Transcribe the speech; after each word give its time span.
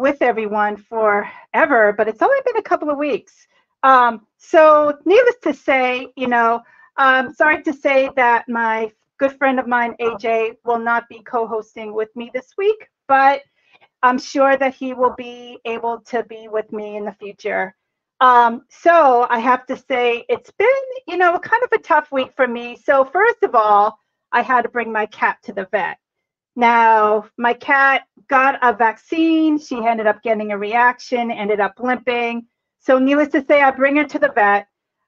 with 0.00 0.22
everyone 0.22 0.78
forever, 0.78 1.92
but 1.92 2.08
it's 2.08 2.22
only 2.22 2.38
been 2.46 2.56
a 2.56 2.62
couple 2.62 2.88
of 2.88 2.96
weeks. 2.96 3.46
Um, 3.82 4.26
so, 4.38 4.96
needless 5.04 5.36
to 5.42 5.52
say, 5.52 6.08
you 6.16 6.26
know, 6.26 6.62
um, 6.96 7.34
sorry 7.34 7.62
to 7.64 7.72
say 7.72 8.08
that 8.16 8.48
my 8.48 8.90
good 9.18 9.36
friend 9.36 9.60
of 9.60 9.66
mine, 9.66 9.94
AJ, 10.00 10.56
will 10.64 10.78
not 10.78 11.06
be 11.10 11.20
co 11.20 11.46
hosting 11.46 11.92
with 11.92 12.08
me 12.16 12.30
this 12.32 12.48
week, 12.56 12.88
but 13.08 13.42
I'm 14.02 14.18
sure 14.18 14.56
that 14.56 14.74
he 14.74 14.94
will 14.94 15.14
be 15.16 15.58
able 15.66 16.00
to 16.06 16.22
be 16.24 16.48
with 16.48 16.72
me 16.72 16.96
in 16.96 17.04
the 17.04 17.12
future. 17.12 17.74
Um, 18.22 18.62
so, 18.70 19.26
I 19.28 19.38
have 19.38 19.66
to 19.66 19.76
say, 19.76 20.24
it's 20.30 20.50
been, 20.52 20.82
you 21.08 21.18
know, 21.18 21.38
kind 21.38 21.62
of 21.62 21.78
a 21.78 21.82
tough 21.82 22.10
week 22.10 22.32
for 22.34 22.48
me. 22.48 22.74
So, 22.82 23.04
first 23.04 23.42
of 23.42 23.54
all, 23.54 23.98
I 24.32 24.40
had 24.40 24.62
to 24.62 24.70
bring 24.70 24.90
my 24.90 25.04
cat 25.06 25.36
to 25.44 25.52
the 25.52 25.68
vet. 25.70 25.98
Now, 26.56 27.26
my 27.38 27.54
cat 27.54 28.02
got 28.30 28.58
a 28.62 28.72
vaccine. 28.72 29.58
She 29.58 29.84
ended 29.84 30.06
up 30.06 30.22
getting 30.22 30.52
a 30.52 30.58
reaction, 30.58 31.30
ended 31.30 31.60
up 31.60 31.74
limping. 31.78 32.46
So, 32.78 32.98
needless 32.98 33.28
to 33.30 33.44
say, 33.44 33.60
I 33.60 33.70
bring 33.72 33.96
her 33.96 34.04
to 34.04 34.18
the 34.18 34.32
vet, 34.34 34.66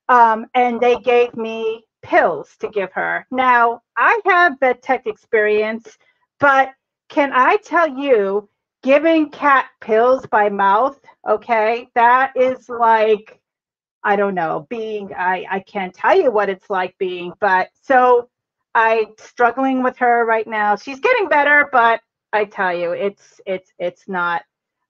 um, 0.09 0.47
and 0.55 0.79
they 0.79 0.97
gave 0.97 1.35
me 1.35 1.85
pills 2.03 2.55
to 2.59 2.69
give 2.69 2.93
her. 2.93 3.27
Now, 3.31 3.81
I 3.97 4.21
have 4.27 4.61
vet 4.61 4.83
tech 4.83 5.07
experience, 5.07 5.97
but 6.39 6.73
can 7.09 7.33
I 7.33 7.57
tell 7.57 7.89
you, 7.89 8.49
giving 8.83 9.31
cat 9.31 9.67
pills 9.81 10.27
by 10.27 10.49
mouth, 10.49 10.99
okay, 11.29 11.89
that 11.95 12.33
is 12.37 12.69
like, 12.69 13.41
I 14.03 14.17
don't 14.17 14.35
know, 14.35 14.67
being, 14.69 15.15
I, 15.17 15.47
I 15.49 15.61
can't 15.61 15.95
tell 15.95 16.17
you 16.21 16.31
what 16.31 16.51
it's 16.51 16.69
like 16.69 16.97
being, 16.99 17.33
but 17.41 17.69
so 17.81 18.29
I 18.75 19.07
struggling 19.19 19.83
with 19.83 19.97
her 19.99 20.25
right 20.25 20.47
now. 20.47 20.77
She's 20.77 20.99
getting 20.99 21.29
better, 21.29 21.69
but 21.71 22.01
I 22.33 22.45
tell 22.45 22.77
you, 22.77 22.93
it's 22.93 23.41
it's 23.47 23.73
it's 23.79 24.09
not 24.09 24.43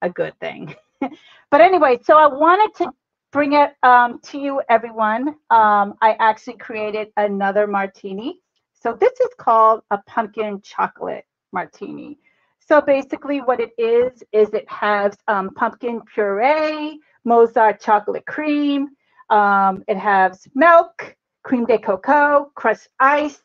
a 0.03 0.11
good 0.11 0.39
thing. 0.41 0.75
but 1.51 1.61
anyway, 1.61 1.99
so 2.03 2.17
I 2.17 2.27
wanted 2.27 2.75
to 2.79 2.93
bring 3.33 3.55
it 3.55 3.73
um, 3.83 4.21
to 4.25 4.39
you, 4.39 4.63
everyone. 4.69 5.29
Um, 5.51 5.95
I 6.03 6.17
actually 6.21 6.59
created 6.59 7.09
another 7.17 7.67
martini. 7.67 8.41
So 8.81 8.97
this 8.99 9.13
is 9.21 9.31
called 9.39 9.83
a 9.91 9.99
pumpkin 10.07 10.61
chocolate 10.63 11.25
martini. 11.53 12.19
So 12.59 12.81
basically, 12.81 13.41
what 13.41 13.61
it 13.61 13.73
is 13.79 14.23
is 14.33 14.51
it 14.55 14.69
has 14.69 15.15
um, 15.29 15.51
pumpkin 15.55 16.01
puree, 16.03 17.01
Mozart 17.25 17.81
chocolate 17.81 18.27
cream. 18.27 18.89
Um, 19.31 19.83
it 19.89 19.97
has 19.97 20.47
milk, 20.55 21.17
cream 21.43 21.65
de 21.65 21.79
cocoa, 21.79 22.51
crushed 22.55 22.89
ice, 23.01 23.43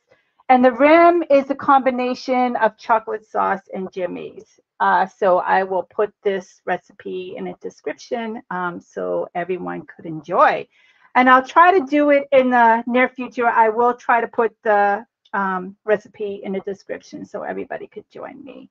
and 0.49 0.63
the 0.63 0.71
rim 0.71 1.23
is 1.29 1.49
a 1.49 1.55
combination 1.55 2.55
of 2.57 2.77
chocolate 2.77 3.25
sauce 3.25 3.61
and 3.73 3.91
jimmies. 3.91 4.59
Uh, 4.79 5.05
so 5.05 5.39
I 5.39 5.63
will 5.63 5.83
put 5.83 6.13
this 6.23 6.61
recipe 6.65 7.35
in 7.35 7.47
a 7.47 7.55
description 7.55 8.41
um, 8.49 8.79
so 8.79 9.27
everyone 9.35 9.85
could 9.85 10.05
enjoy. 10.05 10.67
And 11.15 11.29
I'll 11.29 11.45
try 11.45 11.77
to 11.77 11.85
do 11.85 12.11
it 12.11 12.27
in 12.31 12.51
the 12.51 12.83
near 12.85 13.09
future. 13.09 13.47
I 13.47 13.69
will 13.69 13.95
try 13.95 14.21
to 14.21 14.27
put 14.27 14.55
the 14.63 15.05
um, 15.33 15.75
recipe 15.83 16.41
in 16.43 16.53
the 16.53 16.59
description 16.61 17.25
so 17.25 17.43
everybody 17.43 17.87
could 17.87 18.09
join 18.09 18.43
me. 18.43 18.69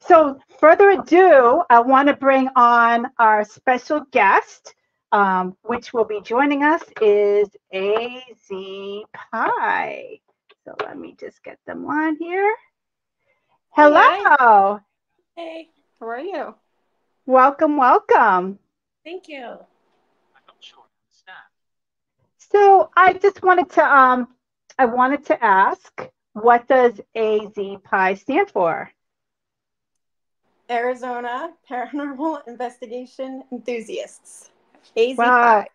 So 0.00 0.38
further 0.60 0.90
ado, 0.90 1.62
I 1.70 1.80
want 1.80 2.08
to 2.08 2.14
bring 2.14 2.48
on 2.54 3.06
our 3.18 3.44
special 3.44 4.00
guest, 4.12 4.74
um, 5.10 5.56
which 5.62 5.92
will 5.92 6.04
be 6.04 6.20
joining 6.20 6.62
us 6.62 6.82
is 7.00 7.48
AZ 7.72 9.04
Pie. 9.32 10.20
So 10.66 10.74
let 10.84 10.98
me 10.98 11.14
just 11.20 11.44
get 11.44 11.60
them 11.64 11.86
on 11.86 12.16
here. 12.16 12.52
Hello. 13.70 14.80
Hey, 15.36 15.68
how 16.00 16.08
are 16.08 16.18
you? 16.18 16.56
Welcome, 17.24 17.76
welcome. 17.76 18.58
Thank 19.04 19.28
you. 19.28 19.58
So 22.38 22.90
I 22.96 23.12
just 23.12 23.44
wanted 23.44 23.70
to 23.70 23.84
um 23.84 24.26
I 24.76 24.86
wanted 24.86 25.24
to 25.26 25.44
ask 25.44 26.08
what 26.32 26.66
does 26.66 27.00
AZ 27.14 27.54
Pi 27.84 28.14
stand 28.14 28.50
for? 28.50 28.90
Arizona 30.68 31.52
Paranormal 31.70 32.40
Investigation 32.48 33.44
Enthusiasts. 33.52 34.50
AZ 34.96 35.16
wow. 35.16 35.60
Pi. 35.60 35.68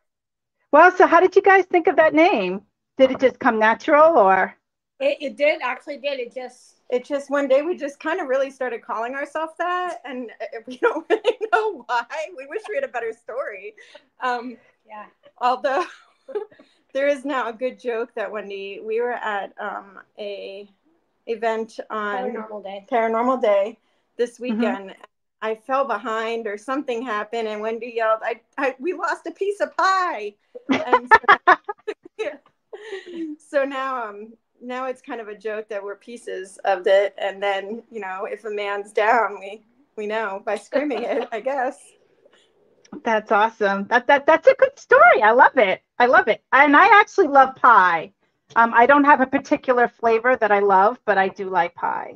Well, 0.74 0.92
so 0.92 1.08
how 1.08 1.22
did 1.22 1.38
you 1.38 1.42
guys 1.42 1.64
think 1.64 1.88
of 1.88 1.96
that 1.96 2.14
name? 2.14 2.64
Did 2.98 3.12
it 3.12 3.22
just 3.22 3.40
come 3.40 3.58
natural 3.58 4.18
or? 4.18 4.58
It, 5.02 5.18
it 5.20 5.36
did 5.36 5.62
actually 5.64 5.98
did. 5.98 6.20
It 6.20 6.34
just 6.34 6.76
it 6.90 7.04
just 7.04 7.32
one 7.32 7.48
day 7.48 7.64
we 7.64 7.76
just 7.76 8.00
kind 8.00 8.22
of 8.22 8.28
really 8.28 8.52
started 8.52 8.84
calling 8.84 9.16
ourselves 9.16 9.54
that, 9.58 9.98
and 10.06 10.30
we 10.68 10.78
don't 10.78 11.06
really 11.10 11.38
know 11.52 11.84
why. 11.88 12.06
We 12.38 12.46
wish 12.48 12.62
we 12.70 12.76
had 12.76 12.84
a 12.84 12.88
better 12.88 13.12
story. 13.12 13.74
Um, 14.22 14.58
yeah. 14.88 15.06
Although 15.40 15.86
there 16.94 17.08
is 17.08 17.26
now 17.26 17.50
a 17.50 17.54
good 17.54 17.80
joke 17.80 18.12
that 18.16 18.32
Wendy, 18.32 18.80
we 18.84 19.02
were 19.02 19.14
at 19.14 19.54
um, 19.60 20.00
a 20.20 20.70
event 21.26 21.80
on 21.90 22.32
Paranormal 22.32 22.64
Day. 22.64 22.86
Paranormal 22.92 23.42
Day 23.42 23.80
this 24.18 24.36
mm-hmm. 24.36 24.44
weekend. 24.44 24.90
Mm-hmm. 24.92 25.02
I 25.42 25.56
fell 25.56 25.88
behind 25.88 26.46
or 26.46 26.60
something 26.60 27.02
happened, 27.02 27.48
and 27.48 27.60
Wendy 27.60 27.94
yelled, 27.96 28.20
"I, 28.24 28.42
I 28.60 28.76
we 28.78 28.94
lost 28.94 29.26
a 29.26 29.32
piece 29.32 29.60
of 29.62 29.76
pie." 29.76 30.36
And 30.70 31.12
so, 31.12 31.56
yeah. 32.20 32.36
so 33.50 33.64
now 33.64 34.10
um 34.10 34.34
now 34.62 34.86
it's 34.86 35.02
kind 35.02 35.20
of 35.20 35.28
a 35.28 35.36
joke 35.36 35.68
that 35.70 35.84
we're 35.84 35.96
pieces 35.96 36.60
of 36.66 36.86
it 36.88 37.16
and 37.18 37.42
then 37.42 37.84
you 37.92 38.00
know 38.00 38.26
if 38.26 38.46
a 38.46 38.50
man's 38.50 38.92
down 38.92 39.40
we 39.40 39.64
we 39.98 40.06
know 40.06 40.42
by 40.46 40.56
screaming 40.56 41.04
it 41.04 41.28
i 41.32 41.40
guess. 41.40 41.78
That's 43.04 43.32
awesome. 43.32 43.88
That 43.88 44.08
that 44.08 44.26
that's 44.26 44.48
a 44.48 44.56
good 44.56 44.78
story. 44.78 45.22
I 45.24 45.32
love 45.32 45.58
it. 45.58 45.82
I 45.98 46.08
love 46.08 46.28
it. 46.28 46.44
And 46.52 46.76
i 46.76 47.00
actually 47.00 47.28
love 47.28 47.56
pie. 47.56 48.12
Um, 48.56 48.74
i 48.76 48.86
don't 48.86 49.06
have 49.06 49.22
a 49.22 49.28
particular 49.28 49.88
flavor 49.88 50.36
that 50.36 50.52
i 50.52 50.60
love 50.60 51.00
but 51.06 51.18
i 51.18 51.30
do 51.30 51.50
like 51.50 51.74
pie. 51.74 52.16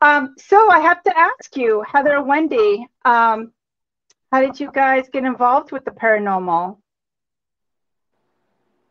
Um, 0.00 0.34
so 0.38 0.70
i 0.70 0.78
have 0.80 1.02
to 1.02 1.18
ask 1.18 1.56
you 1.56 1.82
heather 1.82 2.22
wendy 2.22 2.86
um, 3.04 3.52
how 4.30 4.40
did 4.40 4.58
you 4.60 4.70
guys 4.72 5.08
get 5.12 5.24
involved 5.24 5.72
with 5.72 5.84
the 5.84 5.90
paranormal 5.90 6.78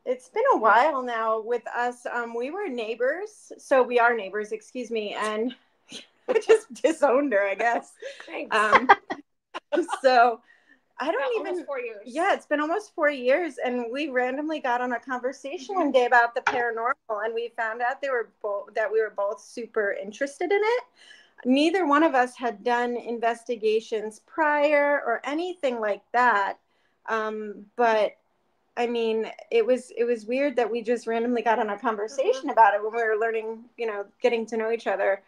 it's 0.05 0.29
been 0.29 0.43
a 0.53 0.57
while 0.57 1.01
now 1.01 1.41
with 1.41 1.65
us. 1.67 2.05
Um, 2.05 2.35
we 2.35 2.49
were 2.49 2.67
neighbors, 2.67 3.51
so 3.57 3.81
we 3.83 3.99
are 3.99 4.15
neighbors, 4.15 4.51
excuse 4.51 4.91
me, 4.91 5.15
and 5.17 5.55
I 6.29 6.39
just 6.39 6.73
disowned 6.81 7.33
her, 7.33 7.47
I 7.47 7.55
guess. 7.55 7.93
Thanks. 8.25 8.55
Um, 8.55 8.89
so 10.01 10.41
I 10.99 11.11
don't 11.11 11.45
yeah, 11.45 11.51
even 11.51 11.65
four 11.65 11.79
years. 11.79 12.01
Yeah, 12.05 12.33
it's 12.33 12.45
been 12.45 12.59
almost 12.59 12.93
four 12.93 13.09
years, 13.09 13.55
and 13.63 13.85
we 13.91 14.09
randomly 14.09 14.59
got 14.59 14.81
on 14.81 14.93
a 14.93 14.99
conversation 14.99 15.75
one 15.75 15.91
day 15.91 16.05
about 16.05 16.35
the 16.35 16.41
paranormal, 16.41 17.25
and 17.25 17.33
we 17.33 17.51
found 17.57 17.81
out 17.81 18.01
they 18.01 18.09
were 18.09 18.29
both 18.41 18.73
that 18.75 18.91
we 18.91 19.01
were 19.01 19.13
both 19.15 19.41
super 19.41 19.95
interested 20.01 20.51
in 20.51 20.61
it. 20.61 20.83
Neither 21.45 21.85
one 21.85 22.03
of 22.03 22.15
us 22.15 22.35
had 22.35 22.63
done 22.63 22.95
investigations 22.95 24.21
prior 24.25 25.01
or 25.05 25.19
anything 25.25 25.79
like 25.79 26.03
that, 26.13 26.59
um, 27.09 27.65
but 27.75 28.15
I 28.75 28.87
mean, 28.87 29.27
it 29.51 29.65
was 29.65 29.91
it 29.97 30.03
was 30.03 30.25
weird 30.25 30.55
that 30.55 30.69
we 30.69 30.81
just 30.81 31.07
randomly 31.07 31.41
got 31.41 31.59
on 31.59 31.69
a 31.69 31.77
conversation 31.77 32.41
mm-hmm. 32.41 32.49
about 32.49 32.73
it 32.73 32.83
when 32.83 32.93
we 32.93 33.03
were 33.03 33.17
learning, 33.19 33.65
you 33.77 33.87
know, 33.87 34.05
getting 34.21 34.45
to 34.47 34.57
know 34.57 34.71
each 34.71 34.87
other. 34.87 35.21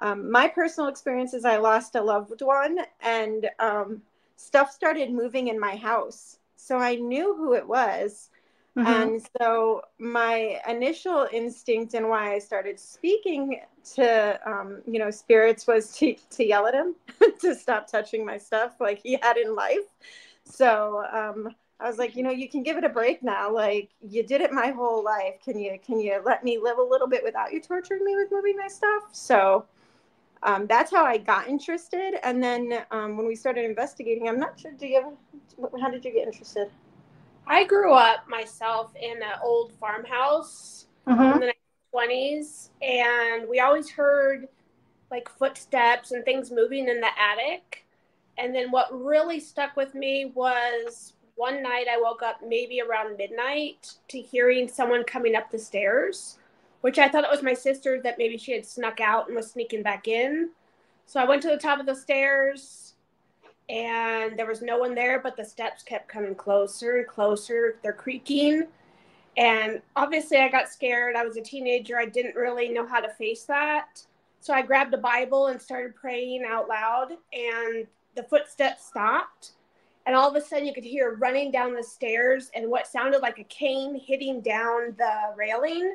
Um, 0.00 0.30
my 0.30 0.48
personal 0.48 0.88
experience 0.88 1.34
is 1.34 1.44
I 1.44 1.56
lost 1.56 1.94
a 1.94 2.02
loved 2.02 2.40
one, 2.42 2.78
and 3.02 3.48
um, 3.58 4.02
stuff 4.36 4.72
started 4.72 5.12
moving 5.12 5.48
in 5.48 5.58
my 5.58 5.76
house. 5.76 6.38
So 6.56 6.78
I 6.78 6.96
knew 6.96 7.34
who 7.36 7.54
it 7.54 7.66
was, 7.66 8.30
Mm-hmm. 8.76 8.86
And 8.86 9.22
so 9.38 9.82
my 9.98 10.60
initial 10.68 11.26
instinct 11.32 11.94
and 11.94 12.08
why 12.08 12.34
I 12.34 12.38
started 12.38 12.78
speaking 12.78 13.60
to 13.94 14.38
um, 14.48 14.82
you 14.86 14.98
know 14.98 15.10
spirits 15.10 15.66
was 15.66 15.92
to 15.96 16.14
to 16.30 16.46
yell 16.46 16.66
at 16.66 16.74
him 16.74 16.94
to 17.40 17.54
stop 17.54 17.90
touching 17.90 18.24
my 18.24 18.38
stuff 18.38 18.80
like 18.80 19.00
he 19.02 19.18
had 19.20 19.36
in 19.36 19.56
life. 19.56 19.88
So 20.44 21.04
um, 21.12 21.54
I 21.80 21.88
was 21.88 21.96
like, 21.96 22.14
you 22.14 22.22
know, 22.22 22.30
you 22.30 22.48
can 22.48 22.62
give 22.62 22.76
it 22.76 22.84
a 22.84 22.88
break 22.88 23.22
now. 23.22 23.52
Like 23.52 23.90
you 24.06 24.22
did 24.22 24.42
it 24.42 24.52
my 24.52 24.70
whole 24.70 25.02
life. 25.02 25.34
Can 25.42 25.58
you 25.58 25.78
can 25.84 25.98
you 25.98 26.20
let 26.24 26.44
me 26.44 26.58
live 26.58 26.78
a 26.78 26.82
little 26.82 27.06
bit 27.06 27.24
without 27.24 27.52
you 27.52 27.60
torturing 27.60 28.04
me 28.04 28.16
with 28.16 28.30
moving 28.30 28.56
my 28.56 28.68
stuff? 28.68 29.04
So 29.12 29.64
um, 30.42 30.66
that's 30.66 30.90
how 30.90 31.04
I 31.04 31.16
got 31.18 31.48
interested. 31.48 32.14
And 32.22 32.42
then 32.42 32.84
um, 32.90 33.16
when 33.16 33.26
we 33.26 33.34
started 33.34 33.64
investigating, 33.64 34.28
I'm 34.28 34.38
not 34.38 34.60
sure. 34.60 34.72
Do 34.72 34.86
you? 34.86 35.16
How 35.80 35.90
did 35.90 36.04
you 36.04 36.12
get 36.12 36.26
interested? 36.26 36.70
I 37.46 37.64
grew 37.64 37.94
up 37.94 38.28
myself 38.28 38.92
in 39.00 39.16
an 39.22 39.38
old 39.42 39.72
farmhouse 39.72 40.86
mm-hmm. 41.06 41.42
in 41.42 41.48
the 41.48 41.54
20s, 41.94 42.68
and 42.80 43.48
we 43.48 43.60
always 43.60 43.90
heard 43.90 44.48
like 45.10 45.28
footsteps 45.28 46.12
and 46.12 46.24
things 46.24 46.50
moving 46.50 46.88
in 46.88 47.00
the 47.00 47.08
attic. 47.18 47.84
And 48.38 48.54
then 48.54 48.70
what 48.70 48.88
really 48.92 49.40
stuck 49.40 49.76
with 49.76 49.94
me 49.94 50.32
was 50.34 51.14
one 51.40 51.62
night 51.62 51.86
I 51.90 51.98
woke 51.98 52.22
up 52.22 52.40
maybe 52.46 52.82
around 52.82 53.16
midnight 53.16 53.94
to 54.08 54.20
hearing 54.20 54.68
someone 54.68 55.04
coming 55.04 55.34
up 55.34 55.50
the 55.50 55.58
stairs, 55.58 56.38
which 56.82 56.98
I 56.98 57.08
thought 57.08 57.24
it 57.24 57.30
was 57.30 57.42
my 57.42 57.54
sister 57.54 57.98
that 58.02 58.18
maybe 58.18 58.36
she 58.36 58.52
had 58.52 58.66
snuck 58.66 59.00
out 59.00 59.26
and 59.26 59.34
was 59.34 59.50
sneaking 59.50 59.82
back 59.82 60.06
in. 60.06 60.50
So 61.06 61.18
I 61.18 61.24
went 61.24 61.40
to 61.40 61.48
the 61.48 61.56
top 61.56 61.80
of 61.80 61.86
the 61.86 61.94
stairs 61.94 62.92
and 63.70 64.38
there 64.38 64.46
was 64.46 64.60
no 64.60 64.76
one 64.76 64.94
there, 64.94 65.18
but 65.18 65.34
the 65.34 65.44
steps 65.44 65.82
kept 65.82 66.08
coming 66.08 66.34
closer 66.34 66.98
and 66.98 67.06
closer. 67.06 67.78
They're 67.82 67.94
creaking. 67.94 68.66
And 69.38 69.80
obviously, 69.96 70.36
I 70.36 70.48
got 70.48 70.68
scared. 70.68 71.16
I 71.16 71.24
was 71.24 71.38
a 71.38 71.42
teenager. 71.42 71.98
I 71.98 72.04
didn't 72.04 72.36
really 72.36 72.68
know 72.68 72.86
how 72.86 73.00
to 73.00 73.08
face 73.08 73.44
that. 73.44 74.04
So 74.40 74.52
I 74.52 74.60
grabbed 74.60 74.92
a 74.92 74.98
Bible 74.98 75.46
and 75.46 75.62
started 75.62 75.94
praying 75.94 76.44
out 76.46 76.68
loud, 76.68 77.12
and 77.32 77.86
the 78.14 78.24
footsteps 78.24 78.86
stopped 78.86 79.52
and 80.10 80.16
all 80.16 80.28
of 80.28 80.34
a 80.34 80.44
sudden 80.44 80.66
you 80.66 80.74
could 80.74 80.82
hear 80.82 81.14
running 81.20 81.52
down 81.52 81.72
the 81.72 81.84
stairs 81.84 82.50
and 82.56 82.68
what 82.68 82.84
sounded 82.84 83.22
like 83.22 83.38
a 83.38 83.44
cane 83.44 83.94
hitting 83.94 84.40
down 84.40 84.92
the 84.98 85.12
railing. 85.36 85.94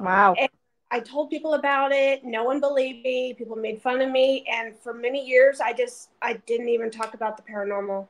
Wow. 0.00 0.32
And 0.38 0.48
I 0.90 1.00
told 1.00 1.28
people 1.28 1.52
about 1.52 1.92
it. 1.92 2.24
No 2.24 2.44
one 2.44 2.60
believed 2.60 3.04
me. 3.04 3.34
People 3.34 3.56
made 3.56 3.82
fun 3.82 4.00
of 4.00 4.10
me. 4.10 4.46
And 4.50 4.74
for 4.78 4.94
many 4.94 5.22
years, 5.22 5.60
I 5.60 5.74
just, 5.74 6.08
I 6.22 6.40
didn't 6.46 6.70
even 6.70 6.90
talk 6.90 7.12
about 7.12 7.36
the 7.36 7.42
paranormal 7.42 8.06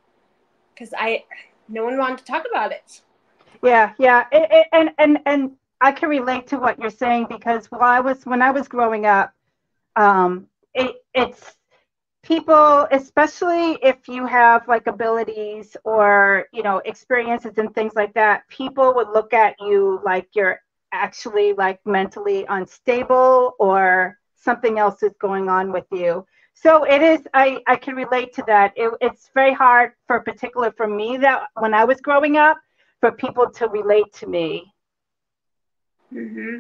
because 0.73 0.95
I, 0.97 1.25
no 1.69 1.87
one 1.87 1.99
wanted 1.99 2.19
to 2.19 2.25
talk 2.25 2.45
about 2.49 2.71
it. 2.71 3.03
Yeah. 3.65 3.95
Yeah. 3.99 4.27
It, 4.31 4.49
it, 4.49 4.67
and, 4.71 4.91
and, 4.99 5.19
and 5.27 5.51
I 5.81 5.91
can 5.91 6.09
relate 6.09 6.47
to 6.47 6.57
what 6.57 6.79
you're 6.79 6.89
saying 6.89 7.27
because 7.29 7.67
while 7.67 7.83
I 7.83 7.99
was, 7.99 8.25
when 8.27 8.43
I 8.43 8.53
was 8.53 8.69
growing 8.69 9.07
up, 9.07 9.35
um, 9.97 10.47
it, 10.73 11.05
it's, 11.13 11.57
people 12.23 12.87
especially 12.93 13.79
if 13.83 14.09
you 14.09 14.27
have 14.27 14.67
like 14.69 14.87
abilities 14.87 15.77
or 15.85 16.47
you 16.53 16.63
know 16.63 16.79
experiences 16.85 17.59
and 17.59 17.75
things 17.75 17.93
like 17.97 18.15
that 18.15 18.47
people 18.49 18.95
would 18.95 19.09
look 19.09 19.33
at 19.33 19.55
you 19.61 20.01
like 20.05 20.29
you're 20.35 20.59
actually 20.93 21.53
like 21.55 21.81
mentally 21.85 22.45
unstable 22.49 23.55
or 23.59 24.17
something 24.37 24.79
else 24.79 25.03
is 25.03 25.15
going 25.21 25.49
on 25.49 25.73
with 25.73 25.87
you. 25.91 26.25
So 26.55 26.85
it 26.85 27.03
is 27.03 27.27
i 27.35 27.59
i 27.67 27.77
can 27.77 27.95
relate 27.97 28.33
to 28.35 28.45
that. 28.47 28.73
It, 28.77 28.93
it's 29.01 29.31
very 29.35 29.55
hard 29.55 29.93
for 30.07 30.21
particular 30.21 30.73
for 30.77 30.87
me 30.87 31.17
that 31.19 31.43
when 31.55 31.75
i 31.75 31.85
was 31.85 32.01
growing 32.01 32.37
up 32.37 32.59
for 33.01 33.13
people 33.13 33.51
to 33.51 33.69
relate 33.69 34.13
to 34.15 34.27
me. 34.27 34.73
Mm-hmm 36.13 36.59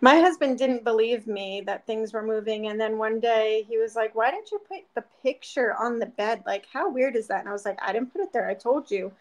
my 0.00 0.16
husband 0.20 0.58
didn't 0.58 0.84
believe 0.84 1.26
me 1.26 1.62
that 1.66 1.86
things 1.86 2.12
were 2.12 2.22
moving 2.22 2.66
and 2.68 2.80
then 2.80 2.98
one 2.98 3.20
day 3.20 3.64
he 3.68 3.78
was 3.78 3.96
like 3.96 4.14
why 4.14 4.30
didn't 4.30 4.50
you 4.50 4.58
put 4.58 4.80
the 4.94 5.04
picture 5.22 5.74
on 5.74 5.98
the 5.98 6.06
bed? 6.06 6.42
Like 6.46 6.66
how 6.72 6.90
weird 6.90 7.16
is 7.16 7.28
that? 7.28 7.40
And 7.40 7.48
i 7.48 7.52
was 7.52 7.64
like 7.64 7.78
i 7.82 7.92
didn't 7.92 8.12
put 8.12 8.22
it 8.22 8.32
there. 8.32 8.48
I 8.48 8.54
told 8.54 8.90
you. 8.90 9.12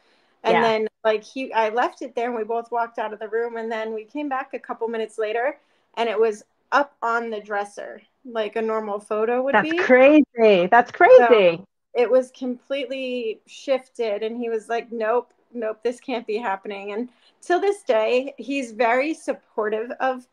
And 0.44 0.54
yeah. 0.54 0.62
then 0.62 0.88
like 1.04 1.24
he 1.24 1.52
i 1.54 1.70
left 1.70 2.02
it 2.02 2.16
there 2.16 2.28
and 2.28 2.36
we 2.36 2.44
both 2.44 2.72
walked 2.72 3.00
out 3.00 3.14
of 3.14 3.20
the 3.20 3.30
room 3.30 3.58
and 3.58 3.72
then 3.72 3.94
we 3.94 4.04
came 4.04 4.30
back 4.30 4.54
a 4.54 4.60
couple 4.60 4.88
minutes 4.88 5.18
later 5.18 5.58
and 5.98 6.10
it 6.10 6.20
was 6.20 6.44
up 6.72 6.96
on 7.02 7.30
the 7.30 7.40
dresser 7.40 8.02
like 8.26 8.56
a 8.56 8.62
normal 8.62 9.00
photo 9.00 9.42
would 9.42 9.56
that's 9.56 9.70
be. 9.70 9.78
that's 9.78 9.86
crazy. 9.88 10.68
That's 10.68 10.92
crazy. 10.92 11.18
so 11.58 11.68
it 11.94 12.10
was 12.10 12.32
completely 12.32 13.40
shifted 13.48 14.24
and 14.24 14.38
he 14.38 14.50
was 14.50 14.68
like 14.68 14.92
nope 14.92 15.32
nope 15.54 15.80
this 15.84 16.00
can't 16.00 16.28
be 16.28 16.38
happening. 16.38 16.92
And 16.92 17.10
till 17.42 17.60
this 17.60 17.84
day 17.84 18.34
he's 18.38 18.72
very 18.72 19.14
supportive 19.14 19.92
of 20.00 20.28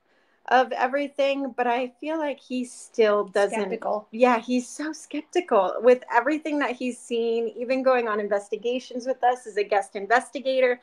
of 0.49 0.73
everything, 0.73 1.55
but 1.57 1.67
I 1.67 1.93
feel 2.01 2.19
like 2.19 2.41
he 2.41 2.65
still 2.65 3.25
doesn't. 3.25 3.59
Skeptical. 3.59 4.09
Yeah, 4.11 4.39
he's 4.39 4.69
so 4.69 4.93
skeptical 4.93 5.75
with 5.81 6.03
everything 6.13 6.59
that 6.59 6.73
he's 6.73 6.99
seen, 6.99 7.49
even 7.57 7.83
going 7.83 8.09
on 8.09 8.19
investigations 8.19 9.07
with 9.07 9.23
us 9.23 9.47
as 9.47 9.57
a 9.57 9.65
guest 9.65 9.95
investigator. 9.95 10.81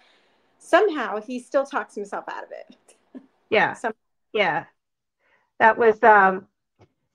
Somehow 0.60 1.22
he 1.22 1.40
still 1.40 1.66
talks 1.66 1.96
himself 1.96 2.26
out 2.30 2.44
of 2.44 2.52
it. 2.52 2.76
Yeah. 3.52 3.76
Yeah. 4.32 4.66
That 5.58 5.76
was 5.76 6.04
um 6.04 6.46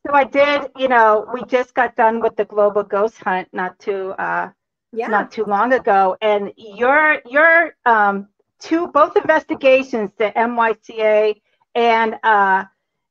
so 0.05 0.13
I 0.13 0.25
did, 0.25 0.69
you 0.77 0.89
know, 0.89 1.29
we 1.33 1.45
just 1.45 1.75
got 1.75 1.95
done 1.95 2.21
with 2.21 2.35
the 2.35 2.45
global 2.45 2.83
ghost 2.83 3.19
hunt 3.19 3.47
not 3.53 3.79
too 3.79 4.11
uh 4.19 4.51
yeah. 4.93 5.07
not 5.07 5.31
too 5.31 5.45
long 5.45 5.73
ago. 5.73 6.17
And 6.21 6.53
your 6.57 7.23
your 7.31 7.77
um 7.87 8.27
two 8.59 8.89
both 8.89 9.17
investigations, 9.17 10.11
the 10.19 10.33
YMCA 10.37 11.37
and 11.75 12.17
uh, 12.23 12.65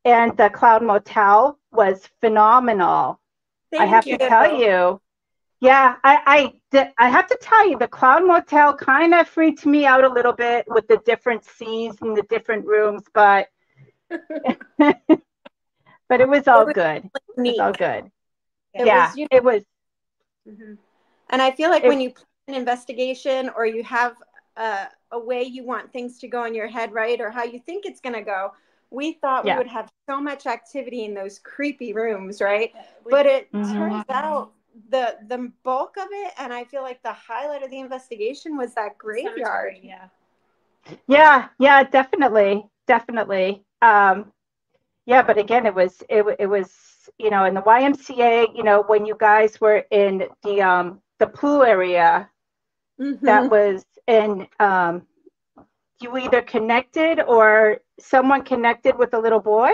and 0.05 0.35
the 0.37 0.49
Cloud 0.49 0.83
Motel 0.83 1.59
was 1.71 2.09
phenomenal. 2.21 3.19
Thank 3.71 3.83
I 3.83 3.85
have 3.85 4.07
you. 4.07 4.17
to 4.17 4.29
tell 4.29 4.59
you. 4.59 4.99
Yeah, 5.59 5.95
I 6.03 6.53
I 6.73 6.91
I 6.97 7.09
have 7.09 7.27
to 7.27 7.37
tell 7.41 7.69
you, 7.69 7.77
the 7.77 7.87
Cloud 7.87 8.25
Motel 8.25 8.75
kind 8.75 9.13
of 9.13 9.27
freaked 9.27 9.65
me 9.65 9.85
out 9.85 10.03
a 10.03 10.09
little 10.09 10.33
bit 10.33 10.65
with 10.67 10.87
the 10.87 10.97
different 11.05 11.45
scenes 11.45 11.97
and 12.01 12.17
the 12.17 12.23
different 12.23 12.65
rooms, 12.65 13.03
but 13.13 13.47
but 14.09 16.19
it 16.19 16.27
was 16.27 16.47
all 16.47 16.61
it 16.61 16.65
was 16.65 16.73
good. 16.73 17.05
It 17.05 17.11
was 17.37 17.59
all 17.59 17.71
good. 17.71 18.11
It 18.73 18.85
yeah, 18.85 19.07
was, 19.07 19.17
you 19.17 19.23
know, 19.23 19.37
it 19.37 19.43
was. 19.43 19.63
Mm-hmm. 20.47 20.73
And 21.29 21.41
I 21.41 21.51
feel 21.51 21.69
like 21.69 21.83
it, 21.83 21.87
when 21.87 22.01
you 22.01 22.11
plan 22.11 22.25
an 22.49 22.55
investigation 22.55 23.49
or 23.55 23.65
you 23.65 23.83
have 23.83 24.15
a, 24.57 24.87
a 25.11 25.19
way 25.19 25.43
you 25.43 25.63
want 25.63 25.91
things 25.91 26.19
to 26.19 26.27
go 26.27 26.45
in 26.45 26.53
your 26.53 26.67
head, 26.67 26.91
right? 26.91 27.19
Or 27.19 27.29
how 27.29 27.43
you 27.43 27.59
think 27.59 27.85
it's 27.85 27.99
going 27.99 28.15
to 28.15 28.21
go. 28.21 28.53
We 28.89 29.13
thought 29.13 29.45
yeah. 29.45 29.55
we 29.55 29.59
would 29.59 29.67
have 29.67 29.89
so 30.07 30.21
much 30.21 30.45
activity 30.45 31.05
in 31.05 31.13
those 31.13 31.39
creepy 31.39 31.93
rooms, 31.93 32.41
right? 32.41 32.71
But 33.09 33.25
it 33.25 33.51
mm-hmm. 33.51 33.73
turns 33.73 34.05
out 34.09 34.51
the 34.89 35.17
the 35.27 35.51
bulk 35.63 35.97
of 35.97 36.07
it, 36.11 36.33
and 36.37 36.53
I 36.53 36.63
feel 36.63 36.81
like 36.83 37.01
the 37.01 37.13
highlight 37.13 37.63
of 37.63 37.71
the 37.71 37.79
investigation 37.79 38.57
was 38.57 38.73
that 38.75 38.97
graveyard. 38.97 39.77
Yeah. 39.81 40.07
Yeah, 41.07 41.47
yeah, 41.59 41.83
definitely, 41.83 42.65
definitely. 42.87 43.63
Um, 43.81 44.31
yeah, 45.05 45.21
but 45.21 45.37
again, 45.37 45.65
it 45.65 45.73
was 45.73 46.03
it, 46.09 46.25
it 46.39 46.47
was 46.47 46.71
you 47.17 47.29
know 47.29 47.45
in 47.45 47.53
the 47.53 47.61
YMCA, 47.61 48.55
you 48.55 48.63
know, 48.63 48.83
when 48.83 49.05
you 49.05 49.15
guys 49.19 49.59
were 49.59 49.85
in 49.91 50.27
the 50.43 50.61
um 50.61 51.01
the 51.19 51.27
pool 51.27 51.63
area, 51.63 52.29
mm-hmm. 52.99 53.25
that 53.25 53.49
was 53.49 53.85
and 54.07 54.47
um, 54.59 55.03
you 56.01 56.17
either 56.17 56.41
connected 56.41 57.21
or 57.21 57.79
someone 57.99 58.43
connected 58.43 58.97
with 58.97 59.13
a 59.13 59.19
little 59.19 59.39
boy? 59.39 59.71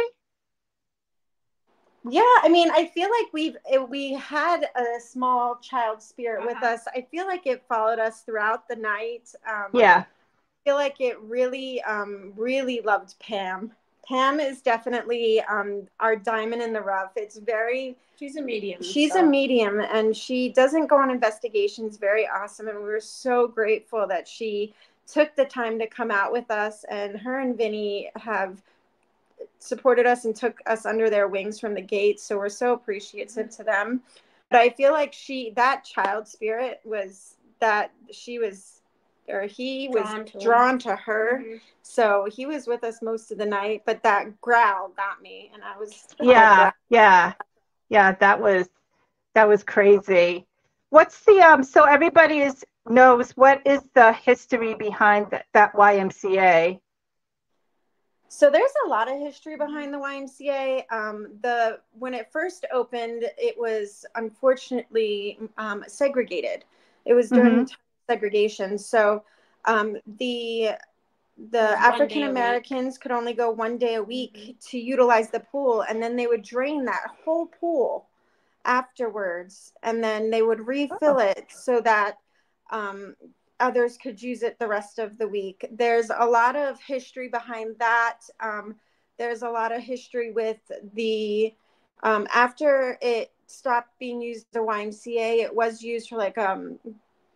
Yeah 2.09 2.21
i 2.43 2.49
mean 2.49 2.71
i 2.71 2.85
feel 2.85 3.09
like 3.09 3.33
we've 3.33 3.57
we 3.89 4.13
had 4.13 4.61
a 4.75 5.01
small 5.01 5.57
child 5.57 6.01
spirit 6.01 6.45
with 6.45 6.55
uh-huh. 6.57 6.67
us. 6.67 6.85
I 6.95 7.05
feel 7.11 7.27
like 7.27 7.45
it 7.45 7.61
followed 7.67 7.99
us 7.99 8.21
throughout 8.21 8.69
the 8.69 8.77
night. 8.77 9.33
Um, 9.47 9.67
yeah. 9.73 10.05
I 10.07 10.69
feel 10.69 10.75
like 10.75 11.01
it 11.01 11.19
really 11.19 11.81
um, 11.83 12.33
really 12.37 12.81
loved 12.81 13.15
pam 13.19 13.73
pam 14.09 14.39
is 14.39 14.61
definitely 14.61 15.39
um, 15.41 15.87
our 15.99 16.15
diamond 16.15 16.61
in 16.61 16.73
the 16.73 16.81
rough. 16.81 17.11
It's 17.15 17.37
very 17.37 17.95
she's 18.17 18.35
a 18.35 18.41
medium 18.41 18.81
she's 18.81 19.13
so. 19.13 19.23
a 19.23 19.25
medium 19.25 19.79
and 19.79 20.15
she 20.17 20.49
doesn't 20.49 20.87
go 20.87 20.97
on 20.97 21.11
investigations. 21.11 21.97
Very 21.97 22.27
awesome 22.27 22.67
and 22.67 22.77
we 22.77 22.83
were 22.83 22.99
so 22.99 23.47
grateful 23.47 24.07
that 24.07 24.27
she 24.27 24.73
took 25.07 25.35
the 25.35 25.45
time 25.45 25.79
to 25.79 25.87
come 25.87 26.11
out 26.11 26.31
with 26.31 26.49
us 26.51 26.83
and 26.89 27.17
her 27.17 27.39
and 27.39 27.57
vinny 27.57 28.11
have 28.15 28.61
supported 29.59 30.05
us 30.05 30.25
and 30.25 30.35
took 30.35 30.59
us 30.65 30.85
under 30.85 31.09
their 31.09 31.27
wings 31.27 31.59
from 31.59 31.73
the 31.73 31.81
gate 31.81 32.19
so 32.19 32.37
we're 32.37 32.49
so 32.49 32.73
appreciative 32.73 33.49
to 33.51 33.63
them. 33.63 34.01
But 34.49 34.61
i 34.61 34.69
feel 34.69 34.91
like 34.91 35.13
she 35.13 35.51
that 35.55 35.85
child 35.85 36.27
spirit 36.27 36.81
was 36.83 37.35
that 37.59 37.91
she 38.11 38.39
was 38.39 38.78
or 39.29 39.43
he 39.43 39.89
was 39.89 40.03
drawn 40.03 40.25
to, 40.25 40.39
drawn 40.39 40.79
to 40.79 40.95
her. 40.95 41.41
Mm-hmm. 41.43 41.57
So 41.81 42.27
he 42.31 42.45
was 42.45 42.67
with 42.67 42.83
us 42.83 43.01
most 43.01 43.31
of 43.31 43.37
the 43.37 43.45
night, 43.45 43.83
but 43.85 44.03
that 44.03 44.39
growl 44.41 44.89
got 44.89 45.21
me 45.21 45.51
and 45.53 45.63
I 45.63 45.77
was 45.77 46.07
Yeah, 46.21 46.71
yeah 46.89 47.33
yeah 47.89 48.11
that 48.13 48.39
was 48.39 48.69
that 49.33 49.47
was 49.47 49.63
crazy 49.63 50.45
what's 50.89 51.23
the 51.25 51.39
um 51.39 51.63
so 51.63 51.85
everybody 51.85 52.39
is 52.39 52.63
knows 52.87 53.31
what 53.31 53.61
is 53.65 53.81
the 53.93 54.13
history 54.13 54.73
behind 54.73 55.27
that, 55.31 55.45
that 55.53 55.73
YMCA. 55.73 56.79
So 58.27 58.49
there's 58.49 58.71
a 58.85 58.89
lot 58.89 59.11
of 59.11 59.19
history 59.19 59.57
behind 59.57 59.93
the 59.93 59.97
YMCA. 59.97 60.91
Um, 60.91 61.27
the 61.41 61.79
when 61.97 62.13
it 62.13 62.31
first 62.31 62.65
opened, 62.71 63.23
it 63.37 63.55
was 63.57 64.05
unfortunately 64.15 65.39
um, 65.57 65.83
segregated. 65.87 66.63
It 67.05 67.13
was 67.13 67.29
during 67.29 67.65
mm-hmm. 67.65 67.73
Segregation. 68.09 68.77
So 68.77 69.23
um, 69.65 69.97
the 70.17 70.71
the 71.51 71.61
African 71.61 72.23
Americans 72.23 72.97
could 72.97 73.11
only 73.11 73.33
go 73.33 73.49
one 73.49 73.77
day 73.77 73.95
a 73.95 74.03
week 74.03 74.35
mm-hmm. 74.37 74.51
to 74.69 74.79
utilize 74.79 75.29
the 75.29 75.39
pool, 75.39 75.81
and 75.87 76.01
then 76.01 76.15
they 76.15 76.27
would 76.27 76.43
drain 76.43 76.85
that 76.85 77.07
whole 77.23 77.45
pool 77.45 78.07
afterwards, 78.65 79.73
and 79.83 80.03
then 80.03 80.29
they 80.29 80.41
would 80.41 80.67
refill 80.67 81.17
oh. 81.17 81.17
it 81.19 81.45
so 81.49 81.79
that 81.81 82.17
um, 82.71 83.15
others 83.59 83.97
could 83.97 84.21
use 84.21 84.43
it 84.43 84.59
the 84.59 84.67
rest 84.67 84.99
of 84.99 85.17
the 85.17 85.27
week. 85.27 85.65
There's 85.71 86.09
a 86.09 86.25
lot 86.25 86.55
of 86.55 86.81
history 86.81 87.29
behind 87.29 87.75
that. 87.79 88.19
Um, 88.39 88.75
there's 89.17 89.41
a 89.41 89.49
lot 89.49 89.71
of 89.71 89.81
history 89.81 90.31
with 90.31 90.59
the 90.93 91.53
um, 92.03 92.27
after 92.33 92.97
it 93.01 93.31
stopped 93.47 93.97
being 93.99 94.21
used 94.21 94.45
the 94.51 94.59
YMCA, 94.59 95.39
it 95.39 95.53
was 95.53 95.81
used 95.81 96.09
for 96.09 96.17
like 96.17 96.37
um, 96.37 96.79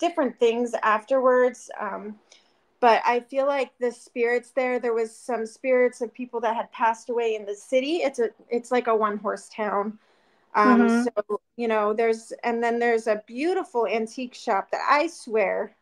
different 0.03 0.37
things 0.37 0.75
afterwards. 0.83 1.71
Um, 1.79 2.15
but 2.81 3.01
I 3.05 3.21
feel 3.21 3.47
like 3.47 3.71
the 3.79 3.89
spirits 3.89 4.51
there, 4.51 4.77
there 4.77 4.93
was 4.93 5.15
some 5.15 5.45
spirits 5.45 6.01
of 6.01 6.13
people 6.13 6.41
that 6.41 6.57
had 6.57 6.69
passed 6.73 7.09
away 7.09 7.35
in 7.35 7.45
the 7.45 7.55
city. 7.55 7.97
It's 7.97 8.19
a, 8.19 8.29
it's 8.49 8.69
like 8.69 8.87
a 8.87 8.95
one 8.95 9.17
horse 9.17 9.47
town. 9.47 9.97
Um, 10.55 10.81
mm-hmm. 10.81 11.03
So 11.03 11.39
you 11.55 11.69
know, 11.69 11.93
there's, 11.93 12.33
and 12.43 12.61
then 12.61 12.79
there's 12.79 13.07
a 13.07 13.23
beautiful 13.25 13.87
antique 13.87 14.33
shop 14.33 14.69
that 14.71 14.81
I 14.85 15.07
swear, 15.07 15.73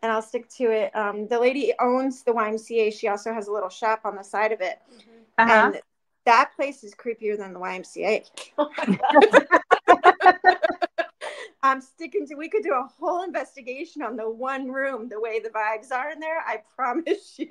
and 0.00 0.12
I'll 0.12 0.22
stick 0.22 0.48
to 0.50 0.70
it. 0.70 0.94
Um, 0.94 1.26
the 1.26 1.40
lady 1.40 1.72
owns 1.80 2.22
the 2.22 2.32
YMCA. 2.32 2.96
She 2.96 3.08
also 3.08 3.34
has 3.34 3.48
a 3.48 3.52
little 3.52 3.68
shop 3.68 4.02
on 4.04 4.14
the 4.14 4.22
side 4.22 4.52
of 4.52 4.60
it, 4.60 4.78
mm-hmm. 4.88 5.10
uh-huh. 5.38 5.72
and 5.74 5.80
that 6.24 6.52
place 6.54 6.84
is 6.84 6.94
creepier 6.94 7.36
than 7.36 7.52
the 7.52 7.60
YMCA. 7.60 8.30
Oh 8.56 8.70
I'm 11.66 11.80
sticking 11.80 12.26
to. 12.28 12.34
We 12.36 12.48
could 12.48 12.62
do 12.62 12.72
a 12.74 12.88
whole 12.98 13.22
investigation 13.24 14.02
on 14.02 14.16
the 14.16 14.28
one 14.30 14.70
room, 14.70 15.08
the 15.08 15.20
way 15.20 15.40
the 15.40 15.50
vibes 15.50 15.92
are 15.92 16.10
in 16.10 16.20
there. 16.20 16.40
I 16.40 16.62
promise 16.76 17.34
you. 17.38 17.48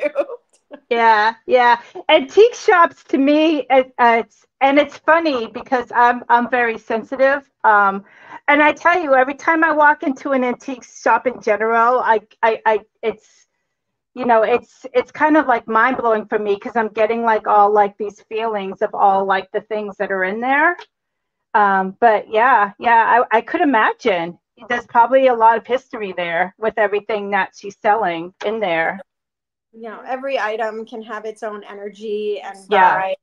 yeah, 0.89 1.35
yeah. 1.47 1.81
Antique 2.09 2.55
shops 2.55 3.03
to 3.05 3.17
me, 3.17 3.65
it, 3.69 3.93
uh, 3.97 4.21
it's 4.25 4.45
and 4.61 4.79
it's 4.79 4.97
funny 4.97 5.47
because 5.47 5.91
I'm 5.93 6.23
I'm 6.29 6.49
very 6.49 6.77
sensitive. 6.77 7.49
Um, 7.63 8.03
and 8.47 8.61
I 8.61 8.73
tell 8.73 8.99
you, 8.99 9.15
every 9.15 9.35
time 9.35 9.63
I 9.63 9.71
walk 9.73 10.03
into 10.03 10.31
an 10.31 10.43
antique 10.43 10.83
shop 10.83 11.27
in 11.27 11.41
general, 11.41 11.99
I 11.99 12.21
I, 12.43 12.61
I 12.65 12.79
it's 13.03 13.47
you 14.15 14.25
know 14.25 14.43
it's 14.43 14.85
it's 14.93 15.11
kind 15.11 15.37
of 15.37 15.47
like 15.47 15.67
mind 15.67 15.97
blowing 15.97 16.25
for 16.27 16.39
me 16.39 16.55
because 16.55 16.75
I'm 16.75 16.89
getting 16.89 17.23
like 17.23 17.47
all 17.47 17.73
like 17.73 17.97
these 17.97 18.21
feelings 18.29 18.81
of 18.81 18.93
all 18.93 19.25
like 19.25 19.51
the 19.51 19.61
things 19.61 19.97
that 19.97 20.11
are 20.11 20.23
in 20.23 20.39
there. 20.39 20.77
Um, 21.55 21.95
but 22.01 22.29
yeah, 22.29 22.73
yeah, 22.79 23.23
I, 23.31 23.37
I 23.37 23.41
could 23.41 23.61
imagine 23.61 24.37
there's 24.67 24.85
probably 24.87 25.27
a 25.27 25.33
lot 25.33 25.57
of 25.57 25.65
history 25.65 26.13
there 26.15 26.53
with 26.57 26.73
everything 26.77 27.31
that 27.31 27.53
she's 27.57 27.77
selling 27.81 28.33
in 28.45 28.59
there. 28.59 28.99
You 29.71 29.83
know, 29.83 30.03
every 30.05 30.37
item 30.37 30.85
can 30.85 31.01
have 31.03 31.23
its 31.23 31.43
own 31.43 31.63
energy 31.63 32.41
and 32.41 32.57
yeah. 32.69 33.13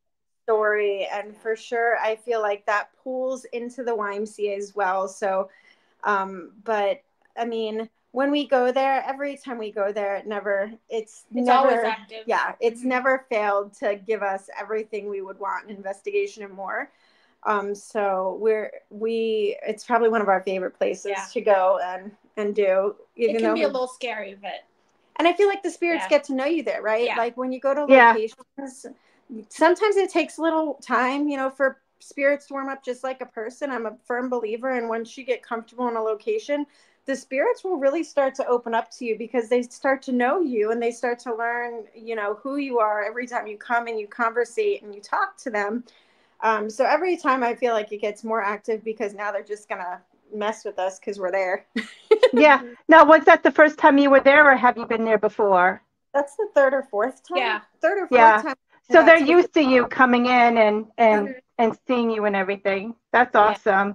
story. 0.45 1.07
And 1.12 1.37
for 1.37 1.57
sure, 1.57 1.99
I 1.99 2.17
feel 2.17 2.41
like 2.41 2.65
that 2.65 2.89
pulls 3.05 3.45
into 3.53 3.85
the 3.85 3.95
YMCA 3.95 4.57
as 4.57 4.75
well. 4.75 5.09
So, 5.09 5.51
um, 6.03 6.53
but 6.65 7.03
I 7.37 7.45
mean, 7.45 7.87
when 8.12 8.31
we 8.31 8.49
go 8.49 8.73
there, 8.73 9.05
every 9.07 9.37
time 9.37 9.59
we 9.59 9.73
go 9.73 9.93
there, 9.93 10.17
it 10.17 10.27
never, 10.27 10.73
it's, 10.89 11.25
it's 11.35 11.47
never, 11.47 11.95
yeah, 12.27 12.55
it's 12.61 12.81
mm-hmm. 12.81 12.89
never 12.89 13.27
failed 13.29 13.75
to 13.81 13.97
give 13.97 14.23
us 14.23 14.49
everything 14.59 15.11
we 15.11 15.21
would 15.21 15.39
want 15.39 15.69
in 15.69 15.77
investigation 15.77 16.45
and 16.45 16.55
more. 16.55 16.91
Um, 17.45 17.75
so 17.75 18.39
we're 18.41 18.71
we 18.91 19.57
it's 19.67 19.85
probably 19.85 20.09
one 20.09 20.21
of 20.21 20.29
our 20.29 20.43
favorite 20.43 20.79
places 20.79 21.13
yeah. 21.17 21.27
to 21.33 21.41
go 21.41 21.81
and 21.85 22.13
and 22.37 22.55
do. 22.55 22.95
Even 23.17 23.37
it 23.37 23.41
can 23.41 23.55
be 23.55 23.63
a 23.63 23.69
little 23.69 23.89
scary, 23.89 24.37
but 24.41 24.65
and 25.17 25.27
I 25.27 25.33
feel 25.33 25.49
like 25.49 25.63
the 25.63 25.71
spirits 25.71 26.05
yeah. 26.05 26.11
get 26.11 26.25
to 26.25 26.35
know 26.35 26.47
you 26.47 26.63
there, 26.63 26.83
right? 26.83 27.07
Yeah. 27.07 27.17
Like 27.17 27.37
when 27.37 27.53
you 27.53 27.61
go 27.61 27.75
to 27.75 27.85
locations, 27.85 28.87
sometimes 29.49 29.97
it 29.97 30.11
takes 30.11 30.39
a 30.39 30.43
little 30.43 30.75
time, 30.83 31.29
you 31.29 31.37
know, 31.37 31.51
for 31.51 31.79
spirits 31.99 32.47
to 32.47 32.55
warm 32.55 32.69
up 32.69 32.85
just 32.85 33.05
like 33.05 33.21
a 33.21 33.27
person. 33.27 33.71
I'm 33.71 33.87
a 33.87 33.97
firm 34.05 34.29
believer, 34.29 34.71
and 34.71 34.89
once 34.89 35.19
you 35.19 35.25
get 35.25 35.43
comfortable 35.43 35.89
in 35.89 35.97
a 35.97 36.03
location, 36.03 36.65
the 37.07 37.17
spirits 37.17 37.65
will 37.65 37.77
really 37.77 38.05
start 38.05 38.35
to 38.37 38.47
open 38.47 38.75
up 38.75 38.91
to 38.93 39.05
you 39.05 39.19
because 39.19 39.49
they 39.49 39.63
start 39.63 40.03
to 40.03 40.13
know 40.13 40.41
you 40.41 40.71
and 40.71 40.81
they 40.81 40.93
start 40.93 41.19
to 41.21 41.35
learn, 41.35 41.85
you 41.97 42.15
know, 42.15 42.39
who 42.43 42.57
you 42.57 42.79
are 42.79 43.05
every 43.05 43.27
time 43.27 43.49
you 43.49 43.59
come 43.59 43.89
and 43.89 43.99
you 43.99 44.07
conversate 44.07 44.83
and 44.83 44.95
you 44.95 45.01
talk 45.01 45.37
to 45.39 45.51
them 45.51 45.83
um, 46.43 46.69
so 46.69 46.85
every 46.85 47.17
time 47.17 47.43
I 47.43 47.55
feel 47.55 47.73
like 47.73 47.93
it 47.93 48.01
gets 48.01 48.25
more 48.25 48.43
active 48.43 48.85
because 48.85 49.15
now 49.15 49.33
they're 49.33 49.43
just 49.43 49.69
gonna 49.69 50.01
mess 50.35 50.65
with 50.65 50.79
us 50.79 50.99
because 50.99 51.19
we're 51.19 51.31
there. 51.31 51.67
yeah. 52.33 52.63
Now, 52.89 53.05
was 53.05 53.25
that 53.25 53.43
the 53.43 53.51
first 53.51 53.79
time 53.79 53.99
you 53.99 54.11
were 54.11 54.21
there, 54.21 54.51
or 54.51 54.57
have 54.57 54.77
you 54.77 54.87
been 54.87 55.05
there 55.05 55.19
before? 55.19 55.83
That's 56.13 56.37
the 56.37 56.49
third 56.55 56.75
or 56.75 56.83
fourth 56.83 57.27
time. 57.27 57.39
Yeah, 57.39 57.61
third 57.81 57.99
or 57.99 58.09
fourth 58.09 58.21
yeah. 58.21 58.43
time. 58.43 58.57
So 58.91 59.05
they're 59.05 59.23
used 59.23 59.55
to 59.55 59.63
you 59.63 59.87
coming 59.87 60.27
in 60.27 60.59
and 60.59 60.87
and 60.99 61.29
mm-hmm. 61.29 61.39
and 61.59 61.79
seeing 61.87 62.11
you 62.11 62.25
and 62.27 62.37
everything. 62.37 62.95
That's 63.13 63.35
awesome. 63.35 63.89
Yeah. 63.89 63.95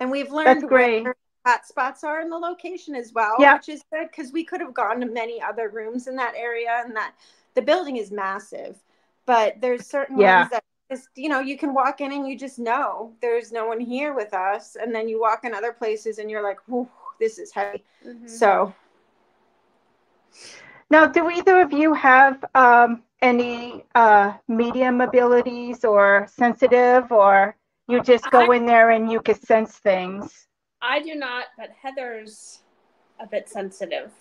And 0.00 0.10
we've 0.10 0.30
learned 0.30 0.48
That's 0.48 0.64
great. 0.64 1.04
where 1.04 1.16
hot 1.46 1.66
spots 1.66 2.04
are 2.04 2.20
in 2.20 2.28
the 2.28 2.36
location 2.36 2.94
as 2.94 3.12
well, 3.12 3.36
yeah. 3.38 3.54
which 3.54 3.68
is 3.68 3.82
good 3.92 4.08
because 4.10 4.32
we 4.32 4.44
could 4.44 4.60
have 4.60 4.74
gone 4.74 5.00
to 5.00 5.06
many 5.06 5.40
other 5.40 5.68
rooms 5.68 6.06
in 6.08 6.16
that 6.16 6.34
area, 6.36 6.82
and 6.84 6.94
that 6.96 7.14
the 7.54 7.62
building 7.62 7.96
is 7.96 8.10
massive. 8.10 8.76
But 9.26 9.60
there's 9.60 9.86
certain 9.86 10.18
yeah. 10.18 10.40
ones 10.40 10.50
that 10.50 10.64
just 10.90 11.08
you 11.14 11.28
know 11.28 11.40
you 11.40 11.56
can 11.56 11.74
walk 11.74 12.00
in 12.00 12.12
and 12.12 12.28
you 12.28 12.38
just 12.38 12.58
know 12.58 13.12
there's 13.20 13.52
no 13.52 13.66
one 13.66 13.80
here 13.80 14.14
with 14.14 14.34
us. 14.34 14.76
And 14.80 14.94
then 14.94 15.08
you 15.08 15.20
walk 15.20 15.44
in 15.44 15.54
other 15.54 15.72
places 15.72 16.18
and 16.18 16.30
you're 16.30 16.42
like 16.42 16.58
this 17.20 17.38
is 17.38 17.52
heavy. 17.52 17.84
Mm-hmm. 18.06 18.26
so. 18.26 18.74
Now 20.90 21.06
do 21.06 21.30
either 21.30 21.60
of 21.60 21.72
you 21.72 21.94
have 21.94 22.44
um, 22.54 23.02
any 23.22 23.84
uh, 23.94 24.34
medium 24.48 25.00
abilities 25.00 25.84
or 25.84 26.26
sensitive 26.30 27.10
or 27.10 27.56
you 27.88 28.02
just 28.02 28.30
go 28.30 28.52
I, 28.52 28.56
in 28.56 28.66
there 28.66 28.90
and 28.90 29.10
you 29.10 29.20
can 29.20 29.34
sense 29.34 29.78
things? 29.78 30.46
I 30.82 31.00
do 31.00 31.14
not 31.14 31.46
but 31.56 31.70
heather's 31.70 32.60
a 33.20 33.26
bit 33.26 33.48
sensitive. 33.48 34.12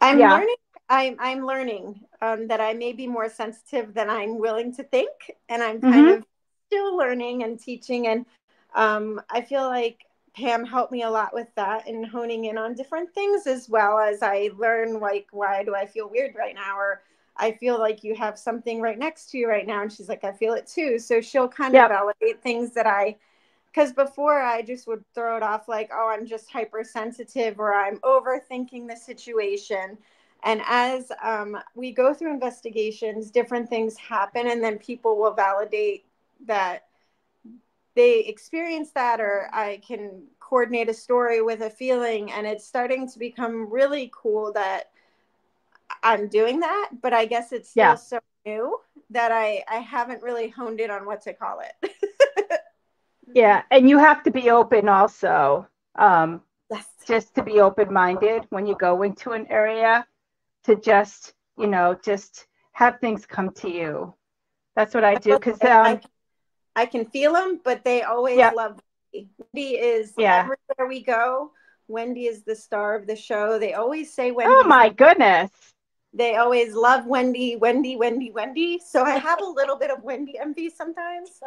I'm 0.00 0.18
yeah. 0.18 0.32
learning 0.32 0.56
I'm 0.90 1.16
I'm 1.20 1.46
learning 1.46 2.00
um, 2.20 2.48
that 2.48 2.60
I 2.60 2.74
may 2.74 2.92
be 2.92 3.06
more 3.06 3.30
sensitive 3.30 3.94
than 3.94 4.10
I'm 4.10 4.38
willing 4.38 4.74
to 4.74 4.82
think, 4.82 5.10
and 5.48 5.62
I'm 5.62 5.80
kind 5.80 5.94
mm-hmm. 5.94 6.18
of 6.18 6.24
still 6.66 6.96
learning 6.96 7.44
and 7.44 7.58
teaching. 7.58 8.08
And 8.08 8.26
um, 8.74 9.22
I 9.30 9.40
feel 9.40 9.62
like 9.62 10.00
Pam 10.34 10.64
helped 10.64 10.90
me 10.90 11.04
a 11.04 11.10
lot 11.10 11.32
with 11.32 11.48
that 11.54 11.88
and 11.88 12.04
honing 12.04 12.46
in 12.46 12.58
on 12.58 12.74
different 12.74 13.14
things 13.14 13.46
as 13.46 13.68
well 13.68 13.98
as 13.98 14.22
I 14.22 14.50
learn 14.58 15.00
like 15.00 15.28
why 15.30 15.64
do 15.64 15.74
I 15.74 15.86
feel 15.86 16.10
weird 16.10 16.34
right 16.36 16.54
now 16.54 16.76
or 16.76 17.02
I 17.36 17.52
feel 17.52 17.78
like 17.78 18.04
you 18.04 18.14
have 18.16 18.38
something 18.38 18.80
right 18.80 18.98
next 18.98 19.30
to 19.30 19.38
you 19.38 19.48
right 19.48 19.66
now, 19.66 19.82
and 19.82 19.92
she's 19.92 20.08
like 20.08 20.24
I 20.24 20.32
feel 20.32 20.54
it 20.54 20.66
too. 20.66 20.98
So 20.98 21.20
she'll 21.20 21.48
kind 21.48 21.72
yep. 21.72 21.84
of 21.84 21.90
validate 21.90 22.42
things 22.42 22.74
that 22.74 22.88
I 22.88 23.16
because 23.72 23.92
before 23.92 24.40
I 24.40 24.62
just 24.62 24.88
would 24.88 25.04
throw 25.14 25.36
it 25.36 25.44
off 25.44 25.68
like, 25.68 25.90
oh, 25.94 26.12
I'm 26.12 26.26
just 26.26 26.50
hypersensitive 26.50 27.60
or 27.60 27.72
I'm 27.72 27.98
overthinking 27.98 28.88
the 28.88 28.96
situation. 28.96 29.96
And 30.42 30.62
as 30.66 31.12
um, 31.22 31.58
we 31.74 31.92
go 31.92 32.14
through 32.14 32.32
investigations, 32.32 33.30
different 33.30 33.68
things 33.68 33.96
happen, 33.96 34.48
and 34.48 34.62
then 34.62 34.78
people 34.78 35.18
will 35.18 35.34
validate 35.34 36.04
that 36.46 36.86
they 37.94 38.20
experience 38.20 38.90
that, 38.92 39.20
or 39.20 39.50
I 39.52 39.80
can 39.86 40.22
coordinate 40.38 40.88
a 40.88 40.94
story 40.94 41.42
with 41.42 41.60
a 41.60 41.70
feeling. 41.70 42.32
And 42.32 42.46
it's 42.46 42.66
starting 42.66 43.08
to 43.10 43.18
become 43.18 43.70
really 43.70 44.10
cool 44.14 44.52
that 44.52 44.90
I'm 46.02 46.28
doing 46.28 46.60
that, 46.60 46.90
but 47.02 47.12
I 47.12 47.26
guess 47.26 47.52
it's 47.52 47.70
still 47.70 47.82
yeah. 47.82 47.94
so 47.94 48.20
new 48.46 48.78
that 49.10 49.32
I, 49.32 49.62
I 49.68 49.76
haven't 49.76 50.22
really 50.22 50.48
honed 50.48 50.80
in 50.80 50.90
on 50.90 51.04
what 51.04 51.22
to 51.22 51.34
call 51.34 51.60
it. 51.60 51.92
yeah. 53.34 53.62
And 53.70 53.88
you 53.88 53.98
have 53.98 54.22
to 54.22 54.30
be 54.30 54.50
open 54.50 54.88
also. 54.88 55.66
Um, 55.96 56.42
yes. 56.70 56.86
Just 57.06 57.34
to 57.34 57.42
be 57.42 57.60
open 57.60 57.92
minded 57.92 58.46
when 58.50 58.66
you 58.66 58.76
go 58.76 59.02
into 59.02 59.32
an 59.32 59.46
area 59.48 60.06
to 60.64 60.76
just 60.76 61.34
you 61.58 61.66
know 61.66 61.98
just 62.02 62.46
have 62.72 63.00
things 63.00 63.26
come 63.26 63.50
to 63.50 63.70
you 63.70 64.14
that's 64.76 64.94
what 64.94 65.04
i 65.04 65.14
do 65.14 65.34
because 65.34 65.60
um, 65.62 66.00
I, 66.76 66.86
can 66.86 67.04
feel 67.04 67.32
them 67.32 67.60
but 67.62 67.84
they 67.84 68.02
always 68.02 68.38
yeah. 68.38 68.50
love 68.50 68.80
wendy. 69.12 69.28
wendy 69.38 69.70
is 69.76 70.14
yeah. 70.16 70.40
everywhere 70.40 70.88
we 70.88 71.02
go 71.02 71.50
wendy 71.88 72.26
is 72.26 72.42
the 72.44 72.54
star 72.54 72.94
of 72.94 73.06
the 73.06 73.16
show 73.16 73.58
they 73.58 73.74
always 73.74 74.12
say 74.12 74.30
wendy 74.30 74.52
oh 74.54 74.64
my 74.64 74.88
goodness 74.88 75.50
they 76.12 76.36
always 76.36 76.74
love 76.74 77.06
wendy 77.06 77.56
wendy 77.56 77.96
wendy 77.96 78.30
wendy 78.30 78.78
so 78.78 79.02
i 79.02 79.16
have 79.16 79.40
a 79.40 79.44
little 79.44 79.76
bit 79.76 79.90
of 79.90 80.02
wendy 80.02 80.38
envy 80.38 80.70
sometimes 80.70 81.40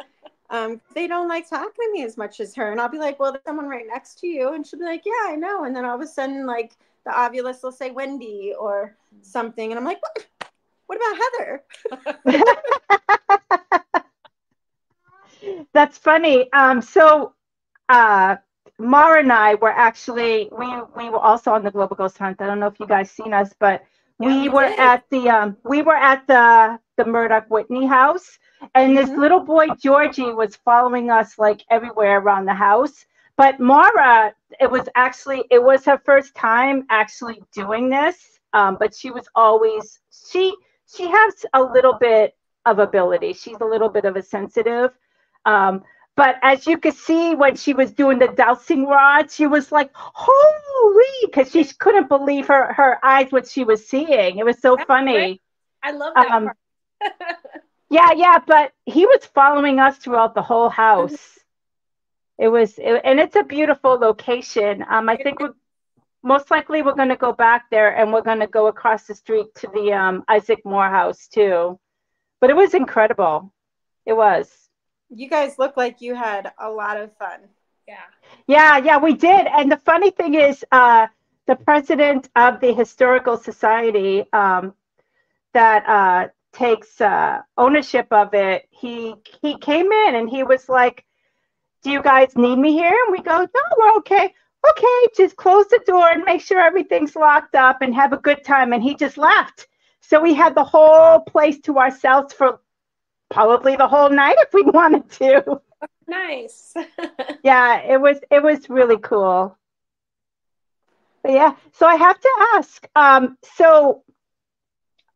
um, 0.50 0.80
they 0.94 1.06
don't 1.06 1.28
like 1.28 1.48
talking 1.48 1.70
to 1.70 1.92
me 1.92 2.04
as 2.04 2.16
much 2.16 2.40
as 2.40 2.54
her 2.54 2.70
and 2.70 2.80
i'll 2.80 2.88
be 2.88 2.98
like 2.98 3.18
well 3.18 3.32
there's 3.32 3.44
someone 3.44 3.66
right 3.66 3.86
next 3.86 4.18
to 4.20 4.26
you 4.26 4.54
and 4.54 4.66
she'll 4.66 4.78
be 4.78 4.84
like 4.84 5.02
yeah 5.04 5.32
i 5.32 5.36
know 5.36 5.64
and 5.64 5.74
then 5.74 5.84
all 5.84 5.96
of 5.96 6.00
a 6.00 6.06
sudden 6.06 6.46
like 6.46 6.76
the 7.04 7.12
Ovilus 7.12 7.62
will 7.62 7.72
say 7.72 7.90
Wendy 7.90 8.54
or 8.58 8.96
something, 9.22 9.70
and 9.70 9.78
I'm 9.78 9.84
like, 9.84 10.00
what? 10.02 10.26
What 10.86 10.98
about 10.98 11.16
Heather? 11.32 11.64
That's 15.72 15.98
funny. 15.98 16.52
Um, 16.52 16.82
so 16.82 17.34
uh, 17.88 18.36
Mara 18.78 19.20
and 19.20 19.32
I 19.32 19.54
were 19.54 19.70
actually 19.70 20.48
we 20.56 20.66
we 20.96 21.10
were 21.10 21.18
also 21.18 21.52
on 21.52 21.62
the 21.62 21.70
Global 21.70 21.96
Ghost 21.96 22.18
Hunt. 22.18 22.40
I 22.40 22.46
don't 22.46 22.60
know 22.60 22.66
if 22.66 22.80
you 22.80 22.86
guys 22.86 23.10
seen 23.10 23.32
us, 23.32 23.54
but 23.58 23.84
we, 24.18 24.42
we 24.42 24.48
were 24.48 24.68
did. 24.68 24.78
at 24.78 25.04
the 25.10 25.28
um 25.28 25.56
we 25.64 25.82
were 25.82 25.96
at 25.96 26.26
the 26.26 26.78
the 26.96 27.04
Murdock 27.04 27.46
Whitney 27.48 27.86
house, 27.86 28.38
and 28.74 28.96
this 28.96 29.10
mm-hmm. 29.10 29.20
little 29.20 29.40
boy 29.40 29.66
Georgie 29.80 30.32
was 30.32 30.56
following 30.56 31.10
us 31.10 31.38
like 31.38 31.62
everywhere 31.70 32.18
around 32.18 32.46
the 32.46 32.54
house. 32.54 33.06
But 33.36 33.58
Mara, 33.58 34.32
it 34.60 34.70
was 34.70 34.88
actually 34.94 35.44
it 35.50 35.62
was 35.62 35.84
her 35.84 36.00
first 36.04 36.34
time 36.34 36.86
actually 36.90 37.42
doing 37.52 37.88
this. 37.88 38.16
Um, 38.52 38.76
but 38.78 38.94
she 38.94 39.10
was 39.10 39.26
always 39.34 40.00
she 40.30 40.54
she 40.86 41.08
has 41.08 41.46
a 41.54 41.62
little 41.62 41.94
bit 41.94 42.36
of 42.66 42.78
ability. 42.78 43.32
She's 43.32 43.56
a 43.60 43.64
little 43.64 43.88
bit 43.88 44.04
of 44.04 44.16
a 44.16 44.22
sensitive. 44.22 44.90
Um, 45.44 45.82
but 46.16 46.36
as 46.42 46.66
you 46.66 46.78
could 46.78 46.94
see 46.94 47.34
when 47.34 47.56
she 47.56 47.74
was 47.74 47.90
doing 47.90 48.18
the 48.18 48.28
dowsing 48.28 48.86
rod, 48.86 49.30
she 49.30 49.46
was 49.46 49.72
like, 49.72 49.90
holy, 49.94 51.26
because 51.26 51.50
she 51.50 51.64
couldn't 51.64 52.08
believe 52.08 52.46
her, 52.46 52.72
her 52.72 53.04
eyes, 53.04 53.32
what 53.32 53.48
she 53.48 53.64
was 53.64 53.86
seeing. 53.86 54.38
It 54.38 54.44
was 54.44 54.60
so 54.60 54.76
That's 54.76 54.86
funny. 54.86 55.12
Great. 55.12 55.42
I 55.82 55.90
love 55.90 56.14
that 56.14 56.30
um, 56.30 56.50
yeah, 57.90 58.12
yeah, 58.12 58.38
but 58.46 58.72
he 58.86 59.06
was 59.06 59.26
following 59.34 59.80
us 59.80 59.98
throughout 59.98 60.34
the 60.34 60.42
whole 60.42 60.68
house. 60.68 61.38
It 62.38 62.48
was, 62.48 62.78
it, 62.78 63.00
and 63.04 63.20
it's 63.20 63.36
a 63.36 63.44
beautiful 63.44 63.98
location. 63.98 64.84
Um, 64.88 65.08
I 65.08 65.16
think 65.16 65.40
we're, 65.40 65.54
most 66.22 66.50
likely 66.50 66.82
we're 66.82 66.94
going 66.94 67.10
to 67.10 67.16
go 67.16 67.32
back 67.32 67.66
there 67.70 67.96
and 67.96 68.12
we're 68.12 68.22
going 68.22 68.40
to 68.40 68.46
go 68.46 68.66
across 68.66 69.06
the 69.06 69.14
street 69.14 69.54
to 69.56 69.68
the 69.74 69.92
um, 69.92 70.24
Isaac 70.28 70.60
Moore 70.64 70.88
house 70.88 71.28
too. 71.28 71.78
But 72.40 72.50
it 72.50 72.56
was 72.56 72.74
incredible. 72.74 73.52
It 74.06 74.14
was. 74.14 74.50
You 75.10 75.28
guys 75.28 75.58
look 75.58 75.76
like 75.76 76.00
you 76.00 76.14
had 76.14 76.52
a 76.58 76.70
lot 76.70 76.96
of 76.96 77.16
fun. 77.18 77.40
Yeah. 77.86 77.96
Yeah, 78.46 78.78
yeah, 78.78 78.98
we 78.98 79.14
did. 79.14 79.46
And 79.46 79.70
the 79.70 79.76
funny 79.76 80.10
thing 80.10 80.34
is, 80.34 80.64
uh, 80.72 81.06
the 81.46 81.56
president 81.56 82.30
of 82.34 82.60
the 82.60 82.72
Historical 82.72 83.36
Society 83.36 84.24
um, 84.32 84.74
that 85.52 85.86
uh, 85.86 86.28
takes 86.52 87.00
uh, 87.00 87.42
ownership 87.58 88.06
of 88.10 88.32
it, 88.32 88.66
he 88.70 89.14
he 89.42 89.58
came 89.58 89.92
in 89.92 90.14
and 90.14 90.28
he 90.28 90.42
was 90.42 90.68
like, 90.68 91.04
"Do 91.84 91.90
you 91.92 92.02
guys 92.02 92.36
need 92.36 92.56
me 92.58 92.72
here?" 92.72 92.96
And 93.06 93.12
we 93.12 93.22
go, 93.22 93.38
"No, 93.38 93.62
we're 93.78 93.96
okay." 93.98 94.34
Okay, 94.70 95.06
just 95.16 95.36
close 95.36 95.66
the 95.68 95.80
door 95.86 96.08
and 96.08 96.24
make 96.24 96.40
sure 96.40 96.58
everything's 96.58 97.14
locked 97.14 97.54
up 97.54 97.82
and 97.82 97.94
have 97.94 98.12
a 98.12 98.18
good 98.18 98.42
time. 98.44 98.72
And 98.72 98.82
he 98.82 98.94
just 98.94 99.18
left. 99.18 99.68
So 100.00 100.20
we 100.20 100.34
had 100.34 100.54
the 100.54 100.64
whole 100.64 101.20
place 101.20 101.58
to 101.60 101.78
ourselves 101.78 102.32
for 102.32 102.60
probably 103.30 103.76
the 103.76 103.88
whole 103.88 104.10
night 104.10 104.36
if 104.38 104.52
we 104.54 104.62
wanted 104.78 105.10
to. 105.12 105.60
Nice. 106.06 106.74
yeah, 107.44 107.80
it 107.82 108.00
was 108.00 108.18
it 108.30 108.42
was 108.42 108.68
really 108.70 108.98
cool. 108.98 109.56
But 111.22 111.32
yeah, 111.32 111.54
so 111.72 111.86
I 111.86 111.96
have 111.96 112.20
to 112.20 112.30
ask. 112.54 112.86
Um, 112.94 113.38
so 113.56 114.02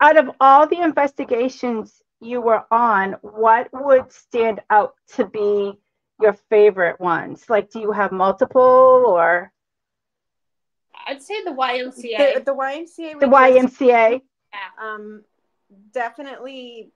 out 0.00 0.16
of 0.16 0.30
all 0.40 0.66
the 0.66 0.80
investigations 0.80 2.02
you 2.20 2.40
were 2.40 2.64
on, 2.70 3.16
what 3.22 3.68
would 3.72 4.10
stand 4.10 4.60
out 4.70 4.94
to 5.14 5.26
be 5.26 5.78
your 6.20 6.34
favorite 6.50 7.00
ones? 7.00 7.48
Like, 7.48 7.70
do 7.70 7.80
you 7.80 7.92
have 7.92 8.12
multiple 8.12 9.04
or? 9.06 9.52
I'd 11.06 11.22
say 11.22 11.42
the 11.44 11.50
YMCA. 11.50 12.34
The, 12.34 12.42
the 12.44 12.54
YMCA. 12.54 13.20
The 13.20 13.26
YMCA. 13.26 14.20
Yeah. 14.52 14.58
Um, 14.80 15.22
definitely 15.92 16.90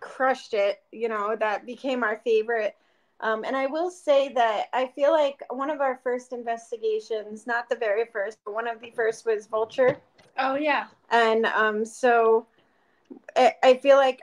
crushed 0.00 0.54
it. 0.54 0.80
You 0.92 1.08
know, 1.08 1.36
that 1.38 1.66
became 1.66 2.02
our 2.02 2.20
favorite. 2.24 2.76
Um, 3.20 3.44
and 3.44 3.56
I 3.56 3.66
will 3.66 3.90
say 3.90 4.32
that 4.34 4.66
I 4.72 4.86
feel 4.94 5.10
like 5.10 5.42
one 5.50 5.70
of 5.70 5.80
our 5.80 5.98
first 6.04 6.32
investigations, 6.32 7.46
not 7.46 7.68
the 7.68 7.74
very 7.76 8.04
first, 8.12 8.38
but 8.44 8.54
one 8.54 8.68
of 8.68 8.80
the 8.80 8.92
first 8.92 9.26
was 9.26 9.46
Vulture. 9.46 9.96
Oh, 10.38 10.54
yeah. 10.54 10.86
And 11.10 11.46
um, 11.46 11.84
so 11.84 12.46
I, 13.36 13.54
I 13.62 13.74
feel 13.74 13.96
like 13.96 14.20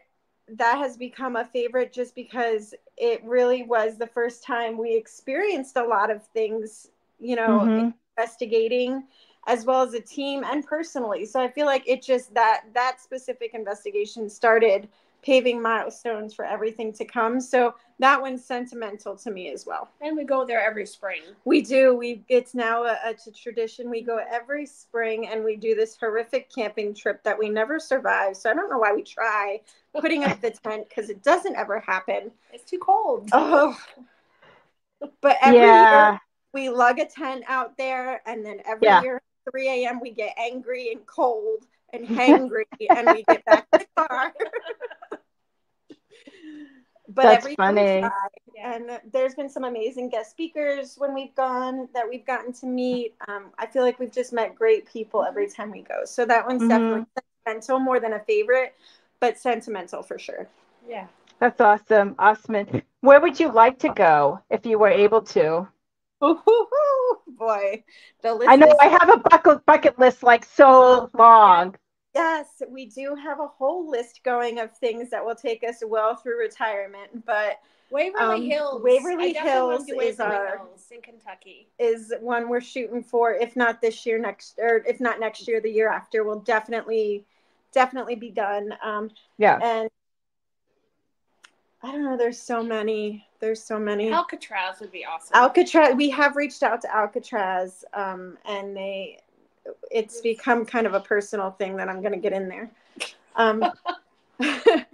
that 0.48 0.78
has 0.78 0.98
become 0.98 1.36
a 1.36 1.46
favorite 1.46 1.92
just 1.92 2.16
because 2.16 2.74
it 2.98 3.24
really 3.24 3.64
was 3.64 3.98
the 3.98 4.08
first 4.08 4.44
time 4.44 4.78
we 4.78 4.96
experienced 4.96 5.76
a 5.76 5.84
lot 5.84 6.12
of 6.12 6.26
things, 6.28 6.90
you 7.20 7.36
know, 7.36 7.62
mm-hmm. 7.62 7.90
investigating 8.18 9.04
as 9.48 9.66
well 9.66 9.82
as 9.82 9.94
a 9.94 10.00
team 10.00 10.44
and 10.44 10.66
personally. 10.66 11.26
So 11.26 11.40
I 11.40 11.50
feel 11.50 11.66
like 11.66 11.88
it 11.88 12.02
just 12.02 12.34
that 12.34 12.66
that 12.74 13.02
specific 13.02 13.54
investigation 13.54 14.30
started 14.30 14.88
paving 15.26 15.60
milestones 15.60 16.36
for 16.36 16.46
everything 16.46 16.94
to 16.94 17.04
come. 17.04 17.42
So 17.42 17.74
that 17.98 18.22
one's 18.22 18.46
sentimental 18.46 19.16
to 19.18 19.32
me 19.32 19.52
as 19.52 19.66
well. 19.66 19.90
And 20.02 20.16
we 20.16 20.24
go 20.24 20.46
there 20.46 20.62
every 20.62 20.86
spring. 20.86 21.22
We 21.46 21.62
do. 21.62 21.96
We 21.96 22.24
it's 22.30 22.54
now 22.54 22.84
a, 22.84 22.98
a 23.06 23.16
tradition. 23.36 23.90
We 23.90 24.02
go 24.02 24.20
every 24.32 24.68
spring 24.68 25.28
and 25.28 25.44
we 25.44 25.56
do 25.56 25.74
this 25.74 25.98
horrific 25.98 26.54
camping 26.54 26.94
trip 26.94 27.24
that 27.24 27.38
we 27.38 27.50
never 27.50 27.80
survive. 27.80 28.38
So 28.38 28.52
I 28.52 28.54
don't 28.54 28.70
know 28.70 28.78
why 28.78 28.94
we 28.94 29.02
try 29.02 29.62
putting 30.00 30.24
up 30.24 30.40
the 30.42 30.52
tent 30.52 30.88
because 30.90 31.10
it 31.10 31.24
doesn't 31.24 31.56
ever 31.56 31.80
happen. 31.80 32.32
It's 32.54 32.70
too 32.70 32.80
cold. 32.80 33.30
Oh. 33.34 33.76
But 35.22 35.38
every 35.42 35.60
yeah. 35.60 36.12
year 36.12 36.22
we 36.54 36.70
lug 36.70 37.00
a 37.00 37.06
tent 37.06 37.44
out 37.48 37.78
there 37.78 38.22
and 38.28 38.46
then 38.46 38.62
every 38.66 38.88
yeah. 38.88 39.02
year 39.02 39.22
3 39.52 39.86
a.m. 39.86 40.00
we 40.00 40.12
get 40.12 40.36
angry 40.38 40.92
and 40.92 41.06
cold 41.06 41.66
and 41.94 42.08
hangry 42.08 42.66
and 42.90 43.08
we 43.08 43.24
get 43.24 43.44
back 43.46 43.70
to 43.72 43.80
the 43.80 43.86
car. 43.96 44.34
but 47.16 47.24
That's 47.24 47.56
funny. 47.56 48.04
And 48.62 49.00
there's 49.12 49.36
been 49.36 49.50
some 49.50 49.64
amazing 49.64 50.10
guest 50.10 50.32
speakers 50.32 50.96
when 50.98 51.14
we've 51.14 51.34
gone 51.36 51.88
that 51.94 52.08
we've 52.08 52.26
gotten 52.26 52.52
to 52.54 52.66
meet. 52.66 53.14
Um, 53.28 53.46
I 53.58 53.66
feel 53.66 53.84
like 53.84 54.00
we've 54.00 54.12
just 54.12 54.34
met 54.34 54.54
great 54.54 54.86
people 54.86 55.24
every 55.24 55.48
time 55.48 55.72
we 55.72 55.82
go. 55.82 56.04
So 56.04 56.26
that 56.26 56.46
one's 56.46 56.62
mm-hmm. 56.62 56.70
definitely 56.70 57.06
sentimental 57.46 57.80
more 57.80 58.00
than 58.00 58.14
a 58.14 58.20
favorite, 58.20 58.76
but 59.22 59.38
sentimental 59.40 60.04
for 60.04 60.20
sure. 60.20 60.48
Yeah. 60.88 61.08
That's 61.40 61.62
awesome. 61.62 62.16
Awesome. 62.20 62.82
Where 63.02 63.22
would 63.22 63.40
you 63.40 63.52
like 63.52 63.80
to 63.80 63.90
go 63.90 64.42
if 64.50 64.66
you 64.66 64.78
were 64.78 64.90
able 64.90 65.22
to? 65.22 65.68
Ooh, 66.24 67.20
boy, 67.28 67.84
the 68.22 68.34
list. 68.34 68.50
I 68.50 68.56
know 68.56 68.68
is- 68.68 68.76
I 68.82 68.88
have 68.88 69.10
a 69.10 69.18
bucket 69.18 69.66
bucket 69.66 70.00
list 70.00 70.24
like 70.24 70.46
so 70.46 71.10
long. 71.14 71.76
Yes, 72.16 72.64
we 72.70 72.86
do 72.86 73.14
have 73.14 73.42
a 73.42 73.48
whole 73.48 73.90
list 73.90 74.22
going 74.24 74.60
of 74.60 74.72
things 74.78 75.10
that 75.10 75.24
will 75.24 75.36
take 75.36 75.64
us 75.64 75.84
well 75.86 76.16
through 76.16 76.40
retirement, 76.40 77.26
but 77.26 77.60
Waverly 77.92 78.36
um, 78.36 78.42
Hills. 78.42 78.82
Waverly 78.82 79.34
Hills 79.34 79.86
Waverly 79.88 80.08
is 80.08 80.20
our 80.20 80.58
Hills 80.58 80.86
in 80.92 81.02
Kentucky. 81.02 81.68
Is 81.78 82.14
one 82.20 82.50
we're 82.50 82.62
shooting 82.62 83.04
for. 83.04 83.34
If 83.34 83.56
not 83.56 83.82
this 83.82 84.06
year, 84.06 84.18
next 84.18 84.58
or 84.60 84.84
if 84.88 85.00
not 85.00 85.20
next 85.20 85.48
year, 85.48 85.60
the 85.60 85.70
year 85.70 85.90
after, 85.90 86.24
we'll 86.24 86.40
definitely, 86.40 87.26
definitely 87.74 88.16
be 88.16 88.32
done. 88.32 88.74
Um, 88.84 89.12
yeah. 89.38 89.60
And 89.62 89.90
I 91.84 91.92
don't 91.92 92.04
know. 92.04 92.18
There's 92.18 92.40
so 92.40 92.64
many. 92.64 93.28
There's 93.40 93.62
so 93.62 93.78
many. 93.78 94.12
Alcatraz 94.12 94.80
would 94.80 94.92
be 94.92 95.06
awesome. 95.06 95.36
Alcatraz. 95.36 95.96
We 95.96 96.10
have 96.10 96.36
reached 96.36 96.64
out 96.64 96.82
to 96.82 96.96
Alcatraz, 96.96 97.86
um, 97.94 98.38
and 98.46 98.76
they 98.76 99.20
it's 99.92 100.22
become 100.22 100.66
kind 100.66 100.88
of 100.88 100.94
a 100.94 101.00
personal 101.00 101.52
thing 101.52 101.78
that 101.78 101.90
I'm 101.90 102.02
going 102.02 102.14
to 102.14 102.20
get 102.20 102.34
in 102.34 102.48
there. 102.48 102.70
Um, 103.36 103.64
I 104.42 104.86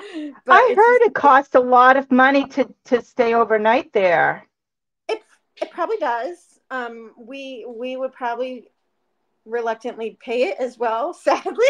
heard 0.48 1.00
just, 1.00 1.08
it 1.08 1.14
costs 1.16 1.56
a 1.56 1.60
lot 1.60 1.98
of 1.98 2.12
money 2.12 2.48
to 2.50 2.72
to 2.86 3.02
stay 3.02 3.34
overnight 3.34 3.92
there. 3.92 4.46
It 5.10 5.24
it 5.60 5.72
probably 5.72 5.98
does. 5.98 6.38
Um, 6.70 7.14
we 7.18 7.66
we 7.68 7.98
would 7.98 8.14
probably 8.14 8.70
reluctantly 9.46 10.18
pay 10.24 10.44
it 10.44 10.58
as 10.60 10.78
well, 10.78 11.14
sadly, 11.16 11.66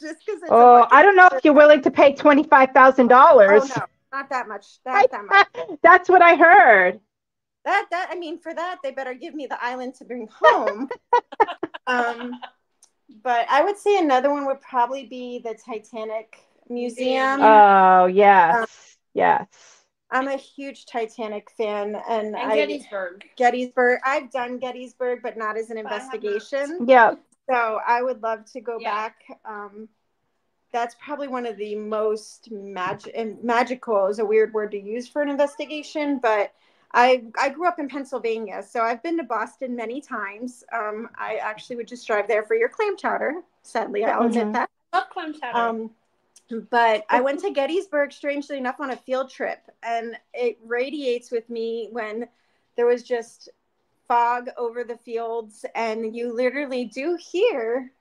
just 0.00 0.18
because. 0.26 0.42
Oh, 0.50 0.86
I 0.90 1.02
don't 1.02 1.16
know 1.16 1.28
if 1.32 1.44
you're 1.44 1.54
willing 1.54 1.80
to 1.82 1.90
pay 1.90 2.14
twenty 2.14 2.42
five 2.42 2.72
thousand 2.72 3.08
dollars. 3.08 3.62
Oh 3.64 3.72
no, 3.78 3.86
not 4.12 4.28
that 4.28 4.46
much. 4.46 4.66
That, 4.84 5.10
that 5.10 5.24
much. 5.24 5.78
That's 5.82 6.10
what 6.10 6.20
I 6.20 6.36
heard. 6.36 7.00
That 7.64 7.86
that 7.90 8.08
I 8.10 8.16
mean, 8.16 8.38
for 8.38 8.54
that 8.54 8.78
they 8.82 8.92
better 8.92 9.14
give 9.14 9.34
me 9.34 9.46
the 9.46 9.62
island 9.62 9.94
to 9.96 10.04
bring 10.04 10.28
home. 10.32 10.88
um, 11.86 12.40
but 13.22 13.46
I 13.50 13.62
would 13.62 13.76
say 13.76 13.98
another 13.98 14.30
one 14.30 14.46
would 14.46 14.60
probably 14.60 15.06
be 15.06 15.40
the 15.40 15.54
Titanic 15.54 16.38
Museum. 16.68 17.40
Oh 17.42 18.06
yes, 18.06 18.56
um, 18.56 18.66
yes. 19.14 19.46
I'm 20.10 20.28
a 20.28 20.36
huge 20.36 20.86
Titanic 20.86 21.50
fan, 21.50 21.94
and, 22.08 22.34
and 22.34 22.36
I, 22.36 22.56
Gettysburg. 22.56 23.24
Gettysburg. 23.36 24.00
I've 24.06 24.30
done 24.30 24.58
Gettysburg, 24.58 25.20
but 25.22 25.36
not 25.36 25.58
as 25.58 25.68
an 25.70 25.76
investigation. 25.76 26.86
Yeah. 26.88 27.14
So 27.48 27.80
I 27.86 28.02
would 28.02 28.22
love 28.22 28.50
to 28.52 28.60
go 28.60 28.78
yeah. 28.80 28.90
back. 28.90 29.16
Um, 29.44 29.88
that's 30.72 30.94
probably 31.02 31.28
one 31.28 31.46
of 31.46 31.56
the 31.56 31.74
most 31.74 32.50
magic 32.50 33.12
and 33.16 33.42
magical 33.42 34.06
is 34.06 34.18
a 34.18 34.24
weird 34.24 34.52
word 34.52 34.70
to 34.72 34.80
use 34.80 35.08
for 35.08 35.22
an 35.22 35.28
investigation, 35.28 36.18
but 36.22 36.52
I 36.94 37.24
I 37.38 37.50
grew 37.50 37.66
up 37.68 37.78
in 37.78 37.88
Pennsylvania, 37.88 38.62
so 38.62 38.80
I've 38.82 39.02
been 39.02 39.16
to 39.18 39.22
Boston 39.24 39.76
many 39.76 40.00
times. 40.00 40.64
Um, 40.72 41.08
I 41.16 41.36
actually 41.36 41.76
would 41.76 41.88
just 41.88 42.06
drive 42.06 42.28
there 42.28 42.44
for 42.44 42.54
your 42.54 42.68
clam 42.68 42.96
chowder. 42.96 43.42
Sadly, 43.62 44.04
I'll 44.04 44.22
Mhm. 44.22 44.26
admit 44.30 44.52
that. 44.54 44.70
Love 44.92 45.10
clam 45.10 45.34
chowder. 45.34 45.58
Um, 45.58 45.90
but 46.70 47.04
I 47.10 47.20
went 47.20 47.40
to 47.40 47.50
Gettysburg, 47.52 48.12
strangely 48.12 48.56
enough, 48.56 48.80
on 48.80 48.90
a 48.90 48.96
field 48.96 49.30
trip, 49.30 49.60
and 49.82 50.18
it 50.32 50.58
radiates 50.64 51.30
with 51.30 51.48
me 51.50 51.88
when 51.92 52.28
there 52.76 52.86
was 52.86 53.02
just 53.02 53.50
fog 54.06 54.48
over 54.56 54.82
the 54.84 54.96
fields, 54.96 55.66
and 55.74 56.16
you 56.16 56.32
literally 56.32 56.86
do 56.86 57.16
hear 57.20 57.92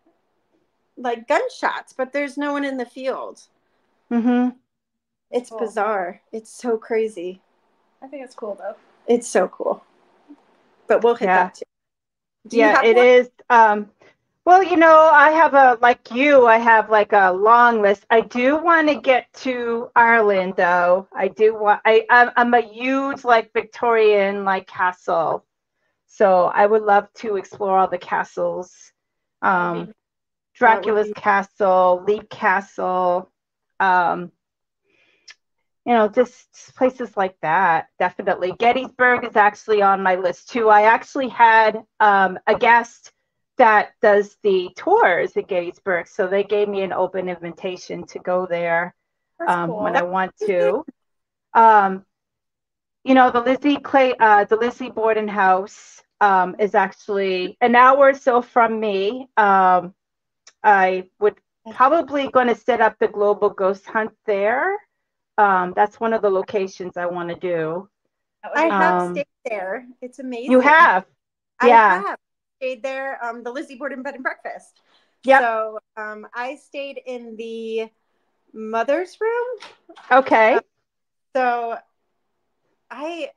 like 0.96 1.28
gunshots, 1.28 1.94
but 1.94 2.14
there's 2.14 2.38
no 2.38 2.54
one 2.54 2.64
in 2.64 2.78
the 2.78 2.86
field. 2.86 3.42
Mm-hmm. 4.10 4.58
It's 5.30 5.50
Cool. 5.50 5.60
bizarre. 5.60 6.22
It's 6.32 6.50
so 6.50 6.78
crazy. 6.78 7.42
I 8.02 8.08
think 8.08 8.24
it's 8.24 8.36
cool 8.36 8.56
though. 8.56 8.76
It's 9.08 9.28
so 9.28 9.48
cool. 9.48 9.84
But 10.88 11.04
we'll 11.04 11.16
hit 11.16 11.26
Yeah. 11.26 11.44
that 11.46 11.56
too. 11.56 11.64
Do 12.48 12.58
Yeah, 12.58 12.76
have 12.78 12.86
it 12.86 12.96
one? 12.96 13.06
is. 13.06 13.30
Um, 13.50 13.92
well, 14.46 14.64
you 14.64 14.78
know, 14.78 15.10
I 15.12 15.32
have 15.32 15.54
a 15.54 15.78
like 15.82 16.12
you. 16.12 16.48
I 16.48 16.58
have 16.58 16.90
like 16.90 17.12
a 17.12 17.32
long 17.34 17.82
list. 17.82 18.06
I 18.10 18.22
do 18.22 18.56
want 18.58 18.88
to 18.88 18.96
get 18.96 19.32
to 19.44 19.90
Ireland, 19.96 20.54
though. 20.56 21.08
I 21.14 21.28
do 21.28 21.54
want. 21.56 21.82
I 21.84 22.06
I'm, 22.10 22.32
I'm 22.38 22.54
a 22.54 22.62
huge 22.62 23.26
like 23.26 23.52
Victorian 23.52 24.46
like 24.46 24.66
castle, 24.68 25.44
so 26.06 26.46
I 26.46 26.66
would 26.66 26.84
love 26.84 27.12
to 27.16 27.36
explore 27.36 27.78
all 27.78 27.90
the 27.90 27.98
castles. 27.98 28.94
Um, 29.42 29.94
Dracula's 30.56 31.08
be- 31.08 31.14
castle, 31.14 32.04
Leap 32.08 32.30
Castle. 32.30 33.30
Um, 33.82 34.32
you 35.88 35.94
know, 35.94 36.10
just 36.10 36.76
places 36.76 37.16
like 37.16 37.38
that. 37.42 37.88
Definitely. 37.98 38.54
Gettysburg 38.60 39.24
is 39.24 39.38
actually 39.38 39.82
on 39.82 40.04
my 40.04 40.16
list 40.16 40.50
too. 40.50 40.68
I 40.68 40.82
actually 40.82 41.30
had 41.30 41.82
um, 42.02 42.38
a 42.46 42.56
guest 42.56 43.14
that 43.58 43.92
does 44.02 44.36
the 44.44 44.70
tours 44.76 45.38
at 45.38 45.48
Gettysburg, 45.48 46.08
so 46.08 46.28
they 46.28 46.44
gave 46.44 46.68
me 46.68 46.82
an 46.82 46.92
open 46.92 47.30
invitation 47.30 48.06
to 48.08 48.20
go 48.20 48.46
there 48.46 48.94
um, 49.48 49.70
cool. 49.70 49.84
when 49.84 49.96
I 49.96 50.02
want 50.02 50.34
to. 50.46 50.84
Um, 51.54 52.06
you 53.06 53.14
know, 53.14 53.32
the 53.32 53.40
Lizzie 53.40 53.78
Clay, 53.78 54.14
uh, 54.20 54.44
the 54.44 54.58
Lizzie 54.58 54.92
Borden 54.92 55.30
House 55.30 56.04
um, 56.20 56.58
is 56.60 56.76
actually 56.76 57.58
an 57.62 57.78
hour 57.78 58.10
or 58.10 58.14
so 58.14 58.42
from 58.42 58.78
me. 58.82 59.30
Um, 59.38 59.94
I 60.62 61.06
would 61.22 61.36
probably 61.72 62.28
going 62.28 62.48
to 62.48 62.56
set 62.56 62.82
up 62.82 62.98
the 63.00 63.08
global 63.08 63.50
ghost 63.50 63.86
hunt 63.86 64.12
there. 64.26 64.76
Um, 65.38 65.74
that's 65.76 66.00
one 66.00 66.14
of 66.14 66.22
the 66.22 66.30
locations 66.30 66.98
I 66.98 67.06
want 67.08 67.30
to 67.30 67.36
do. 67.36 67.90
I 68.56 68.66
have 68.80 69.02
Um, 69.02 69.12
stayed 69.12 69.28
there. 69.46 69.88
It's 70.02 70.20
amazing. 70.20 70.54
You 70.54 70.60
have, 70.62 71.06
I 71.60 71.70
yeah. 71.70 72.04
have 72.08 72.18
stayed 72.58 72.84
there. 72.84 73.24
Um, 73.24 73.44
the 73.44 73.52
Lizzie 73.52 73.76
Borden 73.78 74.04
Bed 74.04 74.16
and 74.16 74.24
Breakfast. 74.24 74.82
Yeah. 75.24 75.42
So 75.42 75.80
um, 75.98 76.28
I 76.34 76.56
stayed 76.56 77.00
in 77.06 77.36
the 77.38 77.90
mother's 78.54 79.18
room. 79.22 79.60
okay. 80.12 80.62
So 81.36 81.78
I, 82.90 83.32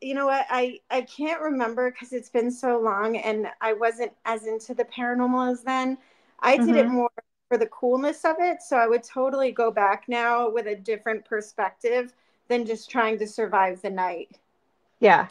you 0.00 0.14
know 0.14 0.26
what, 0.26 0.46
I 0.50 0.80
I 0.90 1.02
can't 1.02 1.40
remember 1.40 1.90
because 1.90 2.12
it's 2.12 2.28
been 2.30 2.50
so 2.50 2.78
long, 2.80 3.16
and 3.16 3.46
I 3.60 3.72
wasn't 3.74 4.12
as 4.24 4.46
into 4.46 4.74
the 4.74 4.84
paranormal 4.84 5.52
as 5.52 5.62
then. 5.62 5.98
I 6.40 6.58
did 6.58 6.76
it 6.76 6.86
Mhm. 6.86 6.88
more 6.88 7.10
for 7.54 7.58
the 7.58 7.66
coolness 7.66 8.24
of 8.24 8.34
it. 8.40 8.62
So 8.62 8.76
I 8.76 8.88
would 8.88 9.04
totally 9.04 9.52
go 9.52 9.70
back 9.70 10.06
now 10.08 10.50
with 10.50 10.66
a 10.66 10.74
different 10.74 11.24
perspective 11.24 12.12
than 12.48 12.66
just 12.66 12.90
trying 12.90 13.16
to 13.20 13.28
survive 13.28 13.80
the 13.80 13.90
night. 13.90 14.40
Yeah. 14.98 15.28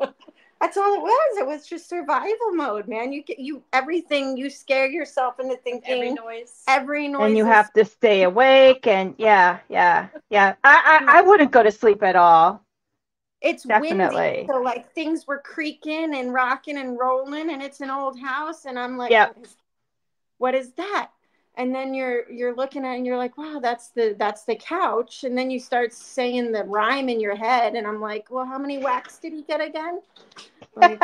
That's 0.00 0.76
all 0.76 0.94
it 0.96 1.02
was. 1.02 1.38
It 1.38 1.46
was 1.46 1.68
just 1.68 1.88
survival 1.88 2.50
mode, 2.52 2.88
man. 2.88 3.12
You 3.12 3.22
get 3.22 3.38
you 3.38 3.62
everything. 3.72 4.36
You 4.36 4.50
scare 4.50 4.88
yourself 4.88 5.38
into 5.38 5.54
thinking 5.54 5.94
every 5.94 6.12
noise, 6.14 6.64
every, 6.66 7.06
noise. 7.06 7.20
noise. 7.20 7.26
and 7.28 7.36
you 7.36 7.44
is- 7.44 7.52
have 7.52 7.72
to 7.74 7.84
stay 7.84 8.24
awake 8.24 8.88
and 8.88 9.14
yeah 9.18 9.60
yeah 9.68 10.08
yeah 10.30 10.56
i 10.64 11.04
i, 11.06 11.18
I 11.18 11.22
wouldn't 11.22 11.52
go 11.52 11.62
to 11.62 11.70
sleep 11.70 12.02
at 12.02 12.16
all 12.16 12.60
it's 13.40 13.62
definitely. 13.62 14.16
windy, 14.16 14.46
so 14.48 14.60
like 14.60 14.92
things 14.94 15.26
were 15.28 15.38
creaking 15.38 16.12
and 16.16 16.34
rocking 16.34 16.76
and 16.76 16.98
rolling, 16.98 17.50
and 17.50 17.62
it's 17.62 17.80
an 17.80 17.88
old 17.88 18.18
house, 18.18 18.64
and 18.64 18.76
I'm 18.76 18.96
like, 18.96 19.12
Yep. 19.12 19.36
what, 19.36 19.46
is, 19.46 19.56
what 20.38 20.54
is 20.54 20.72
that? 20.72 21.10
And 21.56 21.74
then 21.74 21.92
you're 21.92 22.30
you're 22.30 22.54
looking 22.54 22.84
at 22.84 22.92
it 22.92 22.96
and 22.98 23.06
you're 23.06 23.18
like, 23.18 23.36
wow, 23.36 23.58
that's 23.60 23.88
the 23.90 24.14
that's 24.18 24.44
the 24.44 24.54
couch, 24.54 25.24
and 25.24 25.36
then 25.36 25.50
you 25.50 25.58
start 25.58 25.92
saying 25.92 26.52
the 26.52 26.64
rhyme 26.64 27.08
in 27.08 27.20
your 27.20 27.34
head, 27.34 27.74
and 27.74 27.86
I'm 27.86 28.00
like, 28.00 28.30
well, 28.30 28.46
how 28.46 28.58
many 28.58 28.78
whacks 28.78 29.18
did 29.18 29.32
he 29.32 29.42
get 29.42 29.60
again? 29.60 30.00
Like, 30.76 31.02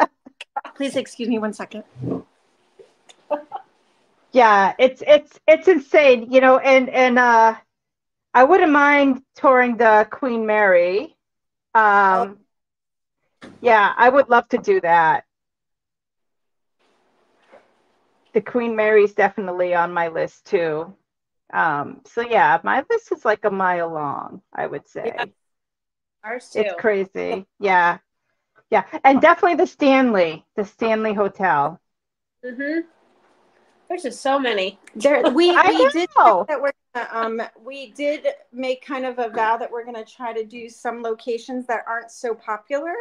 please 0.76 0.96
excuse 0.96 1.28
me 1.28 1.38
one 1.38 1.52
second. 1.52 1.84
yeah 4.32 4.74
it's 4.78 5.02
it's 5.06 5.38
it's 5.46 5.68
insane 5.68 6.30
you 6.30 6.40
know 6.40 6.58
and 6.58 6.88
and 6.88 7.18
uh 7.18 7.54
i 8.32 8.44
wouldn't 8.44 8.72
mind 8.72 9.22
touring 9.34 9.76
the 9.76 10.06
queen 10.10 10.46
mary 10.46 11.16
um 11.74 12.38
yeah 13.60 13.92
i 13.96 14.08
would 14.08 14.28
love 14.28 14.46
to 14.48 14.58
do 14.58 14.80
that 14.80 15.24
the 18.32 18.40
queen 18.40 18.76
mary's 18.76 19.14
definitely 19.14 19.74
on 19.74 19.92
my 19.92 20.08
list 20.08 20.44
too 20.46 20.92
um 21.52 22.00
so 22.06 22.20
yeah 22.22 22.58
my 22.62 22.84
list 22.90 23.12
is 23.12 23.24
like 23.24 23.44
a 23.44 23.50
mile 23.50 23.92
long 23.92 24.40
i 24.54 24.66
would 24.66 24.86
say 24.88 25.04
Yeah. 25.06 25.24
Ours 26.24 26.50
too. 26.50 26.60
it's 26.60 26.74
crazy 26.80 27.46
yeah 27.58 27.98
yeah 28.70 28.84
and 29.04 29.20
definitely 29.20 29.56
the 29.56 29.66
stanley 29.66 30.44
the 30.56 30.64
stanley 30.64 31.14
hotel 31.14 31.80
Mm-hmm. 32.44 32.80
There's 33.88 34.02
just 34.02 34.20
so 34.20 34.38
many. 34.38 34.78
There, 34.94 35.22
we 35.34 35.50
I 35.50 35.68
we 35.68 35.88
did 35.90 36.08
know. 36.16 36.46
that 36.48 36.60
we're 36.62 36.72
gonna, 36.94 37.08
um 37.12 37.42
we 37.64 37.90
did 37.92 38.26
make 38.52 38.84
kind 38.84 39.04
of 39.04 39.18
a 39.18 39.28
vow 39.28 39.56
that 39.56 39.70
we're 39.70 39.84
gonna 39.84 40.04
try 40.04 40.32
to 40.32 40.44
do 40.44 40.68
some 40.68 41.02
locations 41.02 41.66
that 41.66 41.84
aren't 41.86 42.10
so 42.10 42.34
popular. 42.34 42.94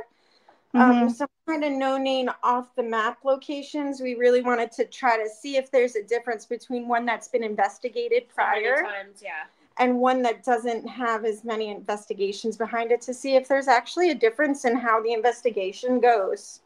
Um, 0.74 1.10
Mhm. 1.10 1.10
some 1.10 1.28
kind 1.48 1.64
of 1.64 1.72
no 1.72 1.98
name 1.98 2.30
off 2.44 2.76
the 2.76 2.84
map 2.84 3.26
locations. 3.26 4.02
We 4.02 4.16
really 4.16 4.42
wanted 4.42 4.72
to 4.74 4.86
try 4.86 5.18
to 5.18 5.30
see 5.30 5.58
if 5.58 5.72
there's 5.72 5.96
a 5.96 6.04
difference 6.04 6.46
between 6.46 6.88
one 6.88 7.06
that's 7.06 7.28
been 7.28 7.44
investigated 7.44 8.28
So 8.30 8.36
prior 8.36 8.84
times, 8.84 9.22
yeah. 9.24 9.46
and 9.78 10.00
one 10.00 10.22
that 10.24 10.44
doesn't 10.44 10.88
have 10.88 11.26
as 11.26 11.44
many 11.44 11.70
investigations 11.70 12.58
behind 12.58 12.92
it 12.92 13.02
to 13.02 13.14
see 13.14 13.36
if 13.36 13.48
there's 13.48 13.68
actually 13.68 14.12
a 14.12 14.16
difference 14.16 14.66
in 14.66 14.78
how 14.78 15.02
the 15.02 15.14
investigation 15.14 16.00
goes. 16.00 16.62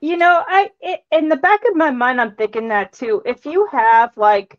You 0.00 0.16
know, 0.16 0.44
I 0.46 0.70
it, 0.80 1.04
in 1.10 1.28
the 1.28 1.36
back 1.36 1.62
of 1.68 1.76
my 1.76 1.90
mind, 1.90 2.20
I'm 2.20 2.34
thinking 2.36 2.68
that 2.68 2.92
too. 2.92 3.22
If 3.24 3.46
you 3.46 3.66
have 3.72 4.16
like, 4.16 4.58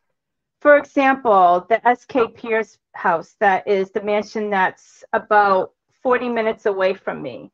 for 0.61 0.77
example, 0.77 1.65
the 1.69 1.85
S.K. 1.87 2.29
Pierce 2.29 2.77
house, 2.93 3.35
that 3.39 3.67
is 3.67 3.91
the 3.91 4.01
mansion 4.01 4.49
that's 4.49 5.03
about 5.13 5.73
40 6.03 6.29
minutes 6.29 6.65
away 6.65 6.93
from 6.95 7.21
me. 7.21 7.51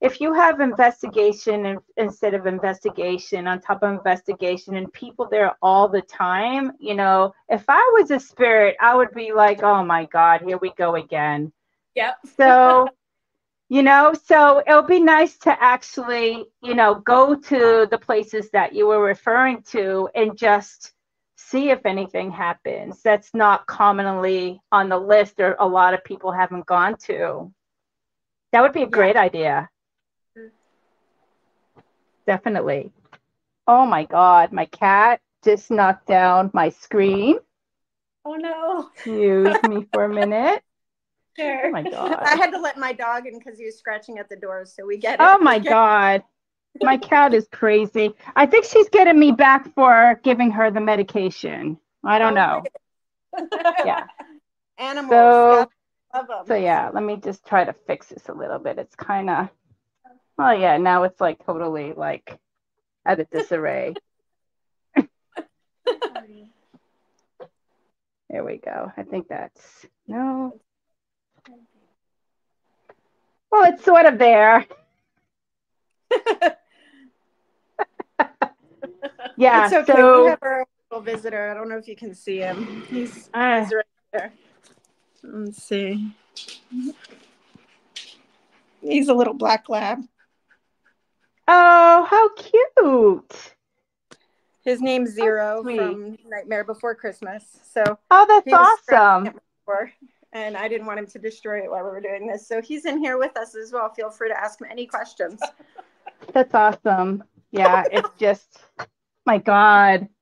If 0.00 0.20
you 0.20 0.32
have 0.32 0.60
investigation 0.60 1.66
in, 1.66 1.78
instead 1.98 2.32
of 2.32 2.46
investigation 2.46 3.46
on 3.46 3.60
top 3.60 3.82
of 3.82 3.92
investigation 3.92 4.76
and 4.76 4.90
people 4.92 5.28
there 5.30 5.54
all 5.60 5.88
the 5.88 6.00
time, 6.00 6.72
you 6.78 6.94
know, 6.94 7.34
if 7.50 7.64
I 7.68 7.96
was 7.98 8.10
a 8.10 8.18
spirit, 8.18 8.76
I 8.80 8.96
would 8.96 9.12
be 9.14 9.32
like, 9.32 9.62
oh 9.62 9.84
my 9.84 10.06
God, 10.06 10.40
here 10.40 10.56
we 10.56 10.72
go 10.78 10.94
again. 10.94 11.52
Yep. 11.96 12.16
So, 12.36 12.88
you 13.68 13.82
know, 13.82 14.14
so 14.24 14.62
it'll 14.66 14.82
be 14.82 15.00
nice 15.00 15.36
to 15.38 15.62
actually, 15.62 16.46
you 16.62 16.74
know, 16.74 16.94
go 16.94 17.34
to 17.34 17.86
the 17.90 17.98
places 17.98 18.48
that 18.50 18.74
you 18.74 18.86
were 18.86 19.02
referring 19.02 19.62
to 19.64 20.08
and 20.14 20.36
just 20.36 20.92
see 21.36 21.70
if 21.70 21.84
anything 21.84 22.30
happens 22.30 23.02
that's 23.02 23.34
not 23.34 23.66
commonly 23.66 24.60
on 24.72 24.88
the 24.88 24.98
list 24.98 25.40
or 25.40 25.56
a 25.58 25.66
lot 25.66 25.94
of 25.94 26.04
people 26.04 26.32
haven't 26.32 26.64
gone 26.66 26.96
to. 26.96 27.52
That 28.52 28.62
would 28.62 28.72
be 28.72 28.82
a 28.82 28.88
great 28.88 29.16
idea. 29.16 29.68
Definitely. 32.30 32.92
Oh 33.66 33.84
my 33.84 34.04
God, 34.04 34.52
my 34.52 34.66
cat 34.66 35.20
just 35.42 35.68
knocked 35.68 36.06
down 36.06 36.52
my 36.54 36.68
screen. 36.68 37.38
Oh 38.24 38.34
no. 38.34 38.88
Excuse 38.94 39.60
me 39.64 39.88
for 39.92 40.04
a 40.04 40.08
minute. 40.08 40.62
Sure. 41.36 41.66
Oh 41.66 41.70
my 41.70 41.82
God. 41.82 42.18
I 42.22 42.36
had 42.36 42.50
to 42.50 42.60
let 42.60 42.76
my 42.76 42.92
dog 42.92 43.26
in 43.26 43.38
because 43.38 43.58
he 43.58 43.64
was 43.64 43.78
scratching 43.78 44.18
at 44.18 44.28
the 44.28 44.36
door, 44.36 44.64
so 44.64 44.84
we 44.84 44.96
get 44.98 45.14
it. 45.14 45.20
Oh 45.20 45.38
my 45.38 45.58
God. 45.58 46.22
My 46.82 46.96
cat 46.96 47.34
is 47.34 47.48
crazy. 47.50 48.14
I 48.36 48.46
think 48.46 48.64
she's 48.64 48.88
getting 48.90 49.18
me 49.18 49.32
back 49.32 49.72
for 49.74 50.20
giving 50.22 50.50
her 50.50 50.70
the 50.70 50.80
medication. 50.80 51.78
I 52.04 52.18
don't 52.18 52.34
know. 52.34 52.62
Yeah. 53.84 54.06
Animals. 54.78 55.10
So, 55.10 55.70
love 56.14 56.28
them. 56.28 56.46
so 56.46 56.54
yeah, 56.54 56.90
let 56.92 57.02
me 57.04 57.16
just 57.16 57.46
try 57.46 57.64
to 57.64 57.72
fix 57.86 58.08
this 58.08 58.28
a 58.28 58.34
little 58.34 58.58
bit. 58.58 58.78
It's 58.78 58.96
kind 58.96 59.30
of, 59.30 59.48
oh 60.40 60.50
yeah, 60.52 60.76
now 60.78 61.04
it's 61.04 61.20
like 61.20 61.44
totally 61.44 61.92
like 61.92 62.38
at 63.04 63.20
a 63.20 63.24
disarray. 63.24 63.94
There 68.30 68.44
we 68.44 68.58
go. 68.58 68.92
I 68.96 69.02
think 69.02 69.26
that's, 69.26 69.86
no. 70.06 70.60
Well, 73.50 73.72
it's 73.72 73.84
sort 73.84 74.06
of 74.06 74.18
there. 74.18 74.64
yeah. 79.36 79.64
It's 79.64 79.74
okay. 79.74 79.92
So 79.92 80.22
we 80.22 80.28
have 80.30 80.38
our 80.42 80.64
little 80.92 81.02
visitor. 81.02 81.50
I 81.50 81.54
don't 81.54 81.68
know 81.68 81.76
if 81.76 81.88
you 81.88 81.96
can 81.96 82.14
see 82.14 82.38
him. 82.38 82.84
He's, 82.88 83.28
uh, 83.34 83.64
he's 83.64 83.72
right 83.72 83.84
there. 84.12 84.32
Let's 85.24 85.60
see. 85.60 86.12
He's 88.80 89.08
a 89.08 89.14
little 89.14 89.34
black 89.34 89.68
lab. 89.68 90.04
Oh, 91.50 92.06
how 92.08 92.28
cute. 92.34 93.54
His 94.64 94.80
name's 94.80 95.10
Zero 95.10 95.62
from 95.62 96.16
Nightmare 96.28 96.64
Before 96.64 96.94
Christmas. 96.94 97.44
So 97.62 97.82
Oh, 98.10 98.26
that's 98.28 98.52
awesome. 98.90 99.40
before, 99.64 99.90
and 100.32 100.56
I 100.56 100.68
didn't 100.68 100.86
want 100.86 100.98
him 100.98 101.06
to 101.06 101.18
destroy 101.18 101.60
it 101.64 101.70
while 101.70 101.82
we 101.84 101.90
were 101.90 102.00
doing 102.00 102.26
this. 102.26 102.46
So 102.46 102.60
he's 102.62 102.84
in 102.84 102.98
here 102.98 103.18
with 103.18 103.36
us 103.36 103.54
as 103.56 103.72
well. 103.72 103.92
Feel 103.94 104.10
free 104.10 104.28
to 104.28 104.38
ask 104.38 104.60
him 104.60 104.68
any 104.70 104.86
questions. 104.86 105.40
That's 106.32 106.54
awesome. 106.54 107.24
Yeah, 107.50 107.84
it's 107.90 108.10
just 108.18 108.58
my 109.26 109.38
God. 109.38 110.08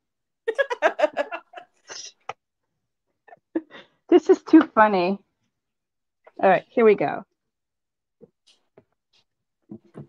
This 4.08 4.30
is 4.30 4.42
too 4.42 4.62
funny. 4.74 5.18
All 6.42 6.48
right, 6.48 6.64
here 6.70 6.84
we 6.84 6.94
go. 6.94 7.24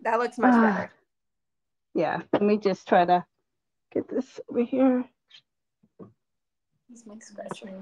that 0.03 0.19
looks 0.19 0.37
much 0.37 0.53
better. 0.53 0.91
Yeah, 1.99 2.21
let 2.31 2.41
me 2.41 2.55
just 2.57 2.87
try 2.87 3.03
to 3.03 3.25
get 3.93 4.07
this 4.07 4.39
over 4.49 4.61
here. 4.61 5.03
He's 6.87 7.05
my 7.05 7.15
scratcher. 7.19 7.73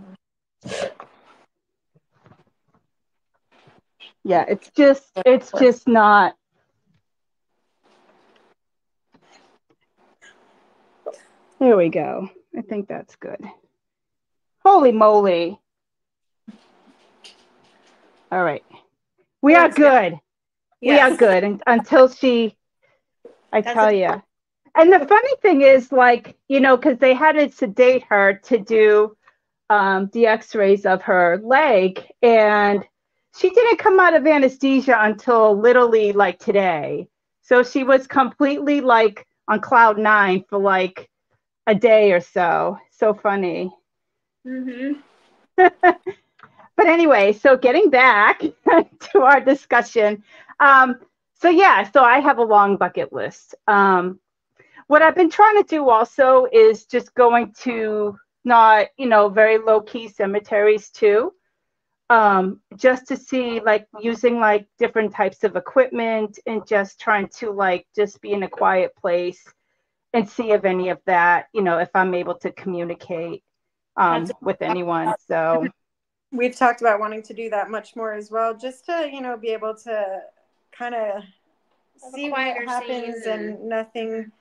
Yeah, 4.24 4.44
it's 4.48 4.72
just 4.72 5.12
it's 5.24 5.52
just 5.60 5.88
not 5.88 6.36
There 11.60 11.78
we 11.78 11.90
go. 11.90 12.28
I 12.58 12.62
think 12.62 12.88
that's 12.88 13.16
good. 13.18 13.40
Holy 14.66 14.92
moly. 14.92 15.60
All 18.32 18.44
right. 18.44 18.66
We 19.44 19.54
are 19.54 19.68
Yes, 19.68 19.76
good. 19.76 20.20
We 20.82 20.98
are 20.98 21.16
good 21.16 21.44
un- 21.44 21.62
until 21.68 22.10
she 22.10 22.57
I 23.52 23.62
That's 23.62 23.74
tell 23.74 23.92
you. 23.92 24.22
And 24.76 24.94
the 24.94 25.06
funny 25.08 25.36
thing 25.42 25.62
is 25.62 25.92
like, 25.92 26.38
you 26.48 26.60
know, 26.60 26.78
cuz 26.78 26.98
they 27.00 27.14
had 27.14 27.34
to 27.34 27.52
sedate 27.52 28.04
her 28.04 28.40
to 28.44 28.58
do 28.60 29.18
um, 29.70 30.10
the 30.14 30.28
x-rays 30.28 30.86
of 30.86 31.02
her 31.02 31.42
leg 31.44 32.02
and 32.22 32.88
she 33.38 33.50
didn't 33.50 33.78
come 33.78 34.00
out 34.00 34.16
of 34.16 34.26
anesthesia 34.26 34.98
until 35.00 35.60
literally 35.60 36.12
like 36.12 36.40
today. 36.40 37.08
So 37.42 37.64
she 37.64 37.84
was 37.84 38.08
completely 38.08 38.82
like 38.82 39.26
on 39.48 39.62
cloud 39.62 39.98
nine 39.98 40.44
for 40.50 40.60
like 40.60 41.10
a 41.68 41.76
day 41.76 42.12
or 42.12 42.20
so. 42.20 42.78
So 42.92 43.14
funny. 43.14 43.72
Mm-hmm. 44.46 45.00
but 45.58 46.86
anyway, 46.86 47.34
so 47.34 47.58
getting 47.58 47.90
back 47.90 48.42
to 49.12 49.22
our 49.22 49.40
discussion. 49.40 50.24
Um, 50.60 51.00
so 51.40 51.50
yeah, 51.50 51.90
so 51.92 52.04
I 52.04 52.20
have 52.20 52.38
a 52.38 52.44
long 52.44 52.78
bucket 52.78 53.14
list. 53.14 53.56
Um, 53.68 54.20
what 54.88 55.02
I've 55.02 55.16
been 55.16 55.30
trying 55.30 55.62
to 55.62 55.68
do 55.68 55.90
also 55.90 56.48
is 56.52 56.86
just 56.86 57.14
going 57.14 57.54
to 57.62 58.18
not, 58.44 58.88
you 58.98 59.08
know, 59.08 59.30
very 59.30 59.58
low 59.58 59.82
key 59.82 60.08
cemeteries 60.08 60.90
too. 60.90 61.34
Um, 62.10 62.62
just 62.78 63.08
to 63.10 63.18
see 63.18 63.60
like 63.60 63.86
using 64.00 64.40
like 64.40 64.66
different 64.80 65.14
types 65.14 65.44
of 65.44 65.58
equipment 65.58 66.40
and 66.46 66.66
just 66.66 67.02
trying 67.02 67.28
to 67.40 67.52
like 67.52 67.86
just 67.94 68.22
be 68.22 68.32
in 68.32 68.44
a 68.44 68.50
quiet 68.50 68.96
place 68.96 69.44
and 70.14 70.28
see 70.28 70.52
if 70.52 70.64
any 70.64 70.88
of 70.90 71.00
that, 71.06 71.48
you 71.54 71.62
know, 71.62 71.80
if 71.80 71.90
I'm 71.94 72.14
able 72.14 72.36
to 72.36 72.52
communicate 72.54 73.44
um, 73.98 74.28
with 74.42 74.62
anyone. 74.62 75.16
So 75.28 75.68
We've 76.32 76.56
talked 76.56 76.82
about 76.82 77.00
wanting 77.00 77.24
to 77.24 77.34
do 77.34 77.50
that 77.50 77.70
much 77.70 77.96
more 77.96 78.14
as 78.14 78.30
well, 78.30 78.54
just 78.56 78.86
to 78.86 79.10
you 79.12 79.22
know 79.22 79.38
be 79.38 79.50
able 79.50 79.76
to 79.76 80.22
kind 80.78 80.96
of 80.96 81.24
see 82.14 82.30
what 82.30 82.56
happens 82.66 83.24
scene 83.24 83.32
and 83.32 83.70
nothing 83.70 84.32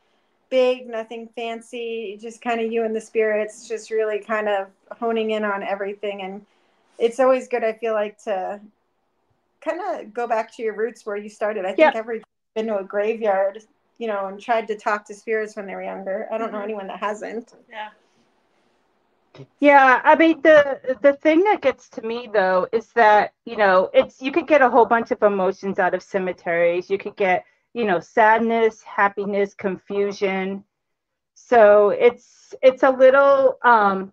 big, 0.50 0.86
nothing 0.86 1.28
fancy, 1.34 2.18
just 2.20 2.40
kind 2.40 2.60
of 2.60 2.70
you 2.70 2.84
and 2.84 2.94
the 2.94 3.00
spirits, 3.00 3.66
just 3.66 3.90
really 3.90 4.20
kind 4.20 4.48
of 4.48 4.68
honing 4.98 5.32
in 5.32 5.44
on 5.44 5.62
everything. 5.62 6.22
And 6.22 6.44
it's 6.98 7.18
always 7.18 7.48
good, 7.48 7.64
I 7.64 7.72
feel 7.72 7.94
like, 7.94 8.22
to 8.24 8.60
kind 9.60 9.80
of 9.80 10.14
go 10.14 10.26
back 10.26 10.54
to 10.56 10.62
your 10.62 10.74
roots 10.74 11.04
where 11.04 11.16
you 11.16 11.28
started. 11.28 11.64
I 11.64 11.68
think 11.68 11.78
Yeah. 11.78 11.92
everybody's 11.94 12.24
been 12.54 12.66
to 12.68 12.78
a 12.78 12.84
graveyard, 12.84 13.62
you 13.98 14.06
know, 14.06 14.26
and 14.26 14.40
tried 14.40 14.68
to 14.68 14.76
talk 14.76 15.04
to 15.06 15.14
spirits 15.14 15.56
when 15.56 15.66
they 15.66 15.74
were 15.74 15.82
younger. 15.82 16.28
I 16.30 16.38
don't 16.38 16.52
know 16.52 16.58
Mhm. 16.58 16.64
anyone 16.64 16.86
that 16.86 17.00
hasn't. 17.00 17.54
Yeah. 17.68 17.90
Yeah, 19.60 20.00
I 20.04 20.14
mean 20.16 20.40
the 20.42 20.98
the 21.02 21.14
thing 21.14 21.42
that 21.44 21.60
gets 21.62 21.88
to 21.90 22.02
me 22.02 22.28
though 22.32 22.68
is 22.72 22.92
that, 22.92 23.32
you 23.44 23.56
know, 23.56 23.90
it's 23.94 24.20
you 24.22 24.32
could 24.32 24.46
get 24.46 24.62
a 24.62 24.68
whole 24.70 24.84
bunch 24.86 25.10
of 25.10 25.22
emotions 25.22 25.78
out 25.78 25.94
of 25.94 26.02
cemeteries. 26.02 26.90
You 26.90 26.98
could 26.98 27.16
get, 27.16 27.44
you 27.74 27.84
know, 27.84 28.00
sadness, 28.00 28.82
happiness, 28.82 29.54
confusion. 29.54 30.64
So 31.34 31.90
it's 31.90 32.54
it's 32.62 32.82
a 32.82 32.90
little 32.90 33.58
um 33.64 34.12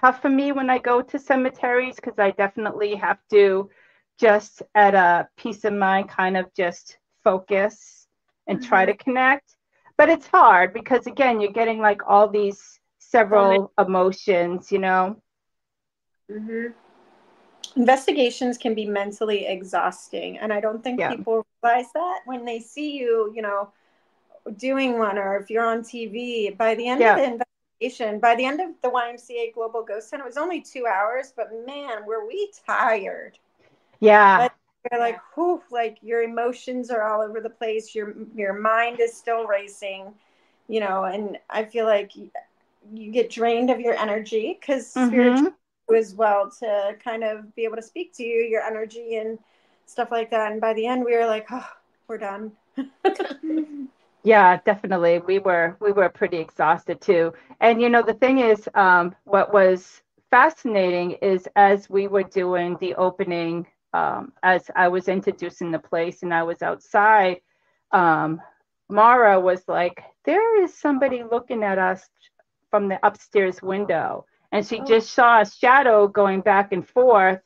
tough 0.00 0.20
for 0.22 0.28
me 0.28 0.52
when 0.52 0.70
I 0.70 0.78
go 0.78 1.02
to 1.02 1.18
cemeteries 1.18 1.96
because 1.96 2.18
I 2.18 2.30
definitely 2.30 2.94
have 2.96 3.18
to 3.30 3.70
just 4.18 4.62
at 4.74 4.94
a 4.94 5.28
peace 5.36 5.64
of 5.64 5.72
mind 5.74 6.08
kind 6.08 6.36
of 6.36 6.52
just 6.54 6.98
focus 7.22 8.06
and 8.46 8.62
try 8.62 8.86
to 8.86 8.96
connect. 8.96 9.56
But 9.96 10.08
it's 10.08 10.26
hard 10.26 10.72
because 10.72 11.06
again, 11.06 11.40
you're 11.40 11.52
getting 11.52 11.78
like 11.80 12.00
all 12.06 12.28
these 12.28 12.77
several 13.10 13.72
emotions, 13.78 14.70
you 14.72 14.78
know. 14.78 15.20
Mm-hmm. 16.30 16.72
investigations 17.76 18.58
can 18.58 18.74
be 18.74 18.86
mentally 18.86 19.46
exhausting 19.46 20.38
and 20.38 20.52
i 20.52 20.60
don't 20.60 20.82
think 20.82 21.00
Yeah. 21.00 21.08
people 21.08 21.44
realize 21.62 21.92
that 21.92 22.20
when 22.26 22.44
they 22.44 22.58
see 22.58 22.92
you 22.96 23.32
you 23.34 23.42
know 23.42 23.68
doing 24.56 24.98
one 24.98 25.18
or 25.18 25.36
if 25.36 25.50
you're 25.50 25.64
on 25.66 25.80
tv 25.82 26.56
by 26.56 26.74
the 26.74 26.88
end 26.88 27.00
Yeah. 27.00 27.12
of 27.12 27.16
the 27.16 27.24
investigation 27.24 28.18
by 28.20 28.34
the 28.34 28.44
end 28.44 28.60
of 28.60 28.70
the 28.82 28.88
ymca 28.88 29.52
global 29.54 29.82
ghost 29.82 30.10
hunt 30.10 30.22
it 30.22 30.26
was 30.26 30.36
only 30.36 30.60
two 30.60 30.86
hours 30.86 31.32
but 31.36 31.48
man 31.66 32.04
were 32.06 32.26
we 32.26 32.50
tired 32.66 33.38
Yeah. 34.00 34.48
you're 34.90 35.00
like 35.00 35.18
whew, 35.34 35.62
like 35.70 35.98
your 36.02 36.22
emotions 36.22 36.90
are 36.90 37.02
all 37.02 37.20
over 37.22 37.40
the 37.40 37.50
place 37.50 37.94
your 37.94 38.14
your 38.34 38.52
mind 38.52 39.00
is 39.00 39.14
still 39.14 39.46
racing 39.46 40.12
you 40.68 40.80
know 40.80 41.04
and 41.04 41.38
i 41.50 41.64
feel 41.64 41.86
like 41.86 42.12
you, 42.92 43.12
get 43.12 43.30
drained 43.30 43.70
of 43.70 43.80
your 43.80 43.94
energy 43.94 44.58
because 44.60 44.90
spiritual 44.90 45.50
Mhm. 45.50 45.96
as 45.96 46.14
well 46.14 46.50
to 46.60 46.96
kind 47.02 47.24
of 47.24 47.54
be 47.54 47.64
able 47.64 47.76
to 47.76 47.82
speak 47.82 48.12
to 48.14 48.24
you, 48.24 48.42
your 48.42 48.62
energy 48.62 49.16
and 49.16 49.38
stuff 49.86 50.10
like 50.10 50.30
that. 50.30 50.52
And 50.52 50.60
by 50.60 50.74
the 50.74 50.86
end, 50.86 51.04
we 51.04 51.16
were 51.16 51.26
like, 51.26 51.46
oh, 51.50 51.68
we're 52.08 52.18
done. 52.18 52.52
Yeah, 54.22 54.58
definitely. 54.64 55.20
We 55.20 55.38
were 55.38 55.76
we 55.80 55.92
were 55.92 56.08
pretty 56.08 56.38
exhausted 56.38 57.00
too. 57.00 57.32
And 57.60 57.80
you 57.80 57.88
know, 57.88 58.02
the 58.02 58.14
thing 58.14 58.38
is, 58.40 58.68
um, 58.74 59.14
what 59.24 59.52
was 59.52 60.02
fascinating 60.30 61.12
is 61.22 61.48
as 61.56 61.88
we 61.88 62.08
were 62.08 62.24
doing 62.24 62.76
the 62.80 62.94
opening, 62.96 63.66
um, 63.94 64.32
as 64.42 64.70
I 64.76 64.88
was 64.88 65.08
introducing 65.08 65.70
the 65.70 65.78
place 65.78 66.22
and 66.22 66.34
I 66.34 66.42
was 66.42 66.62
outside, 66.62 67.40
um, 67.92 68.40
Mara 68.88 69.40
was 69.40 69.66
like, 69.68 70.02
"There 70.24 70.62
is 70.62 70.76
somebody 70.76 71.22
looking 71.22 71.62
at 71.62 71.78
us 71.78 72.08
from 72.70 72.88
the 72.88 72.98
upstairs 73.06 73.62
window," 73.62 74.26
and 74.52 74.66
she 74.66 74.80
Oh. 74.80 74.84
just 74.84 75.12
saw 75.12 75.40
a 75.40 75.46
shadow 75.46 76.06
going 76.08 76.40
back 76.40 76.72
and 76.72 76.86
forth. 76.86 77.40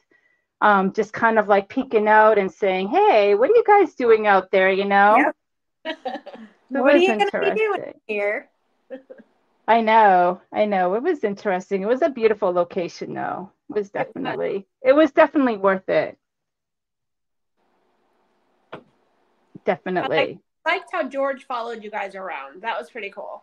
Um, 0.61 0.93
just 0.93 1.13
kind 1.13 1.39
of 1.39 1.49
like 1.49 1.69
peeking 1.69 2.07
out 2.07 2.39
and 2.39 2.51
saying, 2.53 2.89
"Hey, 2.89 3.35
what 3.35 3.51
are 3.51 3.55
you 3.55 3.65
guys 3.67 3.95
doing 3.95 4.27
out 4.27 4.51
there?" 4.51 4.71
You 4.71 4.85
know. 4.85 5.33
What 6.81 6.95
are 6.95 6.99
you 6.99 7.09
going 7.09 7.29
to 7.31 7.41
be 7.41 7.51
doing 7.55 8.01
here? 8.07 8.49
I 9.69 9.83
know, 9.83 10.41
I 10.53 10.65
know. 10.65 10.95
It 10.95 11.03
was 11.03 11.23
interesting. 11.23 11.83
It 11.83 11.87
was 11.87 12.01
a 12.01 12.09
beautiful 12.09 12.51
location, 12.51 13.13
though. 13.13 13.51
It 13.69 13.75
was 13.75 13.91
definitely, 13.91 14.67
it 14.81 14.95
was 14.95 15.13
definitely 15.13 15.59
worth 15.59 15.89
it. 15.91 16.19
Definitely. 19.65 20.41
I 20.65 20.71
liked 20.73 20.91
how 20.93 21.05
George 21.09 21.47
followed 21.47 21.85
you 21.85 21.91
guys 21.91 22.15
around. 22.15 22.63
That 22.63 22.79
was 22.79 22.91
pretty 22.91 23.11
cool. 23.11 23.43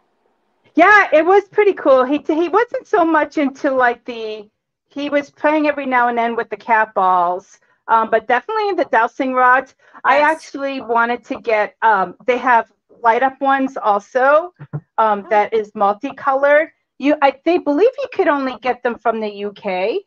Yeah, 0.76 1.08
it 1.12 1.26
was 1.26 1.44
pretty 1.50 1.74
cool. 1.74 2.04
He 2.04 2.24
he 2.28 2.50
wasn't 2.50 2.88
so 2.88 3.04
much 3.04 3.38
into 3.38 3.72
like 3.72 4.04
the 4.06 4.50
he 4.90 5.10
was 5.10 5.30
playing 5.30 5.68
every 5.68 5.86
now 5.86 6.08
and 6.08 6.18
then 6.18 6.36
with 6.36 6.50
the 6.50 6.58
cat 6.58 6.94
balls, 6.94 7.60
um, 7.88 8.10
but 8.10 8.28
definitely 8.28 8.74
the 8.74 8.90
dowsing 8.92 9.34
rods. 9.34 9.76
I 10.04 10.20
actually 10.20 10.82
wanted 10.82 11.24
to 11.26 11.40
get. 11.42 11.76
Um, 11.82 12.16
they 12.26 12.38
have 12.38 12.72
light 13.02 13.24
up 13.24 13.40
ones 13.42 13.78
also 13.78 14.54
um, 14.98 15.26
that 15.30 15.54
is 15.54 15.72
multicolored. 15.76 16.70
You, 16.98 17.16
I 17.22 17.36
they 17.46 17.58
believe 17.58 17.92
you 17.98 18.10
could 18.14 18.28
only 18.28 18.58
get 18.62 18.84
them 18.84 18.98
from 18.98 19.20
the 19.20 19.46
UK, 19.46 20.02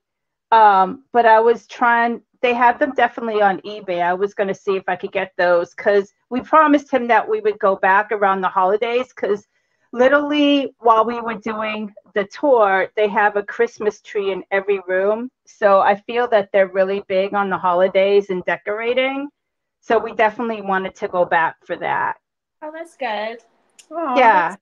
um, 0.56 1.04
but 1.12 1.26
I 1.26 1.40
was 1.40 1.66
trying 1.66 2.22
they 2.42 2.54
had 2.54 2.78
them 2.78 2.92
definitely 2.94 3.40
on 3.40 3.60
eBay. 3.60 4.02
I 4.02 4.14
was 4.14 4.34
going 4.34 4.48
to 4.48 4.54
see 4.54 4.76
if 4.76 4.82
I 4.88 4.96
could 4.96 5.12
get 5.12 5.32
those 5.38 5.74
because 5.74 6.12
we 6.28 6.40
promised 6.40 6.90
him 6.90 7.06
that 7.08 7.26
we 7.28 7.40
would 7.40 7.58
go 7.58 7.76
back 7.76 8.10
around 8.10 8.40
the 8.40 8.48
holidays 8.48 9.08
because 9.08 9.46
literally 9.92 10.74
while 10.78 11.04
we 11.04 11.20
were 11.20 11.34
doing 11.34 11.92
the 12.14 12.24
tour, 12.24 12.88
they 12.96 13.08
have 13.08 13.36
a 13.36 13.42
Christmas 13.42 14.00
tree 14.00 14.32
in 14.32 14.42
every 14.50 14.80
room. 14.88 15.30
So 15.46 15.80
I 15.80 15.96
feel 15.96 16.26
that 16.28 16.50
they're 16.52 16.68
really 16.68 17.02
big 17.08 17.34
on 17.34 17.50
the 17.50 17.58
holidays 17.58 18.30
and 18.30 18.44
decorating. 18.44 19.28
So 19.80 19.98
we 19.98 20.12
definitely 20.14 20.62
wanted 20.62 20.94
to 20.96 21.08
go 21.08 21.24
back 21.24 21.56
for 21.66 21.76
that. 21.76 22.16
Oh, 22.62 22.70
that's 22.72 22.96
good. 22.96 23.38
Oh, 23.90 24.16
yeah. 24.16 24.50
that's- 24.50 24.58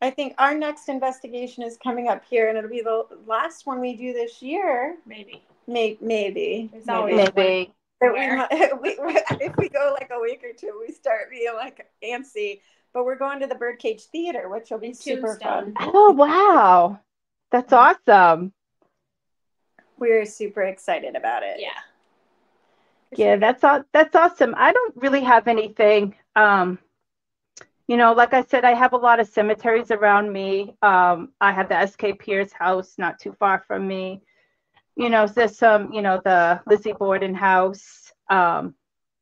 I 0.00 0.10
think 0.10 0.34
our 0.38 0.54
next 0.54 0.88
investigation 0.88 1.64
is 1.64 1.76
coming 1.76 2.06
up 2.06 2.24
here, 2.24 2.48
and 2.48 2.56
it'll 2.56 2.70
be 2.70 2.82
the 2.82 3.04
last 3.26 3.66
one 3.66 3.80
we 3.80 3.96
do 3.96 4.12
this 4.12 4.40
year. 4.40 4.96
Maybe. 5.04 5.42
May- 5.66 5.98
maybe. 6.00 6.70
It's 6.72 6.86
maybe. 6.86 6.96
always- 6.96 7.16
Maybe. 7.34 7.74
But 8.00 8.12
we, 8.12 8.20
we, 8.80 9.20
if 9.40 9.56
we 9.56 9.68
go 9.68 9.96
like 9.98 10.10
a 10.12 10.20
week 10.20 10.44
or 10.44 10.52
two, 10.56 10.80
we 10.86 10.94
start 10.94 11.30
being 11.30 11.52
like 11.56 11.84
antsy. 12.04 12.60
But 12.98 13.04
we're 13.04 13.14
going 13.14 13.38
to 13.38 13.46
the 13.46 13.54
Birdcage 13.54 14.06
Theater, 14.06 14.48
which 14.48 14.72
will 14.72 14.78
be 14.80 14.88
In 14.88 14.94
super 14.94 15.38
Tombstone. 15.40 15.72
fun. 15.74 15.90
Oh, 15.94 16.10
wow. 16.10 16.98
That's 17.52 17.72
awesome. 17.72 18.52
We're 20.00 20.24
super 20.24 20.62
excited 20.62 21.14
about 21.14 21.44
it. 21.44 21.60
Yeah. 21.60 21.68
Yeah, 23.14 23.36
that's 23.36 23.62
aw- 23.62 23.84
that's 23.92 24.16
awesome. 24.16 24.52
I 24.58 24.72
don't 24.72 24.96
really 24.96 25.20
have 25.20 25.46
anything. 25.46 26.16
Um, 26.34 26.80
you 27.86 27.96
know, 27.96 28.14
like 28.14 28.34
I 28.34 28.42
said, 28.42 28.64
I 28.64 28.74
have 28.74 28.94
a 28.94 28.96
lot 28.96 29.20
of 29.20 29.28
cemeteries 29.28 29.92
around 29.92 30.32
me. 30.32 30.74
Um, 30.82 31.28
I 31.40 31.52
have 31.52 31.68
the 31.68 31.76
S.K. 31.76 32.14
Pierce 32.14 32.50
house 32.52 32.94
not 32.98 33.20
too 33.20 33.32
far 33.38 33.62
from 33.68 33.86
me. 33.86 34.22
You 34.96 35.08
know, 35.08 35.24
there's 35.28 35.56
some, 35.56 35.92
you 35.92 36.02
know, 36.02 36.20
the 36.24 36.60
Lizzie 36.66 36.94
Borden 36.94 37.36
house, 37.36 38.12
um, 38.28 38.74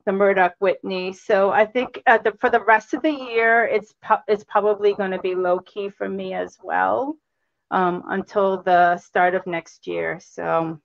the 0.06 0.12
Murdock 0.12 0.54
Whitney. 0.60 1.12
So 1.12 1.50
I 1.50 1.66
think 1.66 2.02
uh, 2.06 2.18
the, 2.18 2.32
for 2.40 2.48
the 2.48 2.60
rest 2.64 2.94
of 2.94 3.02
the 3.02 3.10
year, 3.10 3.64
it's 3.66 3.92
po- 4.02 4.22
it's 4.26 4.44
probably 4.44 4.94
going 4.94 5.10
to 5.10 5.18
be 5.18 5.34
low 5.34 5.58
key 5.60 5.90
for 5.90 6.08
me 6.08 6.32
as 6.32 6.56
well 6.62 7.16
um, 7.70 8.04
until 8.08 8.62
the 8.62 8.96
start 8.96 9.34
of 9.34 9.46
next 9.46 9.86
year. 9.86 10.18
So. 10.20 10.80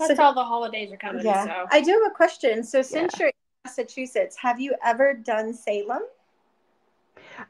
That's 0.00 0.16
So- 0.16 0.22
all 0.22 0.34
the 0.34 0.44
holidays 0.44 0.92
are 0.92 0.96
coming. 0.96 1.24
Yeah. 1.24 1.44
So 1.44 1.66
I 1.70 1.80
do 1.80 1.92
have 1.92 2.10
a 2.10 2.14
question. 2.14 2.64
So 2.64 2.82
since 2.82 3.18
you're 3.18 3.28
in 3.28 3.34
Massachusetts, 3.64 4.36
have 4.36 4.58
you 4.58 4.74
ever 4.84 5.14
done 5.14 5.52
Salem? 5.52 6.02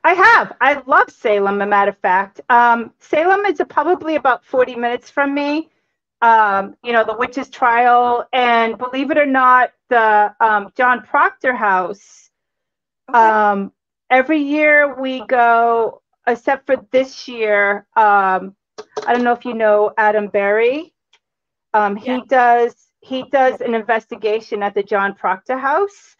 I 0.04 0.12
have. 0.14 0.54
I 0.60 0.82
love 0.86 1.10
Salem, 1.10 1.60
a 1.62 1.66
matter 1.66 1.90
of 1.90 1.98
fact. 1.98 2.40
Um, 2.50 2.92
Salem 2.98 3.44
is 3.46 3.60
probably 3.68 4.16
about 4.16 4.44
40 4.44 4.74
minutes 4.76 5.10
from 5.10 5.34
me. 5.34 5.70
Um, 6.20 6.76
you 6.82 6.92
know, 6.92 7.04
the 7.04 7.16
witch's 7.16 7.48
trial, 7.48 8.26
and 8.32 8.76
believe 8.78 9.10
it 9.10 9.18
or 9.18 9.26
not, 9.26 9.72
the 9.88 10.34
um, 10.40 10.72
John 10.76 11.02
Proctor 11.02 11.54
house. 11.54 12.30
Okay. 13.08 13.18
Um, 13.18 13.72
every 14.10 14.40
year 14.40 15.00
we 15.00 15.24
go, 15.26 16.02
except 16.26 16.66
for 16.66 16.76
this 16.90 17.28
year. 17.28 17.86
Um, 17.96 18.56
I 19.06 19.14
don't 19.14 19.24
know 19.24 19.32
if 19.32 19.44
you 19.44 19.54
know 19.54 19.92
Adam 19.96 20.28
Berry. 20.28 20.92
Um, 21.74 21.96
he 21.96 22.06
Yeah. 22.06 22.20
does 22.28 22.74
he 23.00 23.22
does 23.30 23.60
an 23.60 23.74
investigation 23.74 24.62
at 24.62 24.74
the 24.74 24.82
John 24.82 25.14
Proctor 25.14 25.56
house. 25.58 26.16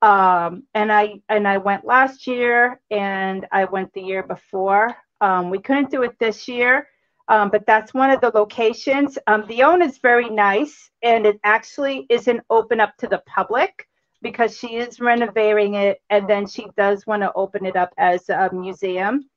Um, 0.00 0.64
and 0.74 0.90
I 0.92 1.20
and 1.28 1.46
I 1.46 1.58
went 1.58 1.84
last 1.84 2.26
year 2.26 2.80
and 2.90 3.46
I 3.52 3.64
went 3.66 3.92
the 3.92 4.02
year 4.02 4.22
before. 4.22 4.96
Um, 5.20 5.50
we 5.50 5.58
couldn't 5.60 5.90
do 5.90 6.02
it 6.02 6.18
this 6.18 6.48
year, 6.48 6.88
um, 7.28 7.50
but 7.50 7.66
that's 7.66 7.94
one 7.94 8.10
of 8.10 8.20
the 8.20 8.32
locations. 8.34 9.18
Um, 9.26 9.44
the 9.48 9.60
is 9.82 9.98
very 9.98 10.28
nice, 10.28 10.90
and 11.02 11.26
it 11.26 11.38
actually 11.44 12.06
isn't 12.10 12.42
open 12.50 12.80
up 12.80 12.96
to 12.98 13.06
the 13.06 13.22
public 13.26 13.88
because 14.22 14.56
she 14.56 14.76
is 14.76 15.00
renovating 15.00 15.74
it, 15.74 16.00
and 16.10 16.28
then 16.28 16.46
she 16.46 16.66
does 16.76 17.06
want 17.06 17.22
to 17.22 17.32
open 17.34 17.66
it 17.66 17.76
up 17.76 17.92
as 17.98 18.28
a 18.28 18.50
museum. 18.52 19.28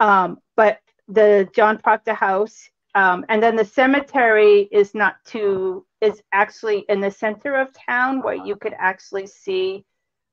Um, 0.00 0.38
but 0.56 0.78
the 1.08 1.48
John 1.54 1.78
Proctor 1.78 2.14
House, 2.14 2.70
um, 2.94 3.24
and 3.28 3.42
then 3.42 3.56
the 3.56 3.64
cemetery 3.64 4.68
is 4.72 4.94
not 4.94 5.16
too 5.24 5.84
is 6.00 6.22
actually 6.32 6.84
in 6.88 7.00
the 7.00 7.10
center 7.10 7.56
of 7.56 7.68
town 7.88 8.22
where 8.22 8.34
you 8.34 8.54
could 8.56 8.74
actually 8.78 9.26
see 9.26 9.84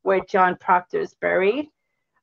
where 0.03 0.21
John 0.29 0.55
Proctor 0.57 0.99
is 0.99 1.15
buried. 1.15 1.67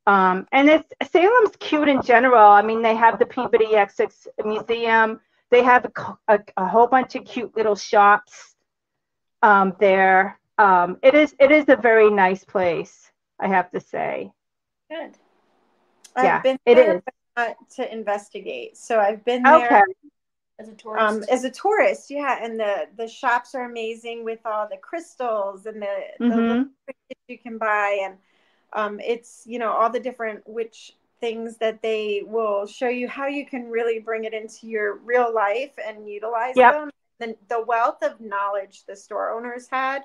Um, 0.07 0.47
and 0.53 0.69
it's 0.69 0.93
Salem's 1.11 1.55
cute 1.61 1.89
in 1.89 2.03
general. 2.03 2.45
I 2.51 2.63
mean, 2.63 2.83
they 2.83 2.97
have 2.97 3.19
the 3.19 3.27
Peabody 3.27 3.75
Essex 3.77 4.27
Museum. 4.45 5.21
They 5.51 5.63
have 5.63 5.85
a, 5.85 6.17
a, 6.29 6.39
a 6.57 6.67
whole 6.67 6.87
bunch 6.89 7.15
of 7.15 7.25
cute 7.25 7.57
little 7.57 7.77
shops 7.77 8.57
um, 9.43 9.75
there. 9.79 10.39
Um, 10.59 10.99
it 11.03 11.15
is 11.15 11.35
it 11.39 11.51
is 11.51 11.69
a 11.69 11.77
very 11.77 12.11
nice 12.11 12.45
place, 12.45 13.11
I 13.41 13.49
have 13.49 13.71
to 13.71 13.81
say. 13.81 14.33
good. 14.91 15.13
I've 16.15 16.25
yeah, 16.25 16.43
been 16.43 16.59
it 16.67 16.75
there 16.75 16.97
is. 16.97 17.03
but 17.05 17.15
not 17.37 17.71
to 17.77 17.93
investigate. 17.93 18.77
So 18.77 18.99
I've 19.01 19.25
been 19.25 19.43
there 19.43 19.67
Okay. 19.67 19.83
As 20.59 20.69
a 20.69 20.75
tourist. 20.75 21.03
um, 21.07 21.25
as 21.31 21.45
a 21.45 21.51
tourist, 21.51 22.11
yeah, 22.11 22.39
and 22.43 22.59
the 22.61 22.87
the 22.97 23.09
shops 23.09 23.55
are 23.55 23.65
amazing 23.65 24.25
with 24.25 24.41
all 24.45 24.69
the 24.69 24.77
crystals 24.77 25.67
and 25.67 25.81
the, 25.81 25.97
the 26.19 26.25
Mhm. 26.27 26.37
little 26.37 26.67
trinkets 26.85 27.21
you 27.29 27.39
can 27.39 27.57
buy, 27.59 28.01
and 28.05 28.17
um, 28.73 29.01
it's 29.01 29.43
you 29.47 29.59
know 29.59 29.71
all 29.71 29.91
the 29.91 30.01
different 30.01 30.43
witch 30.47 30.95
things 31.21 31.57
that 31.59 31.81
they 31.83 32.23
will 32.27 32.67
show 32.67 32.89
you 32.89 33.07
how 33.09 33.27
you 33.29 33.47
can 33.47 33.71
really 33.71 34.01
bring 34.01 34.25
it 34.25 34.35
into 34.35 34.67
your 34.67 34.97
real 34.97 35.33
life 35.33 35.73
and 35.87 36.09
utilize 36.09 36.57
Yep. 36.57 36.73
them. 36.73 36.91
The, 37.21 37.37
the 37.49 37.63
wealth 37.63 38.03
of 38.03 38.21
knowledge 38.21 38.85
the 38.87 38.97
store 38.97 39.31
owners 39.31 39.69
had 39.71 40.03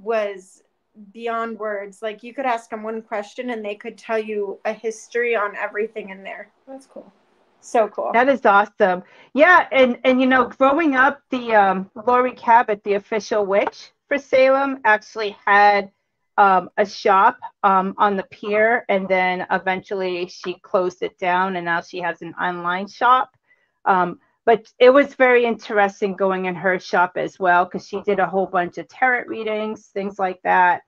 was 0.00 0.64
beyond 1.12 1.58
words. 1.60 2.02
Like 2.02 2.24
you 2.24 2.34
could 2.34 2.44
ask 2.44 2.70
them 2.70 2.82
one 2.82 3.02
question 3.02 3.50
and 3.50 3.64
they 3.64 3.76
could 3.76 3.96
tell 3.96 4.18
you 4.18 4.58
a 4.64 4.72
history 4.72 5.36
on 5.36 5.54
everything 5.56 6.10
in 6.10 6.24
there. 6.24 6.50
That's 6.66 6.86
cool. 6.86 7.12
So 7.60 7.88
cool. 7.88 8.10
That 8.12 8.28
is 8.28 8.44
awesome. 8.44 9.02
Yeah, 9.34 9.66
and 9.70 9.98
and 10.04 10.20
you 10.20 10.26
know, 10.26 10.46
growing 10.46 10.96
up, 10.96 11.20
the 11.30 11.54
um, 11.54 11.90
Laurie 12.06 12.32
Cabot, 12.32 12.82
the 12.84 12.94
official 12.94 13.44
witch 13.44 13.92
for 14.08 14.18
Salem, 14.18 14.80
actually 14.84 15.36
had 15.44 15.90
um, 16.38 16.70
a 16.76 16.86
shop 16.86 17.36
um, 17.64 17.94
on 17.98 18.16
the 18.16 18.22
pier, 18.22 18.84
and 18.88 19.08
then 19.08 19.44
eventually 19.50 20.28
she 20.28 20.54
closed 20.62 21.02
it 21.02 21.18
down, 21.18 21.56
and 21.56 21.64
now 21.64 21.80
she 21.80 21.98
has 21.98 22.22
an 22.22 22.32
online 22.40 22.86
shop. 22.86 23.36
Um, 23.84 24.20
but 24.46 24.72
it 24.78 24.90
was 24.90 25.14
very 25.14 25.44
interesting 25.44 26.14
going 26.14 26.44
in 26.44 26.54
her 26.54 26.78
shop 26.78 27.14
as 27.16 27.40
well 27.40 27.64
because 27.64 27.86
she 27.86 28.00
did 28.02 28.20
a 28.20 28.26
whole 28.26 28.46
bunch 28.46 28.78
of 28.78 28.88
tarot 28.88 29.24
readings, 29.26 29.88
things 29.88 30.18
like 30.18 30.40
that. 30.44 30.82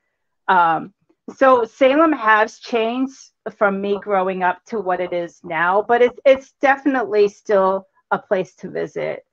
Um, 0.47 0.95
so 1.37 1.65
Salem 1.65 2.13
has 2.13 2.61
changed 2.61 3.19
from 3.59 3.81
me 3.81 3.99
growing 4.01 4.45
up 4.45 4.65
to 4.67 4.79
what 4.79 5.01
it 5.01 5.13
is 5.13 5.41
now, 5.43 5.83
but 5.83 6.01
it's 6.01 6.19
it's 6.25 6.53
definitely 6.61 7.29
still 7.29 7.89
a 8.13 8.19
place 8.21 8.55
to 8.57 8.71
visit. 8.71 9.27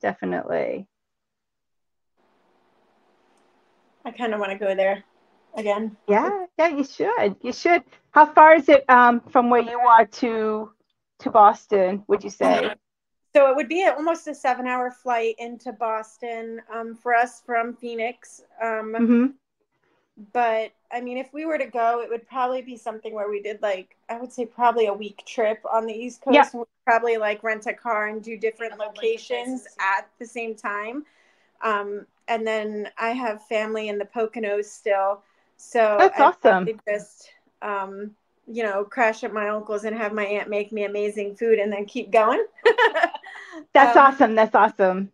Definitely. 0.00 0.86
I 4.06 4.12
kind 4.12 4.32
of 4.32 4.40
want 4.40 4.52
to 4.52 4.58
go 4.58 4.74
there 4.74 5.04
again. 5.56 5.96
Yeah, 6.06 6.46
yeah, 6.58 6.68
you 6.68 6.84
should. 6.84 7.36
You 7.42 7.52
should. 7.52 7.82
How 8.10 8.26
far 8.26 8.54
is 8.54 8.68
it 8.68 8.88
um, 8.88 9.20
from 9.30 9.50
where 9.50 9.62
you 9.62 9.78
are 9.78 10.06
to 10.06 10.70
to 11.20 11.30
Boston? 11.30 12.04
Would 12.08 12.24
you 12.24 12.30
say? 12.30 12.74
So 13.36 13.50
it 13.50 13.56
would 13.56 13.68
be 13.68 13.84
almost 13.86 14.26
a 14.26 14.34
seven 14.34 14.66
hour 14.66 14.90
flight 14.90 15.34
into 15.38 15.72
Boston 15.72 16.60
um, 16.74 16.94
for 16.94 17.14
us 17.14 17.42
from 17.44 17.74
Phoenix. 17.74 18.42
Um, 18.62 18.94
hmm 18.94 19.26
But 20.32 20.72
I 20.90 21.00
mean, 21.00 21.18
if 21.18 21.32
we 21.32 21.44
were 21.44 21.58
to 21.58 21.66
go, 21.66 22.00
it 22.00 22.08
would 22.08 22.26
probably 22.26 22.62
be 22.62 22.76
something 22.76 23.12
where 23.12 23.28
we 23.28 23.42
did 23.42 23.60
like, 23.60 23.96
I 24.08 24.18
would 24.18 24.32
say 24.32 24.46
probably 24.46 24.86
a 24.86 24.94
week 24.94 25.22
trip 25.26 25.60
on 25.70 25.86
the 25.86 25.92
East 25.92 26.22
Coast. 26.22 26.34
Yeah. 26.34 26.48
And 26.52 26.60
we'd 26.60 26.84
probably 26.86 27.18
like 27.18 27.42
rent 27.42 27.66
a 27.66 27.74
car 27.74 28.08
and 28.08 28.22
do 28.22 28.36
different 28.36 28.78
locations 28.78 29.66
at 29.78 30.08
the 30.18 30.26
same 30.26 30.54
time. 30.54 31.04
Um, 31.62 32.06
and 32.26 32.46
then 32.46 32.88
I 32.98 33.10
have 33.10 33.46
family 33.46 33.88
in 33.88 33.98
the 33.98 34.06
Poconos 34.06 34.64
still. 34.64 35.22
So 35.58 35.82
That's 35.98 36.18
I'd 36.18 36.32
awesome. 36.42 36.72
probably 36.72 36.80
Just, 36.88 37.30
um, 37.62 38.16
you 38.48 38.64
know, 38.64 38.84
crash 38.84 39.24
at 39.24 39.34
my 39.34 39.50
uncle's 39.50 39.84
and 39.84 39.96
have 39.96 40.14
my 40.14 40.24
aunt 40.26 40.50
make 40.50 40.72
me 40.72 40.84
amazing 40.84 41.36
food 41.36 41.60
and 41.60 41.72
then 41.72 41.86
keep 41.86 42.12
going. 42.12 42.44
That's 43.72 43.96
Um, 43.96 43.96
awesome. 43.96 44.34
That's 44.34 44.54
awesome. 44.54 45.12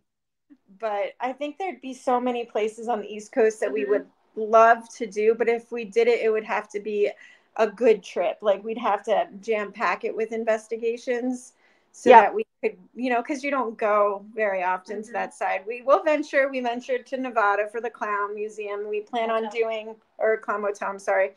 but 0.79 1.13
I 1.19 1.33
think 1.33 1.57
there'd 1.57 1.81
be 1.81 1.93
so 1.93 2.19
many 2.19 2.45
places 2.45 2.87
on 2.87 3.01
the 3.01 3.07
East 3.07 3.31
Coast 3.31 3.59
that 3.59 3.71
we 3.71 3.85
Mhm. 3.85 3.85
would 3.85 4.05
love 4.35 4.87
to 4.95 5.05
do. 5.07 5.35
But 5.35 5.47
if 5.49 5.71
we 5.71 5.85
did 5.85 6.07
it, 6.07 6.21
it 6.21 6.29
would 6.29 6.43
have 6.43 6.69
to 6.69 6.79
be 6.79 7.11
a 7.57 7.67
good 7.67 8.03
trip. 8.03 8.39
Like 8.41 8.63
we'd 8.63 8.77
have 8.77 9.03
to 9.05 9.27
jam 9.41 9.71
pack 9.71 10.03
it 10.03 10.15
with 10.15 10.31
investigations 10.31 11.53
so 11.95 12.09
Yeah. 12.09 12.21
that 12.23 12.33
we 12.35 12.45
could, 12.61 12.77
you 12.93 13.09
know, 13.09 13.21
because 13.21 13.41
you 13.41 13.51
don't 13.51 13.77
go 13.77 14.25
very 14.33 14.61
often 14.63 15.01
to 15.01 15.09
Mhm. 15.09 15.13
that 15.13 15.33
side. 15.33 15.65
We 15.65 15.81
will 15.81 16.03
venture. 16.03 16.49
We 16.49 16.59
ventured 16.59 17.05
to 17.07 17.17
Nevada 17.17 17.69
for 17.69 17.79
the 17.79 17.89
Clown 17.89 18.35
Museum. 18.35 18.89
We 18.89 18.99
plan 18.99 19.31
on 19.31 19.47
doing, 19.49 19.95
or 20.17 20.37
Clown 20.37 20.61
Motel, 20.61 20.89
I'm 20.89 20.99
sorry. 20.99 21.31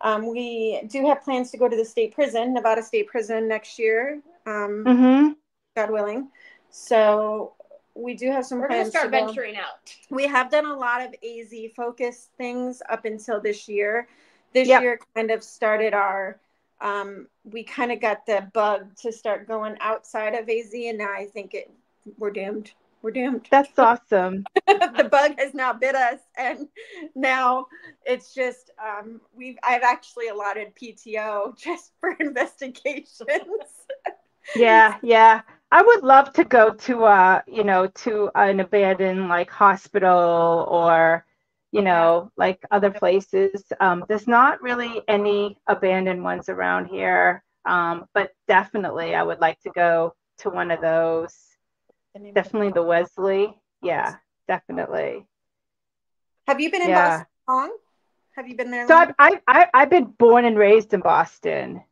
Um, 0.00 0.26
we 0.26 0.82
do 0.86 1.04
have 1.06 1.22
plans 1.22 1.50
to 1.50 1.56
go 1.58 1.68
to 1.68 1.76
the 1.76 1.84
state 1.84 2.14
prison, 2.14 2.54
Nevada 2.54 2.82
State 2.82 3.08
Prison 3.08 3.48
next 3.48 3.76
year. 3.78 4.20
Um, 4.46 4.84
hmm 4.84 5.32
God 5.74 5.90
willing. 5.90 6.28
So 6.70 7.54
we 7.94 8.14
do 8.14 8.30
have 8.30 8.46
some 8.46 8.60
We're 8.60 8.68
gonna 8.68 8.84
start 8.84 9.06
to 9.06 9.10
venturing 9.10 9.56
out. 9.56 9.96
We 10.10 10.28
have 10.28 10.48
done 10.48 10.66
a 10.66 10.76
lot 10.76 11.02
of 11.02 11.12
AZ 11.24 11.52
focused 11.74 12.30
things 12.38 12.82
up 12.88 13.04
until 13.04 13.40
this 13.40 13.68
year. 13.68 14.06
This 14.52 14.68
Yep. 14.68 14.82
year 14.82 15.00
kind 15.16 15.32
of 15.32 15.42
started 15.42 15.92
our 15.92 16.38
um, 16.80 17.28
we 17.44 17.64
kind 17.64 17.92
of 17.92 18.00
got 18.00 18.26
the 18.26 18.48
bug 18.52 18.96
to 19.02 19.12
start 19.12 19.48
going 19.48 19.76
outside 19.80 20.34
of 20.34 20.48
AZ 20.48 20.72
and 20.74 20.98
now 20.98 21.12
I 21.12 21.26
think 21.26 21.54
it 21.54 21.70
we're 22.18 22.30
doomed. 22.30 22.72
We're 23.02 23.10
doomed. 23.10 23.48
That's 23.50 23.78
awesome. 23.78 24.44
the 24.66 25.08
bug 25.10 25.38
has 25.38 25.52
now 25.54 25.72
bit 25.72 25.94
us 25.94 26.20
and 26.36 26.68
now 27.14 27.66
it's 28.04 28.34
just 28.34 28.70
um, 28.82 29.20
we've 29.34 29.58
I've 29.62 29.82
actually 29.82 30.28
allotted 30.28 30.72
PTO 30.74 31.56
just 31.56 31.92
for 32.00 32.10
investigations. 32.20 33.28
Yeah, 34.56 34.96
yeah. 35.02 35.42
I 35.70 35.82
would 35.82 36.02
love 36.02 36.32
to 36.34 36.44
go 36.44 36.72
to 36.72 37.04
uh, 37.04 37.42
you 37.46 37.64
know, 37.64 37.88
to 37.88 38.30
an 38.34 38.60
abandoned 38.60 39.28
like 39.28 39.50
hospital 39.50 40.66
or, 40.68 41.26
you 41.74 41.82
know, 41.82 42.30
like 42.36 42.60
other 42.70 42.90
places. 42.90 43.64
Um, 43.80 44.04
there's 44.08 44.28
not 44.28 44.62
really 44.62 45.02
any 45.08 45.58
abandoned 45.66 46.22
ones 46.22 46.48
around 46.48 46.86
here. 46.86 47.42
Um, 47.66 48.06
but 48.14 48.30
definitely 48.46 49.14
I 49.14 49.22
would 49.22 49.40
like 49.40 49.58
to 49.62 49.70
go 49.70 50.14
to 50.38 50.50
one 50.50 50.70
of 50.70 50.80
those. 50.80 51.34
Definitely 52.32 52.70
the 52.70 52.82
Wesley. 52.82 53.52
Yeah, 53.82 54.14
definitely. 54.46 55.26
Have 56.46 56.60
you 56.60 56.70
been 56.70 56.82
in 56.82 56.90
Yeah. 56.90 57.08
Boston 57.18 57.26
long? 57.48 57.76
Have 58.36 58.48
you 58.48 58.56
been 58.56 58.70
there 58.70 58.86
So 58.86 58.94
long? 58.94 59.12
I've, 59.18 59.40
I, 59.48 59.60
I, 59.62 59.68
I've 59.74 59.90
been 59.90 60.04
born 60.04 60.44
and 60.44 60.56
raised 60.56 60.94
in 60.94 61.00
Boston. 61.00 61.82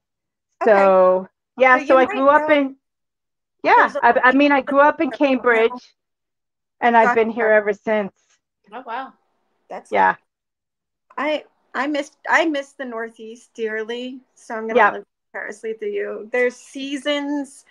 So, 0.65 1.27
yeah, 1.59 1.79
So 1.81 1.87
so 1.87 1.97
I 1.99 2.05
grew 2.05 2.29
up 2.29 2.49
know- 2.49 2.55
in, 2.55 2.77
yeah, 3.65 3.93
I, 4.03 4.11
a- 4.11 4.21
I, 4.21 4.29
I 4.29 4.33
mean, 4.33 4.53
I 4.53 4.61
grew 4.61 4.81
up 4.81 5.01
in 5.01 5.11
Cambridge 5.11 5.73
and 6.81 6.97
I've 6.97 7.17
been 7.17 7.31
here 7.31 7.49
ever 7.49 7.73
since. 7.73 8.13
Oh 8.73 8.83
wow. 8.87 9.13
That's 9.73 9.91
Yeah. 9.91 10.17
I 11.17 11.45
I 11.75 11.87
missed 11.87 12.19
I 12.29 12.45
miss 12.45 12.73
the 12.73 12.85
Northeast 12.85 13.55
dearly, 13.55 14.21
so 14.35 14.55
I'm 14.55 14.69
gonna 14.69 14.77
Yeah. 14.77 14.91
live 14.91 15.05
vicariously 15.33 15.73
through 15.75 15.89
you. 15.89 16.29
There's 16.31 16.57
seasons. 16.57 17.65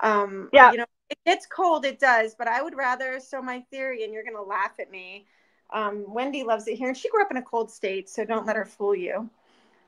Um, 0.00 0.50
Yeah. 0.52 0.70
you 0.70 0.78
know, 0.78 0.86
it 1.10 1.18
gets 1.26 1.46
cold, 1.46 1.84
it 1.84 1.98
does, 2.00 2.34
but 2.34 2.48
I 2.48 2.62
would 2.62 2.76
rather. 2.76 3.20
So 3.20 3.42
my 3.42 3.60
theory, 3.70 4.04
and 4.04 4.12
you're 4.14 4.24
gonna 4.24 4.42
laugh 4.42 4.80
at 4.80 4.90
me. 4.90 5.26
Um, 5.70 6.04
Wendy 6.12 6.44
loves 6.44 6.66
it 6.68 6.76
here, 6.78 6.88
and 6.88 6.96
she 6.96 7.10
grew 7.10 7.22
up 7.22 7.30
in 7.30 7.36
a 7.36 7.42
cold 7.42 7.70
state, 7.70 8.08
so 8.08 8.24
don't 8.24 8.46
let 8.46 8.56
her 8.56 8.64
fool 8.64 8.94
you. 8.94 9.28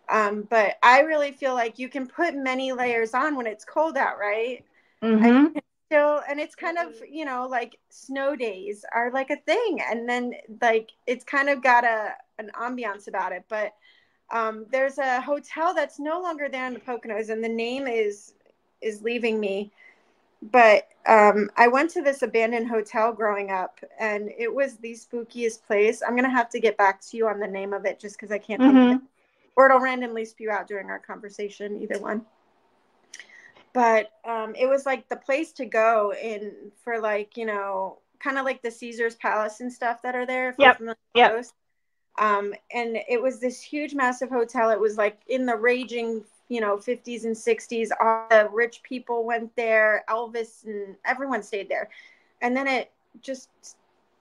Um, 0.08 0.42
but 0.50 0.76
I 0.82 1.00
really 1.00 1.32
feel 1.32 1.54
like 1.54 1.78
you 1.78 1.88
can 1.88 2.06
put 2.06 2.34
many 2.34 2.72
layers 2.72 3.14
on 3.14 3.36
when 3.36 3.46
it's 3.46 3.64
cold 3.64 3.96
out, 3.96 4.18
right? 4.18 4.64
hmm 5.02 5.56
still 5.86 6.20
and 6.28 6.40
it's 6.40 6.54
kind 6.54 6.78
of 6.78 6.94
you 7.08 7.24
know 7.24 7.46
like 7.48 7.78
snow 7.88 8.36
days 8.36 8.84
are 8.94 9.10
like 9.12 9.30
a 9.30 9.36
thing. 9.36 9.80
And 9.88 10.08
then 10.08 10.34
like 10.60 10.90
it's 11.06 11.24
kind 11.24 11.48
of 11.48 11.62
got 11.62 11.84
a 11.84 12.10
an 12.38 12.50
ambiance 12.54 13.08
about 13.08 13.32
it. 13.32 13.44
But 13.48 13.74
um 14.32 14.66
there's 14.70 14.98
a 14.98 15.20
hotel 15.20 15.72
that's 15.74 15.98
no 15.98 16.20
longer 16.20 16.48
there 16.48 16.66
in 16.66 16.74
the 16.74 16.80
poconos 16.80 17.30
and 17.30 17.42
the 17.42 17.48
name 17.48 17.86
is 17.86 18.34
is 18.82 19.02
leaving 19.02 19.40
me. 19.40 19.72
But 20.42 20.88
um 21.06 21.50
i 21.56 21.68
went 21.68 21.90
to 21.90 22.02
this 22.02 22.22
abandoned 22.22 22.68
hotel 22.68 23.12
growing 23.12 23.50
up 23.50 23.78
and 23.98 24.30
it 24.36 24.52
was 24.52 24.76
the 24.76 24.92
spookiest 24.92 25.64
place. 25.66 26.02
I'm 26.06 26.16
gonna 26.16 26.30
have 26.30 26.50
to 26.50 26.60
get 26.60 26.76
back 26.76 27.00
to 27.02 27.16
you 27.16 27.28
on 27.28 27.38
the 27.38 27.46
name 27.46 27.72
of 27.72 27.84
it 27.84 28.00
just 28.00 28.16
because 28.16 28.32
i 28.32 28.38
can't 28.38 28.60
think 28.60 28.74
of 28.74 28.96
it. 28.96 29.00
Or 29.54 29.66
it'll 29.66 29.80
randomly 29.80 30.26
spew 30.26 30.50
out 30.50 30.66
during 30.66 30.90
our 30.90 30.98
conversation 30.98 31.80
either 31.80 31.98
one 31.98 32.26
but 33.76 34.10
um, 34.24 34.54
it 34.58 34.66
was 34.66 34.86
like 34.86 35.06
the 35.10 35.16
place 35.16 35.52
to 35.52 35.66
go 35.66 36.14
in 36.20 36.50
for 36.82 36.98
like 36.98 37.36
you 37.36 37.44
know 37.44 37.98
kind 38.18 38.38
of 38.38 38.46
like 38.46 38.62
the 38.62 38.70
caesar's 38.70 39.14
palace 39.16 39.60
and 39.60 39.70
stuff 39.70 40.00
that 40.02 40.16
are 40.16 40.24
there 40.24 40.54
Yep, 40.58 40.80
yep. 41.14 41.44
um, 42.18 42.54
and 42.72 42.96
it 43.08 43.20
was 43.20 43.38
this 43.38 43.60
huge 43.60 43.94
massive 43.94 44.30
hotel. 44.30 44.70
It 44.70 44.80
was 44.80 44.96
like 44.96 45.20
in 45.28 45.44
the 45.44 45.56
raging 45.56 46.24
you 46.48 46.60
know 46.60 46.78
50s 46.78 47.24
and 47.24 47.36
60s 47.36 47.90
all 48.00 48.26
the 48.30 48.48
rich 48.50 48.82
people 48.82 49.24
went 49.24 49.54
there. 49.56 50.04
Elvis 50.08 50.64
and 50.64 50.96
everyone 51.04 51.42
stayed 51.42 51.68
there. 51.68 51.90
And 52.40 52.56
then 52.56 52.66
it 52.66 52.90
just 53.20 53.50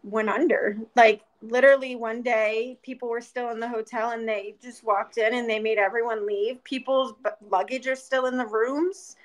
went 0.03 0.29
under. 0.29 0.77
Like 0.97 1.21
literally 1.41 1.95
one 1.95 2.21
day 2.21 2.77
people 2.83 3.07
were 3.07 3.21
still 3.21 3.51
in 3.51 3.59
the 3.61 3.69
hotel 3.69 4.11
and 4.11 4.27
they 4.27 4.55
just 4.61 4.83
walked 4.83 5.17
in 5.17 5.33
and 5.33 5.49
they 5.49 5.59
made 5.59 5.77
everyone 5.77 6.27
leave. 6.27 6.61
People's 6.65 7.13
luggage 7.49 7.87
are 7.87 7.95
still 7.95 8.25
in 8.25 8.37
the 8.37 8.45
rooms 8.45 9.15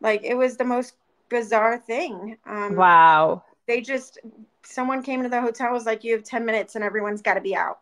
like 0.00 0.22
it 0.24 0.34
was 0.34 0.56
the 0.56 0.64
most 0.64 0.94
bizarre 1.28 1.78
thing 1.78 2.36
um 2.46 2.74
Wow. 2.76 3.42
they 3.66 3.80
just 3.80 4.18
someone 4.62 5.02
came 5.02 5.20
into 5.20 5.30
the 5.30 5.40
hotel 5.40 5.72
was 5.72 5.86
like 5.86 6.04
you 6.04 6.12
have 6.14 6.22
10 6.24 6.44
minutes 6.44 6.74
and 6.74 6.84
everyone's 6.84 7.22
got 7.22 7.34
to 7.34 7.40
be 7.40 7.54
out 7.54 7.80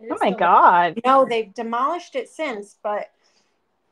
It 0.00 0.08
Oh 0.10 0.16
my 0.20 0.28
still- 0.28 0.38
God. 0.38 1.00
no 1.04 1.24
they've 1.24 1.52
demolished 1.54 2.14
it 2.16 2.28
since 2.28 2.76
but 2.82 3.10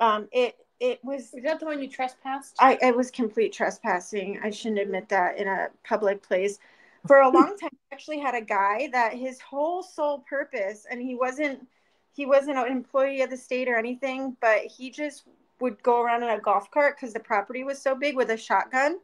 um 0.00 0.28
it 0.32 0.56
it 0.78 1.02
was 1.02 1.32
Is 1.32 1.42
that 1.44 1.58
the 1.60 1.64
one 1.66 1.80
you 1.82 1.88
trespassed? 1.88 2.56
I 2.60 2.76
it 2.82 2.94
was 2.94 3.10
complete 3.10 3.50
trespassing. 3.54 4.38
I 4.44 4.50
shouldn't 4.50 4.78
admit 4.80 5.08
that 5.08 5.38
in 5.38 5.48
a 5.48 5.68
public 5.88 6.22
place. 6.22 6.58
For 7.06 7.22
a 7.22 7.30
long 7.30 7.56
time, 7.60 7.70
I 7.72 7.94
actually 7.94 8.18
had 8.18 8.34
a 8.34 8.42
guy 8.42 8.90
that 8.92 9.14
his 9.14 9.40
whole 9.40 9.82
sole 9.82 10.18
purpose, 10.28 10.86
and 10.90 11.00
he 11.00 11.14
wasn't 11.14 11.66
he 12.12 12.26
wasn't 12.26 12.58
an 12.58 12.66
employee 12.70 13.22
of 13.22 13.30
the 13.30 13.38
state 13.38 13.68
or 13.68 13.76
anything, 13.76 14.36
but 14.42 14.66
he 14.66 14.90
just 14.90 15.24
would 15.60 15.82
go 15.82 16.02
around 16.02 16.22
in 16.22 16.28
a 16.30 16.38
golf 16.38 16.70
cart 16.70 16.96
because 16.96 17.12
the 17.12 17.20
property 17.20 17.64
was 17.64 17.80
so 17.80 17.94
big 17.94 18.16
with 18.16 18.30
a 18.30 18.36
shotgun. 18.36 18.98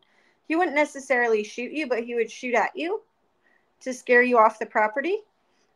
He 0.48 0.56
wouldn't 0.56 0.76
necessarily 0.76 1.44
shoot 1.44 1.72
you, 1.72 1.86
but 1.86 2.04
he 2.04 2.14
would 2.14 2.30
shoot 2.30 2.54
at 2.54 2.70
you 2.74 3.02
to 3.80 3.92
scare 3.94 4.22
you 4.22 4.38
off 4.38 4.58
the 4.58 4.66
property. 4.66 5.18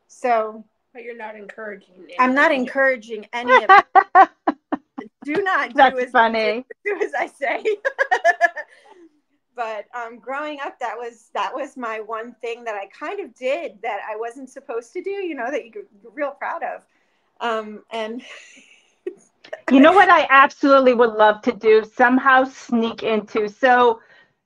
So 0.09 0.65
but 0.93 1.03
you're 1.03 1.17
not 1.17 1.37
encouraging. 1.37 2.09
I'm 2.19 2.35
not 2.35 2.53
encouraging 2.53 3.27
any 3.33 3.65
of 3.65 3.71
it. 3.71 4.29
Do 5.25 5.43
not 5.43 5.71
do 5.71 5.75
That's 5.75 6.01
as 6.01 6.11
funny. 6.11 6.65
do 6.85 7.01
as 7.03 7.13
I 7.13 7.27
say. 7.27 7.63
but 9.57 9.87
um, 9.95 10.19
growing 10.19 10.59
up, 10.65 10.79
that 10.79 10.97
was 10.97 11.31
that 11.35 11.53
was 11.53 11.77
my 11.77 12.01
one 12.01 12.35
thing 12.41 12.65
that 12.65 12.77
I 12.77 12.87
kind 12.87 13.21
of 13.21 13.35
did 13.35 13.79
that 13.83 14.01
I 14.09 14.17
wasn't 14.17 14.49
supposed 14.51 14.93
to 14.93 15.03
do. 15.03 15.11
You 15.11 15.35
know 15.35 15.51
that 15.51 15.65
you- 15.65 15.87
you're 16.03 16.13
real 16.13 16.31
proud 16.31 16.63
of. 16.63 16.87
Um, 17.41 17.83
and 17.91 18.23
You 19.71 19.81
know 19.81 19.93
what 19.93 20.09
I 20.09 20.27
absolutely 20.31 20.95
would 20.95 21.15
love 21.15 21.43
to 21.43 21.53
do? 21.53 21.85
Somehow 21.85 22.45
sneak 22.45 23.03
into. 23.03 23.49
So 23.49 24.01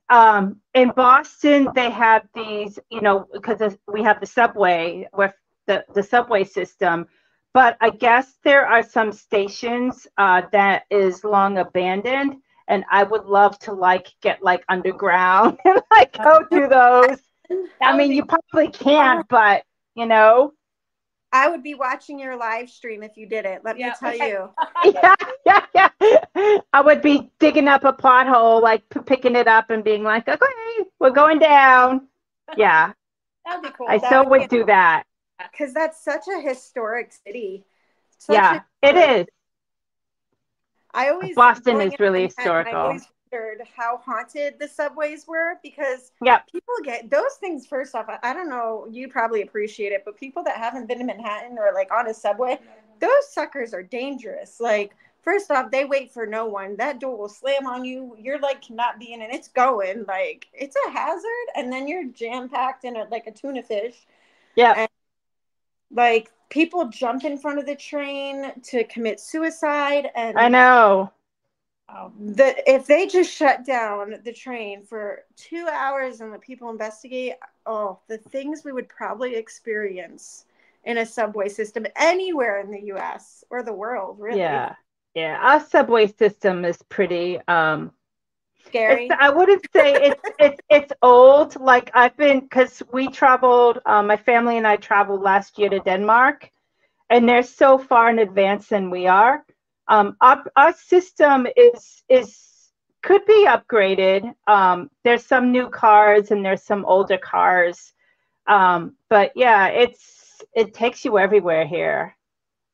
um, 0.09 0.57
in 0.73 0.91
Boston, 0.95 1.69
they 1.73 1.89
have 1.89 2.27
these, 2.33 2.77
you 2.89 3.01
know, 3.01 3.27
because 3.31 3.77
we 3.87 4.03
have 4.03 4.19
the 4.19 4.25
subway, 4.25 5.07
with 5.13 5.33
the, 5.67 5.85
the 5.93 6.03
subway 6.03 6.43
system. 6.43 7.07
But 7.53 7.77
I 7.81 7.89
guess 7.89 8.37
there 8.43 8.65
are 8.65 8.83
some 8.83 9.11
stations 9.11 10.07
uh, 10.17 10.43
that 10.51 10.83
is 10.89 11.23
long 11.23 11.57
abandoned. 11.57 12.37
And 12.67 12.83
I 12.89 13.03
would 13.03 13.25
love 13.25 13.59
to 13.59 13.73
like 13.73 14.07
get 14.21 14.41
like 14.41 14.63
underground 14.69 15.59
and 15.65 15.81
like 15.91 16.17
go 16.17 16.45
through 16.49 16.69
those. 16.69 17.17
I 17.81 17.95
mean, 17.95 18.11
you 18.11 18.25
probably 18.25 18.69
can't, 18.69 19.27
but 19.27 19.63
you 19.95 20.05
know, 20.05 20.53
I 21.33 21.47
would 21.49 21.63
be 21.63 21.75
watching 21.75 22.19
your 22.19 22.35
live 22.35 22.69
stream 22.69 23.03
if 23.03 23.15
you 23.15 23.25
did 23.27 23.45
it. 23.45 23.61
Let 23.63 23.77
Yeah. 23.79 23.89
me 24.01 24.17
tell 24.17 24.27
you. 24.29 24.49
yeah, 24.93 25.15
yeah, 25.45 25.65
yeah. 25.73 25.89
I 26.73 26.81
would 26.81 27.01
be 27.01 27.31
digging 27.39 27.67
up 27.67 27.83
a 27.85 27.93
pothole, 27.93 28.61
like 28.61 28.87
p- 28.89 28.99
picking 29.01 29.35
it 29.35 29.47
up 29.47 29.69
and 29.69 29.83
being 29.83 30.03
like, 30.03 30.27
okay, 30.27 30.45
we're 30.99 31.11
going 31.11 31.39
down. 31.39 32.07
Yeah, 32.57 32.91
That 33.45 33.61
would 33.61 33.71
be 33.71 33.75
cool. 33.77 33.87
I 33.89 33.97
that 33.99 34.09
so 34.09 34.19
would 34.23 34.29
would 34.41 34.49
be- 34.49 34.57
do 34.57 34.65
that. 34.65 35.03
because 35.51 35.73
that's 35.73 36.03
such 36.03 36.25
a 36.27 36.41
historic 36.41 37.13
city. 37.25 37.63
Such 38.17 38.35
Yeah, 38.35 38.61
a- 38.83 38.87
it 38.87 38.95
is. 39.21 39.27
I 40.93 41.09
always 41.11 41.35
Boston 41.35 41.79
is 41.79 41.97
really 41.99 42.25
in 42.25 42.31
Manhattan, 42.37 42.51
I 42.51 42.69
historical. 42.69 42.81
always 42.81 43.07
wondered 43.31 43.61
how 43.75 43.97
haunted 43.97 44.55
the 44.59 44.67
subways 44.67 45.27
were 45.27 45.55
because 45.63 46.11
yeah, 46.23 46.39
people 46.51 46.73
get 46.83 47.09
those 47.09 47.35
things. 47.39 47.65
First 47.65 47.95
off, 47.95 48.05
I, 48.21 48.33
don't 48.33 48.49
know, 48.49 48.87
you 48.89 49.07
probably 49.07 49.41
appreciate 49.41 49.91
it, 49.91 50.03
but 50.05 50.17
people 50.17 50.43
that 50.43 50.57
haven't 50.57 50.87
been 50.87 50.99
to 50.99 51.03
Manhattan 51.03 51.57
or 51.57 51.71
like 51.73 51.91
on 51.91 52.07
a 52.07 52.13
subway, 52.13 52.59
those 52.99 53.31
suckers 53.31 53.73
are 53.73 53.83
dangerous. 53.83 54.59
Like, 54.59 54.93
first 55.21 55.51
off, 55.51 55.71
they 55.71 55.85
wait 55.85 56.11
for 56.11 56.25
no 56.25 56.45
one. 56.45 56.75
That 56.77 56.99
door 56.99 57.17
will 57.17 57.29
slam 57.29 57.67
on 57.67 57.85
you. 57.85 58.15
You're 58.19 58.39
like 58.39 58.61
cannot 58.61 58.99
be 58.99 59.13
in 59.13 59.21
it. 59.21 59.33
It's 59.33 59.47
going 59.47 60.05
like 60.07 60.47
it's 60.53 60.75
a 60.87 60.91
hazard, 60.91 61.47
and 61.55 61.71
then 61.71 61.87
you're 61.87 62.05
jam 62.05 62.49
packed 62.49 62.85
in 62.85 62.95
it 62.95 63.09
like 63.09 63.27
a 63.27 63.31
tuna 63.31 63.63
fish. 63.63 63.95
Yeah, 64.55 64.87
Like 65.91 66.29
people 66.49 66.89
jump 66.89 67.23
in 67.23 67.37
front 67.37 67.59
of 67.59 67.65
the 67.65 67.75
train 67.75 68.51
to 68.63 68.83
commit 68.85 69.19
suicide, 69.19 70.09
and 70.15 70.37
I 70.37 70.49
know. 70.49 71.11
Wow. 71.91 72.13
the 72.17 72.71
if 72.71 72.87
they 72.87 73.07
just 73.07 73.33
shut 73.33 73.65
down 73.65 74.15
the 74.23 74.31
train 74.31 74.83
for 74.83 75.23
two 75.35 75.67
hours 75.71 76.21
and 76.21 76.31
let 76.31 76.41
people 76.41 76.69
investigate, 76.69 77.33
oh, 77.65 77.99
the 78.07 78.17
things 78.17 78.63
we 78.63 78.71
would 78.71 78.87
probably 78.87 79.35
experience 79.35 80.45
in 80.85 80.99
a 80.99 81.05
subway 81.05 81.49
system 81.49 81.85
anywhere 81.95 82.61
in 82.61 82.71
the 82.71 82.81
U.S. 82.87 83.43
or 83.49 83.61
the 83.61 83.73
world, 83.73 84.19
really. 84.19 84.39
Yeah, 84.39 84.75
yeah. 85.13 85.37
Our 85.41 85.59
subway 85.59 86.07
system 86.07 86.65
is 86.65 86.81
pretty. 86.89 87.39
Um, 87.47 87.91
Scary. 88.65 89.09
I 89.11 89.29
wouldn't 89.29 89.65
say 89.73 89.93
it's 89.93 90.21
it's 90.39 90.61
it's 90.69 90.93
old. 91.01 91.59
Like 91.59 91.91
I've 91.93 92.15
been 92.15 92.39
because 92.39 92.81
we 92.93 93.09
traveled. 93.09 93.79
Um, 93.85 94.07
my 94.07 94.17
family 94.17 94.57
and 94.57 94.67
I 94.67 94.77
traveled 94.77 95.21
last 95.21 95.59
year 95.59 95.69
to 95.69 95.79
Denmark, 95.79 96.49
and 97.09 97.27
they're 97.27 97.43
so 97.43 97.77
far 97.77 98.09
in 98.09 98.19
advance 98.19 98.67
than 98.67 98.89
we 98.89 99.07
are. 99.07 99.43
Um, 99.91 100.17
our 100.21 100.43
our 100.55 100.73
system 100.73 101.47
is 101.57 102.03
is 102.09 102.39
could 103.03 103.25
be 103.25 103.47
upgraded. 103.47 104.33
Um, 104.47 104.89
there's 105.03 105.25
some 105.25 105.51
new 105.51 105.69
cars 105.69 106.31
and 106.31 106.45
there's 106.45 106.63
some 106.63 106.85
older 106.85 107.17
cars, 107.17 107.93
um, 108.47 108.95
but 109.09 109.33
yeah, 109.35 109.67
it's 109.67 110.41
it 110.55 110.73
takes 110.73 111.05
you 111.05 111.19
everywhere 111.19 111.67
here. 111.67 112.15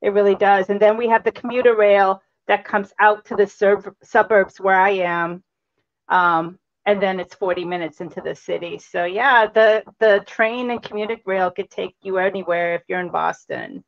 It 0.02 0.12
really 0.12 0.36
does. 0.36 0.70
And 0.70 0.80
then 0.80 0.98
we 0.98 1.10
have 1.10 1.24
the 1.24 1.32
commuter 1.32 1.76
rail 1.76 2.22
that 2.48 2.66
comes 2.66 2.94
out 3.00 3.26
to 3.26 3.36
the 3.36 3.48
sur- 3.48 3.96
suburbs 4.04 4.60
where 4.60 4.80
I 4.80 4.92
am 4.92 5.44
um, 6.10 6.60
and 6.86 7.02
then 7.02 7.20
it's 7.20 7.36
40 7.36 7.66
minutes 7.66 8.02
into 8.02 8.22
the 8.22 8.36
city. 8.36 8.78
So 8.80 9.06
yeah, 9.06 9.48
the 9.48 9.84
the 10.00 10.24
train 10.28 10.72
and 10.72 10.82
commuter 10.82 11.18
rail 11.26 11.52
could 11.52 11.70
take 11.70 11.96
you 12.02 12.18
anywhere 12.20 12.76
if 12.76 12.84
you're 12.88 13.02
in 13.02 13.10
Boston. 13.10 13.84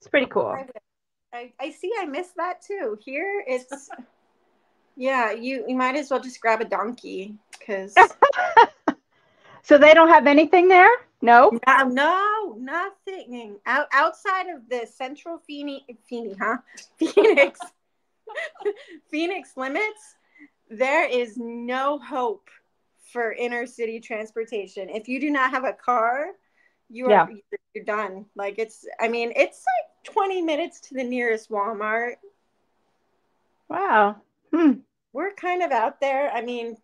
It's 0.00 0.08
pretty 0.08 0.26
cool. 0.26 0.56
I, 1.32 1.52
I 1.60 1.70
see. 1.70 1.92
I 1.98 2.06
missed 2.06 2.36
that 2.36 2.62
too. 2.62 2.98
Here 3.04 3.44
it's 3.46 3.88
yeah. 4.96 5.32
You 5.32 5.64
you 5.68 5.76
might 5.76 5.96
as 5.96 6.10
well 6.10 6.20
just 6.20 6.40
grab 6.40 6.60
a 6.60 6.64
donkey 6.64 7.34
because. 7.58 7.94
so 9.62 9.78
they 9.78 9.94
don't 9.94 10.08
have 10.08 10.26
anything 10.26 10.68
there. 10.68 10.90
No. 11.22 11.50
No, 11.66 11.84
no 11.84 12.56
nothing. 12.58 13.56
Out, 13.66 13.86
outside 13.92 14.48
of 14.48 14.68
the 14.68 14.86
central 14.92 15.38
Phoenix, 15.46 15.84
Phoenix, 16.08 16.38
huh? 16.40 16.56
Phoenix, 16.98 17.60
Phoenix 19.10 19.56
limits 19.56 20.16
there 20.70 21.06
is 21.06 21.36
no 21.36 21.98
hope 21.98 22.48
for 23.12 23.32
inner 23.32 23.66
city 23.66 23.98
transportation. 23.98 24.88
If 24.88 25.08
you 25.08 25.20
do 25.20 25.30
not 25.30 25.50
have 25.50 25.64
a 25.64 25.72
car, 25.72 26.26
you 26.88 27.06
are 27.06 27.10
yeah. 27.10 27.26
you're 27.74 27.84
done. 27.84 28.26
Like 28.36 28.58
it's 28.58 28.86
I 29.00 29.08
mean, 29.08 29.32
it's 29.34 29.64
like 29.66 29.89
20 30.04 30.42
minutes 30.42 30.80
to 30.80 30.94
the 30.94 31.04
nearest 31.04 31.50
Walmart. 31.50 32.14
Wow. 33.68 34.16
Hmm. 34.52 34.72
We're 35.12 35.32
kind 35.32 35.62
of 35.62 35.72
out 35.72 36.00
there. 36.00 36.30
I 36.30 36.42
mean, 36.42 36.76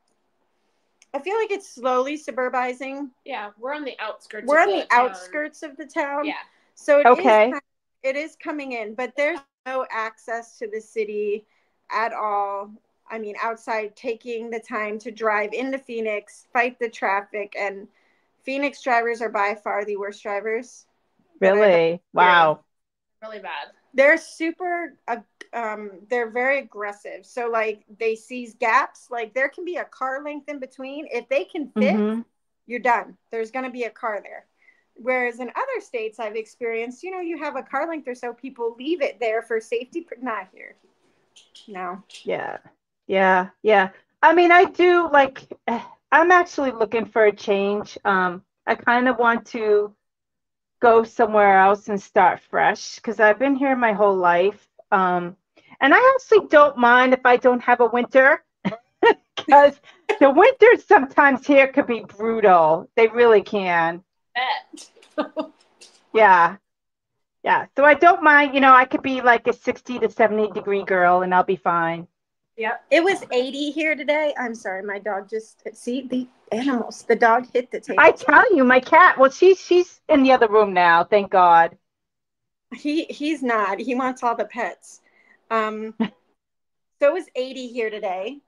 I 1.15 1.21
feel 1.21 1.37
like 1.37 1.51
it's 1.51 1.69
slowly 1.69 2.19
suburbizing. 2.19 3.11
Yeah, 3.25 3.51
we're 3.59 3.75
on 3.75 3.85
the 3.85 3.97
outskirts. 3.99 4.47
We're 4.47 4.61
on 4.61 4.69
the, 4.69 4.87
the 4.89 4.95
outskirts 4.95 5.63
of 5.63 5.77
the 5.77 5.87
town. 5.87 6.27
Yeah. 6.27 6.35
So 6.75 7.01
it 7.01 7.07
okay. 7.07 7.51
Is, 7.51 7.61
it 8.03 8.17
is 8.17 8.37
coming 8.37 8.73
in, 8.73 8.95
but 8.95 9.15
there's 9.17 9.41
no 9.65 9.87
access 9.91 10.59
to 10.59 10.69
the 10.69 10.81
city 10.81 11.47
at 11.91 12.13
all. 12.13 12.71
I 13.09 13.19
mean, 13.19 13.35
outside 13.43 13.97
taking 13.97 14.51
the 14.51 14.61
time 14.61 14.99
to 15.01 15.11
drive 15.11 15.53
into 15.53 15.79
Phoenix, 15.79 16.47
fight 16.53 16.79
the 16.79 16.89
traffic, 16.89 17.55
and 17.59 17.89
Phoenix 18.43 18.83
drivers 18.83 19.23
are 19.23 19.29
by 19.29 19.57
far 19.63 19.85
the 19.85 19.97
worst 19.97 20.23
drivers. 20.23 20.87
Really? 21.41 22.03
Wow. 22.13 22.61
Really 23.23 23.39
bad. 23.39 23.69
They're 23.95 24.19
super. 24.19 24.95
Uh, 25.09 25.19
um, 25.53 25.91
they're 26.11 26.31
very 26.31 26.59
aggressive. 26.59 27.25
So 27.25 27.49
like 27.49 27.85
they 27.99 28.15
seize 28.15 28.55
gaps. 28.55 29.09
Like 29.11 29.35
there 29.35 29.49
can 29.49 29.65
be 29.65 29.77
a 29.77 29.85
car 29.85 30.23
length 30.23 30.49
in 30.49 30.59
between. 30.59 31.07
If 31.11 31.29
they 31.29 31.45
can 31.45 31.71
fit, 31.71 31.95
mm-hmm. 31.95 32.21
you're 32.67 32.81
done. 32.81 33.17
There's 33.31 33.51
going 33.51 33.65
to 33.65 33.71
be 33.71 33.85
a 33.85 33.91
car 33.91 34.21
there. 34.23 34.47
Whereas 34.95 35.41
in 35.41 35.49
other 35.51 35.81
states, 35.81 36.19
I've 36.19 36.37
experienced, 36.37 37.03
you 37.03 37.11
know, 37.11 37.21
you 37.21 37.39
have 37.39 37.57
a 37.57 37.63
car 37.63 37.89
length 37.89 38.09
or 38.09 38.15
so, 38.15 38.33
people 38.33 38.75
leave 38.79 39.03
it 39.03 39.19
there 39.21 39.43
for 39.43 39.61
safety. 39.61 40.07
Not 40.21 40.49
here. 40.53 40.75
No. 41.69 42.03
Yeah. 42.25 42.59
Yeah, 43.07 43.51
yeah. 43.63 43.91
I 44.23 44.35
mean, 44.35 44.51
I 44.53 44.65
do 44.65 45.09
like. 45.11 45.47
I'm 46.13 46.31
actually 46.31 46.71
looking 46.71 47.05
for 47.05 47.25
a 47.25 47.35
change. 47.35 47.99
Um, 48.05 48.43
I 48.67 48.77
kind 48.77 49.09
of 49.09 49.19
want 49.19 49.45
to 49.49 49.93
go 50.87 51.03
somewhere 51.03 51.59
else 51.59 51.89
and 51.89 52.01
start 52.01 52.41
fresh 52.49 52.95
because 52.95 53.19
I've 53.19 53.41
been 53.41 53.57
here 53.57 53.75
my 53.75 53.93
whole 53.93 54.15
life. 54.15 54.69
Um, 54.93 55.37
and 55.81 55.93
I 55.93 56.15
actually 56.15 56.47
don't 56.47 56.79
mind 56.79 57.13
if 57.13 57.27
I 57.27 57.37
don't 57.39 57.61
have 57.61 57.81
a 57.81 57.87
winter 57.87 58.45
because 59.37 59.81
the 60.21 60.31
winters 60.31 60.85
sometimes 60.87 61.45
here 61.45 61.67
could 61.67 61.89
be 61.89 62.05
brutal. 62.17 62.89
They 62.95 63.09
really 63.09 63.43
can. 63.43 64.05
yeah. 66.15 66.57
Yeah. 67.43 67.67
So 67.77 67.85
I 67.85 67.95
don't 67.95 68.23
mind, 68.23 68.55
you 68.55 68.61
know, 68.61 68.73
I 68.73 68.85
could 68.85 69.03
be 69.03 69.21
like 69.21 69.49
a 69.49 69.53
60 69.53 69.99
to 69.99 70.09
70 70.09 70.53
degree 70.53 70.85
girl 70.85 71.23
and 71.23 71.35
I'll 71.35 71.43
be 71.43 71.57
fine. 71.57 72.07
Yep. 72.57 72.85
It 72.91 73.05
was 73.05 73.23
80 73.31 73.71
here 73.71 73.95
today. 73.95 74.35
I'm 74.39 74.55
sorry, 74.55 74.83
my 74.83 74.99
dog 74.99 75.29
just 75.29 75.63
see 75.75 76.07
the 76.09 76.27
animals. 76.53 77.03
The 77.03 77.17
dog 77.17 77.47
hit 77.53 77.71
the 77.71 77.81
table. 77.81 78.01
I 78.01 78.13
tell 78.13 78.55
you, 78.55 78.65
my 78.65 78.81
cat. 78.81 79.19
Well, 79.19 79.31
she's 79.31 79.61
she's 79.61 80.01
in 80.09 80.23
the 80.23 80.33
other 80.33 80.49
room 80.49 80.73
now. 80.73 81.05
Thank 81.05 81.31
God. 81.31 81.77
He 82.75 83.05
he's 83.05 83.43
not. 83.43 83.79
He 83.79 83.95
wants 83.95 84.23
all 84.23 84.35
the 84.35 84.47
pets. 84.47 85.03
Um, 85.51 85.95
so 86.01 86.11
it 87.01 87.13
was 87.13 87.27
80 87.35 87.69
here 87.69 87.91
today, 87.91 88.39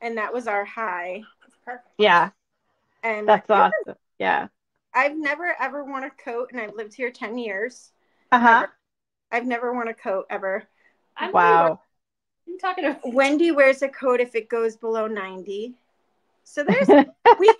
and 0.00 0.16
that 0.16 0.32
was 0.32 0.46
our 0.46 0.64
high. 0.64 1.22
Perfect. 1.64 1.88
Yeah. 1.98 2.30
And 3.02 3.28
that's 3.28 3.50
awesome. 3.50 3.96
Yeah. 4.18 4.46
I've 4.94 5.16
never 5.16 5.54
ever 5.60 5.84
worn 5.84 6.04
a 6.04 6.10
coat, 6.10 6.50
and 6.52 6.60
I've 6.60 6.74
lived 6.74 6.94
here 6.94 7.10
10 7.10 7.36
years. 7.36 7.90
Uh 8.30 8.38
huh. 8.38 8.66
I've 9.32 9.46
never 9.46 9.72
worn 9.72 9.88
a 9.88 9.94
coat 9.94 10.26
ever. 10.30 10.62
I've 11.16 11.34
wow 11.34 11.80
you 12.46 12.58
talking 12.58 12.84
about? 12.84 13.12
Wendy 13.12 13.50
wears 13.50 13.82
a 13.82 13.88
coat 13.88 14.20
if 14.20 14.34
it 14.34 14.48
goes 14.48 14.76
below 14.76 15.06
90. 15.06 15.74
So 16.44 16.64
there's 16.64 16.88
we 17.38 17.54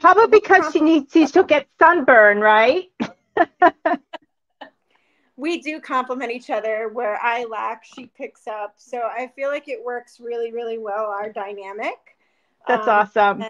Probably 0.00 0.40
because 0.40 0.72
she 0.72 0.80
needs 0.80 1.12
to 1.12 1.26
she'll 1.26 1.42
get 1.44 1.66
sunburn, 1.78 2.40
right? 2.40 2.90
we 5.36 5.60
do 5.60 5.80
complement 5.80 6.32
each 6.32 6.50
other 6.50 6.90
where 6.92 7.18
I 7.22 7.44
lack, 7.44 7.84
she 7.84 8.06
picks 8.06 8.46
up. 8.46 8.74
So 8.76 8.98
I 8.98 9.30
feel 9.34 9.48
like 9.48 9.68
it 9.68 9.82
works 9.82 10.20
really, 10.20 10.52
really 10.52 10.78
well, 10.78 11.06
our 11.06 11.32
dynamic. 11.32 12.16
That's 12.66 12.88
um, 12.88 13.08
awesome. 13.16 13.44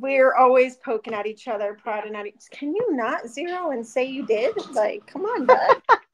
We're 0.00 0.34
always 0.34 0.76
poking 0.76 1.14
at 1.14 1.26
each 1.26 1.48
other, 1.48 1.78
prodding 1.80 2.16
at 2.16 2.26
each 2.26 2.50
Can 2.50 2.74
you 2.74 2.96
not 2.96 3.28
zero 3.28 3.70
and 3.70 3.86
say 3.86 4.04
you 4.04 4.26
did? 4.26 4.54
Like, 4.72 5.06
come 5.06 5.22
on, 5.22 5.46
bud. 5.46 5.82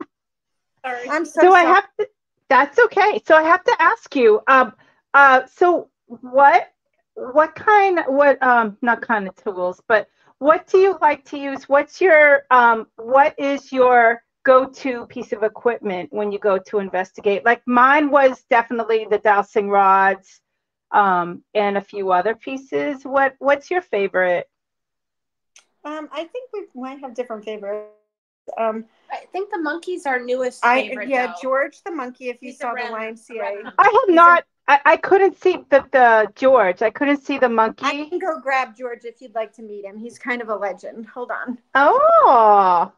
Sorry. 0.85 1.09
I'm 1.09 1.24
so, 1.24 1.41
so 1.41 1.51
sorry. 1.51 1.66
I 1.66 1.74
have 1.74 1.89
to. 1.99 2.09
That's 2.49 2.78
okay. 2.78 3.22
So 3.26 3.35
I 3.35 3.43
have 3.43 3.64
to 3.64 3.76
ask 3.80 4.14
you. 4.14 4.41
Um. 4.49 4.74
Uh. 5.14 5.43
So 5.47 5.89
what? 6.07 6.72
What 7.14 7.55
kind? 7.55 8.01
What? 8.07 8.43
Um. 8.43 8.76
Not 8.82 9.01
kind 9.01 9.26
of 9.26 9.35
tools, 9.37 9.80
but 9.89 10.09
what 10.39 10.66
do 10.66 10.78
you 10.78 10.99
like 11.01 11.24
to 11.26 11.39
use? 11.39 11.68
What's 11.68 12.01
your? 12.01 12.43
Um. 12.51 12.87
What 12.97 13.35
is 13.39 13.72
your 13.72 14.22
go-to 14.45 15.07
piece 15.07 15.32
of 15.32 15.43
equipment 15.43 16.12
when 16.12 16.30
you 16.30 16.39
go 16.39 16.59
to 16.59 16.78
investigate? 16.78 17.47
Like 17.47 17.62
mine 17.66 18.11
was 18.11 18.45
definitely 18.51 19.07
the 19.11 19.18
dowsing 19.18 19.70
rods, 19.70 20.43
um, 20.91 21.43
and 21.55 21.78
a 21.78 21.80
few 21.80 22.12
other 22.12 22.35
pieces. 22.35 23.05
What? 23.05 23.37
What's 23.39 23.70
your 23.70 23.80
favorite? 23.80 24.51
Um. 25.85 26.11
I 26.12 26.24
think 26.24 26.51
we 26.53 26.66
might 26.74 27.01
have 27.01 27.14
different 27.14 27.45
favorites. 27.45 27.91
Um, 28.59 28.84
I 29.11 29.24
think 29.32 29.51
the 29.51 29.59
monkey's 29.59 30.07
our 30.07 30.18
newest 30.18 30.62
favorite. 30.62 31.07
I 31.07 31.11
yeah, 31.11 31.26
though. 31.28 31.34
George 31.42 31.82
the 31.84 31.90
monkey. 31.90 32.28
If 32.28 32.42
you 32.42 32.51
He's 32.51 32.59
saw 32.59 32.74
the 32.74 32.80
YMCA, 32.80 33.72
I 33.78 33.84
have 34.07 34.14
not. 34.14 34.45
I, 34.66 34.80
I 34.84 34.97
couldn't 34.97 35.40
see 35.40 35.59
the, 35.68 35.84
the 35.92 36.32
George. 36.34 36.80
I 36.80 36.90
couldn't 36.90 37.22
see 37.22 37.38
the 37.38 37.49
monkey. 37.49 37.84
I 37.84 38.09
can 38.09 38.18
go 38.18 38.40
grab 38.40 38.74
George 38.76 39.05
if 39.05 39.20
you'd 39.20 39.34
like 39.34 39.53
to 39.57 39.62
meet 39.62 39.84
him. 39.84 39.99
He's 39.99 40.18
kind 40.18 40.40
of 40.40 40.49
a 40.49 40.57
legend. 40.57 41.07
Hold 41.07 41.30
on. 41.30 41.59
Oh. 41.74 42.90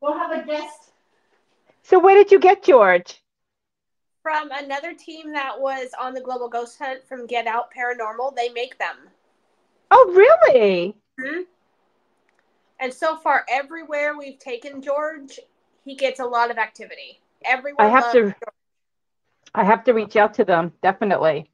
We'll 0.00 0.18
have 0.18 0.32
a 0.32 0.44
guest. 0.44 0.90
So 1.82 2.00
where 2.00 2.16
did 2.16 2.32
you 2.32 2.40
get 2.40 2.64
George? 2.64 3.22
From 4.22 4.50
another 4.50 4.92
team 4.92 5.32
that 5.34 5.60
was 5.60 5.90
on 6.00 6.14
the 6.14 6.20
Global 6.20 6.48
Ghost 6.48 6.78
Hunt 6.78 7.06
from 7.06 7.26
Get 7.26 7.46
Out 7.46 7.66
Paranormal. 7.72 8.34
They 8.34 8.48
make 8.48 8.78
them. 8.78 8.96
Oh, 9.90 10.40
really? 10.52 10.96
hmm 11.20 11.42
and 12.80 12.92
so 12.92 13.16
far, 13.16 13.44
everywhere 13.48 14.16
we've 14.16 14.38
taken 14.38 14.82
George, 14.82 15.38
he 15.84 15.94
gets 15.94 16.20
a 16.20 16.24
lot 16.24 16.50
of 16.50 16.58
activity. 16.58 17.20
Everyone. 17.44 17.84
I 17.84 17.88
have 17.88 18.12
to. 18.12 18.22
George. 18.22 18.34
I 19.54 19.62
have 19.64 19.84
to 19.84 19.92
reach 19.92 20.16
out 20.16 20.34
to 20.34 20.44
them 20.44 20.72
definitely. 20.82 21.50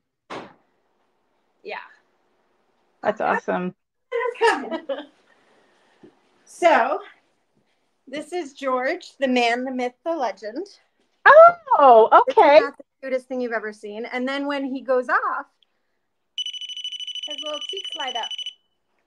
Yeah. 1.62 1.76
That's 3.02 3.20
awesome. 3.20 3.74
so, 6.44 7.00
this 8.06 8.32
is 8.32 8.54
George, 8.54 9.16
the 9.18 9.28
man, 9.28 9.64
the 9.64 9.70
myth, 9.70 9.94
the 10.04 10.16
legend. 10.16 10.66
Oh, 11.78 12.24
okay. 12.28 12.60
not 12.60 12.76
the 12.76 12.84
cutest 13.02 13.26
thing 13.26 13.40
you've 13.40 13.52
ever 13.52 13.72
seen. 13.72 14.06
And 14.06 14.26
then 14.26 14.46
when 14.46 14.64
he 14.64 14.80
goes 14.80 15.08
off, 15.08 15.46
his 17.28 17.36
little 17.44 17.60
cheeks 17.70 17.90
light 17.98 18.16
up. 18.16 18.28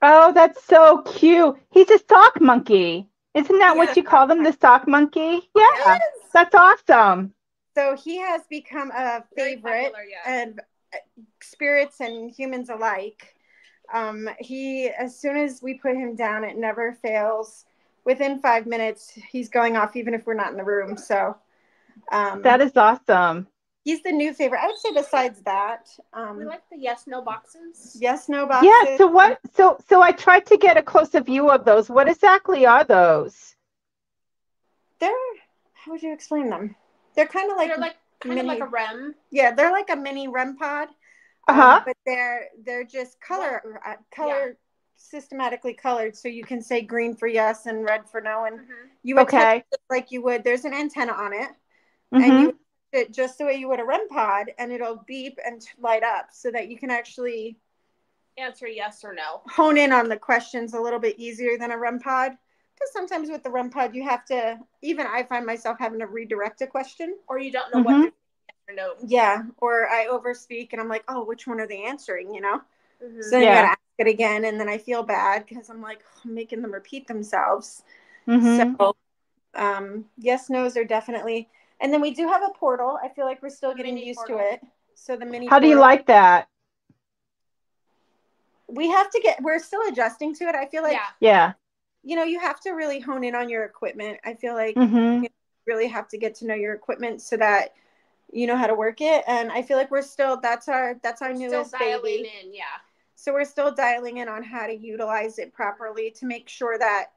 Oh, 0.05 0.33
that's 0.33 0.61
so 0.65 1.01
cute. 1.03 1.55
He's 1.71 1.89
a 1.89 1.97
sock 2.09 2.41
monkey. 2.41 3.07
Isn't 3.33 3.57
that 3.59 3.73
yeah. 3.73 3.77
what 3.77 3.95
you 3.95 4.03
call 4.03 4.27
them, 4.27 4.43
the 4.43 4.51
sock 4.51 4.85
monkey? 4.85 5.49
Yeah, 5.55 5.69
yes. 5.77 6.01
that's 6.33 6.53
awesome. 6.53 7.33
So 7.73 7.95
he 7.95 8.19
has 8.19 8.41
become 8.49 8.91
a 8.91 9.23
favorite 9.35 9.93
popular, 9.93 10.03
yeah. 10.03 10.41
and 10.41 10.59
uh, 10.93 10.97
spirits 11.41 12.01
and 12.01 12.29
humans 12.29 12.69
alike. 12.69 13.33
Um, 13.93 14.29
he, 14.39 14.89
as 14.89 15.17
soon 15.17 15.37
as 15.37 15.61
we 15.63 15.75
put 15.75 15.95
him 15.95 16.15
down, 16.15 16.43
it 16.43 16.57
never 16.57 16.93
fails. 16.93 17.65
Within 18.05 18.39
five 18.39 18.65
minutes, 18.65 19.17
he's 19.31 19.47
going 19.47 19.77
off, 19.77 19.95
even 19.95 20.13
if 20.13 20.27
we're 20.27 20.33
not 20.33 20.51
in 20.51 20.57
the 20.57 20.63
room. 20.65 20.97
So 20.97 21.37
um, 22.11 22.41
That 22.41 22.59
is 22.59 22.75
awesome. 22.75 23.47
He's 23.83 24.01
the 24.03 24.11
new 24.11 24.33
favorite. 24.33 24.59
I 24.63 24.67
would 24.67 24.77
say 24.77 24.93
besides 24.93 25.41
that, 25.43 25.89
um, 26.13 26.37
We 26.39 26.45
like 26.45 26.63
the 26.69 26.77
yes 26.77 27.07
no 27.07 27.21
boxes. 27.21 27.97
yes, 27.99 28.29
no 28.29 28.45
boxes. 28.47 28.69
Yeah. 28.69 28.97
So 28.97 29.07
what? 29.07 29.39
So 29.55 29.77
so 29.89 30.01
I 30.01 30.11
tried 30.11 30.45
to 30.47 30.57
get 30.57 30.77
a 30.77 30.83
closer 30.83 31.21
view 31.21 31.49
of 31.49 31.65
those. 31.65 31.89
What 31.89 32.07
exactly 32.09 32.65
are 32.65 32.83
those? 32.83 33.55
They're 34.99 35.11
how 35.73 35.91
would 35.91 36.01
you 36.01 36.13
explain 36.13 36.49
them? 36.49 36.75
They're 37.15 37.27
kind 37.27 37.51
of 37.51 37.57
like, 37.57 37.67
They're 37.69 37.77
like 37.77 37.97
kind 38.21 38.39
of 38.39 38.45
like 38.45 38.61
a 38.61 38.65
REM. 38.67 39.15
yeah, 39.31 39.51
they're 39.53 39.71
like 39.71 39.89
a 39.89 39.95
mini 39.95 40.27
REM 40.27 40.55
pod. 40.57 40.89
Uh 41.47 41.53
um, 41.53 41.59
huh. 41.61 41.81
but 41.85 41.97
they're 42.05 42.47
they're 42.65 42.83
just 42.85 43.19
color 43.19 43.81
uh, 43.85 43.95
color 44.15 44.57
systematically 44.95 45.73
colored, 45.73 46.15
so 46.15 46.27
you 46.29 46.43
can 46.45 46.61
say 46.61 46.81
green 46.81 47.15
for 47.15 47.27
yes 47.27 47.65
and 47.65 47.83
red 47.83 48.09
for 48.09 48.21
no, 48.21 48.45
and 48.45 48.59
Mhm. 48.59 48.89
you 49.03 49.15
would 49.15 49.29
touch 49.29 49.49
Okay. 49.49 49.63
it 49.71 49.81
like 49.89 50.11
you 50.11 50.21
would. 50.23 50.43
There's 50.43 50.63
an 50.65 50.73
antenna 50.73 51.11
on 51.13 51.33
it, 51.33 51.49
and 52.19 52.25
hmm 52.35 52.39
you 52.39 52.45
would 52.47 52.53
touch 52.55 52.72
it 52.93 53.11
just 53.13 53.37
the 53.37 53.45
way 53.45 53.55
you 53.55 53.67
would 53.69 53.79
a 53.79 53.85
REM 53.85 54.07
pod, 54.09 54.51
and 54.57 54.71
it'll 54.71 55.03
beep 55.07 55.39
and 55.45 55.65
light 55.79 56.03
up, 56.03 56.27
so 56.31 56.51
that 56.51 56.67
you 56.69 56.77
can 56.77 56.91
actually 56.91 57.57
Answer 58.37 58.67
yes 58.67 59.03
or 59.03 59.13
no. 59.13 59.41
hone 59.47 59.77
in 59.77 59.91
on 59.91 60.09
the 60.09 60.17
questions 60.17 60.73
a 60.73 60.79
little 60.79 60.99
bit 60.99 61.19
easier 61.19 61.57
than 61.57 61.71
a 61.71 61.77
REM 61.77 61.99
pod. 61.99 62.31
Because 62.73 62.91
sometimes 62.91 63.29
with 63.29 63.43
the 63.43 63.51
REM 63.51 63.69
pod, 63.69 63.93
you 63.93 64.03
have 64.03 64.25
to. 64.25 64.59
Even 64.81 65.05
I 65.05 65.23
find 65.23 65.45
myself 65.45 65.77
having 65.79 65.99
to 65.99 66.07
redirect 66.07 66.61
a 66.61 66.67
question. 66.67 67.17
Or 67.27 67.37
you 67.37 67.51
don't 67.51 67.71
know 67.71 67.79
Mhm. 67.79 67.85
what 67.85 68.11
they're 68.67 68.75
no. 68.75 68.95
Yeah, 69.05 69.43
or 69.57 69.87
I 69.89 70.07
overspeak, 70.07 70.69
and 70.71 70.81
I'm 70.81 70.87
like, 70.89 71.03
oh, 71.07 71.23
which 71.23 71.45
one 71.45 71.59
are 71.59 71.67
they 71.67 71.83
answering? 71.83 72.33
You 72.33 72.41
know. 72.41 72.61
Mhm. 73.03 73.21
So 73.23 73.31
then 73.31 73.43
Yeah. 73.43 73.49
you 73.49 73.55
gotta 73.55 73.67
ask 73.69 73.79
it 73.99 74.07
again, 74.07 74.45
and 74.45 74.59
then 74.59 74.69
I 74.69 74.77
feel 74.79 75.03
bad 75.03 75.45
because 75.45 75.69
I'm 75.69 75.81
like 75.81 76.03
I'm 76.25 76.33
making 76.33 76.61
them 76.61 76.73
repeat 76.73 77.07
themselves. 77.07 77.83
hmm 78.25 78.57
So, 78.57 78.95
um, 79.55 80.05
yes, 80.17 80.49
nos 80.49 80.77
are 80.77 80.85
definitely, 80.85 81.49
and 81.79 81.91
then 81.93 82.01
we 82.01 82.11
do 82.11 82.27
have 82.27 82.41
a 82.43 82.57
portal. 82.57 82.97
I 83.03 83.09
feel 83.09 83.25
like 83.25 83.41
we're 83.41 83.49
still 83.49 83.73
getting 83.73 83.95
Mini 83.95 84.07
used 84.07 84.17
portal. 84.19 84.37
to 84.39 84.53
it. 84.53 84.61
So 84.95 85.15
the 85.15 85.25
mini. 85.25 85.47
How 85.47 85.59
do 85.59 85.67
you 85.67 85.79
like 85.79 86.05
that? 86.07 86.47
We 88.67 88.89
have 88.89 89.09
to 89.11 89.19
get. 89.19 89.41
We're 89.41 89.59
still 89.59 89.81
adjusting 89.87 90.33
to 90.35 90.45
it. 90.45 90.55
I 90.55 90.65
feel 90.67 90.83
like 90.83 90.93
yeah. 90.93 91.07
Yeah. 91.19 91.53
you 92.03 92.15
know 92.15 92.23
you 92.23 92.39
have 92.39 92.59
to 92.61 92.71
really 92.71 92.99
hone 92.99 93.23
in 93.23 93.35
on 93.35 93.49
your 93.49 93.63
equipment. 93.65 94.19
I 94.25 94.33
feel 94.35 94.53
like 94.53 94.75
hmm 94.75 95.23
you 95.23 95.29
really 95.65 95.87
have 95.87 96.07
to 96.09 96.17
get 96.17 96.35
to 96.35 96.45
know 96.45 96.55
your 96.55 96.73
equipment 96.73 97.21
so 97.21 97.37
that 97.37 97.73
you 98.31 98.47
know 98.47 98.57
how 98.57 98.67
to 98.67 98.73
work 98.75 98.99
it. 99.01 99.23
And 99.27 99.51
I 99.51 99.61
feel 99.61 99.77
like 99.77 99.91
we're 99.91 100.01
still. 100.01 100.39
That's 100.41 100.67
our. 100.67 100.99
That's 101.03 101.21
our 101.21 101.35
Still 101.35 101.49
newest 101.51 101.71
dialing 101.73 102.01
baby. 102.03 102.31
in, 102.43 102.53
yeah. 102.53 102.63
so 103.15 103.31
we're 103.33 103.45
still 103.45 103.73
dialing 103.73 104.17
in 104.17 104.27
on 104.27 104.43
how 104.43 104.67
to 104.67 104.73
utilize 104.73 105.39
it 105.39 105.53
properly 105.53 106.11
to 106.19 106.25
make 106.25 106.49
sure 106.49 106.77
that 106.79 107.11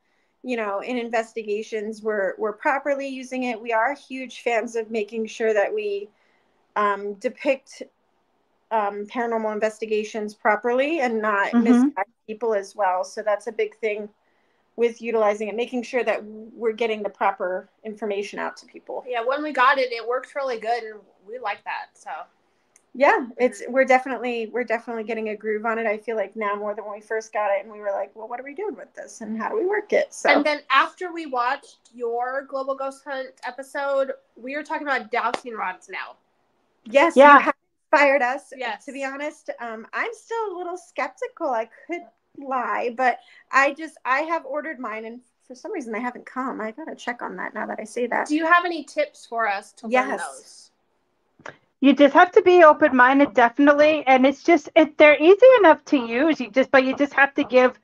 you 0.46 0.56
know 0.56 0.80
in 0.80 0.96
investigations 0.96 2.02
we're 2.02 2.34
we're 2.38 2.52
properly 2.52 3.08
using 3.08 3.42
it 3.42 3.60
we 3.60 3.72
are 3.72 3.94
huge 3.94 4.42
fans 4.42 4.76
of 4.76 4.90
making 4.90 5.26
sure 5.26 5.52
that 5.52 5.74
we 5.74 6.08
um, 6.76 7.14
depict 7.14 7.82
um, 8.70 9.06
paranormal 9.06 9.52
investigations 9.52 10.34
properly 10.34 11.00
and 11.00 11.20
not 11.20 11.52
Mhm. 11.52 11.64
misguide 11.64 12.06
people 12.28 12.54
as 12.54 12.76
well 12.76 13.04
so 13.04 13.22
that's 13.22 13.48
a 13.48 13.52
big 13.52 13.76
thing 13.78 14.08
with 14.76 15.02
utilizing 15.02 15.48
it 15.48 15.56
making 15.56 15.82
sure 15.82 16.04
that 16.04 16.22
we're 16.24 16.72
getting 16.72 17.02
the 17.02 17.10
proper 17.10 17.68
information 17.84 18.38
out 18.38 18.56
to 18.56 18.66
people 18.66 19.04
Yeah, 19.08 19.22
when 19.22 19.42
we 19.42 19.52
got 19.52 19.78
it, 19.78 19.92
it 19.92 20.06
worked 20.06 20.34
really 20.34 20.60
good, 20.60 20.82
and 20.84 21.00
we 21.26 21.38
like 21.38 21.64
that. 21.64 21.86
So 21.94 22.10
yeah 22.98 23.26
it's 23.36 23.62
we're 23.68 23.84
definitely 23.84 24.48
we're 24.54 24.64
definitely 24.64 25.04
getting 25.04 25.28
a 25.28 25.36
groove 25.36 25.66
on 25.66 25.78
it 25.78 25.86
i 25.86 25.98
feel 25.98 26.16
like 26.16 26.34
now 26.34 26.54
more 26.54 26.74
than 26.74 26.82
when 26.86 26.94
we 26.94 27.00
first 27.00 27.30
got 27.30 27.50
it 27.50 27.62
and 27.62 27.70
we 27.70 27.78
were 27.78 27.90
like 27.92 28.10
well 28.16 28.26
what 28.26 28.40
are 28.40 28.42
we 28.42 28.54
doing 28.54 28.74
with 28.74 28.92
this 28.94 29.20
and 29.20 29.36
how 29.38 29.50
do 29.50 29.56
we 29.56 29.66
work 29.66 29.92
it 29.92 30.14
so 30.14 30.30
And 30.30 30.44
then 30.44 30.60
after 30.70 31.12
we 31.12 31.26
watched 31.26 31.78
your 31.94 32.46
Global 32.48 32.74
Ghost 32.74 33.04
Hunt 33.04 33.28
episode, 33.46 34.12
we 34.34 34.56
were 34.56 34.62
talking 34.62 34.86
about 34.86 35.10
dowsing 35.10 35.52
rods 35.54 35.88
now. 35.90 36.16
yes 36.84 37.16
Yeah. 37.16 37.34
you 37.36 37.40
have 37.44 37.54
inspired 37.92 38.22
us 38.22 38.52
Yes. 38.56 38.84
to 38.86 38.92
be 38.92 39.04
honest 39.04 39.50
um, 39.60 39.86
i'm 39.92 40.10
still 40.14 40.52
a 40.52 40.56
little 40.56 40.78
skeptical 40.78 41.48
i 41.50 41.68
could 41.86 42.02
lie 42.38 42.94
but 42.96 43.18
i 43.52 43.72
just 43.74 43.96
i 44.06 44.20
have 44.20 44.44
ordered 44.46 44.78
mine 44.78 45.04
and 45.04 45.20
for 45.46 45.54
some 45.54 45.72
reason 45.72 45.92
they 45.92 46.00
haven't 46.00 46.26
come 46.26 46.60
i 46.60 46.70
gotta 46.70 46.94
check 46.94 47.20
on 47.22 47.36
that 47.36 47.54
now 47.54 47.66
that 47.66 47.78
i 47.80 47.84
say 47.84 48.06
that 48.06 48.26
Do 48.28 48.36
you 48.36 48.46
have 48.46 48.64
any 48.64 48.84
tips 48.84 49.26
for 49.26 49.46
us 49.48 49.72
to 49.72 49.86
learn 49.86 49.92
Yes. 49.92 50.20
those? 50.20 50.70
You 51.80 51.94
just 51.94 52.14
have 52.14 52.32
to 52.32 52.42
be 52.42 52.64
open 52.64 52.96
minded, 52.96 53.34
definitely. 53.34 54.02
And 54.06 54.26
it's 54.26 54.42
just 54.42 54.68
they're 54.96 55.22
easy 55.22 55.46
enough 55.58 55.84
to 55.86 55.98
use. 55.98 56.40
You 56.40 56.50
just 56.50 56.70
but 56.70 56.84
you 56.84 56.96
just 56.96 57.12
have 57.12 57.34
to 57.34 57.44
give 57.44 57.78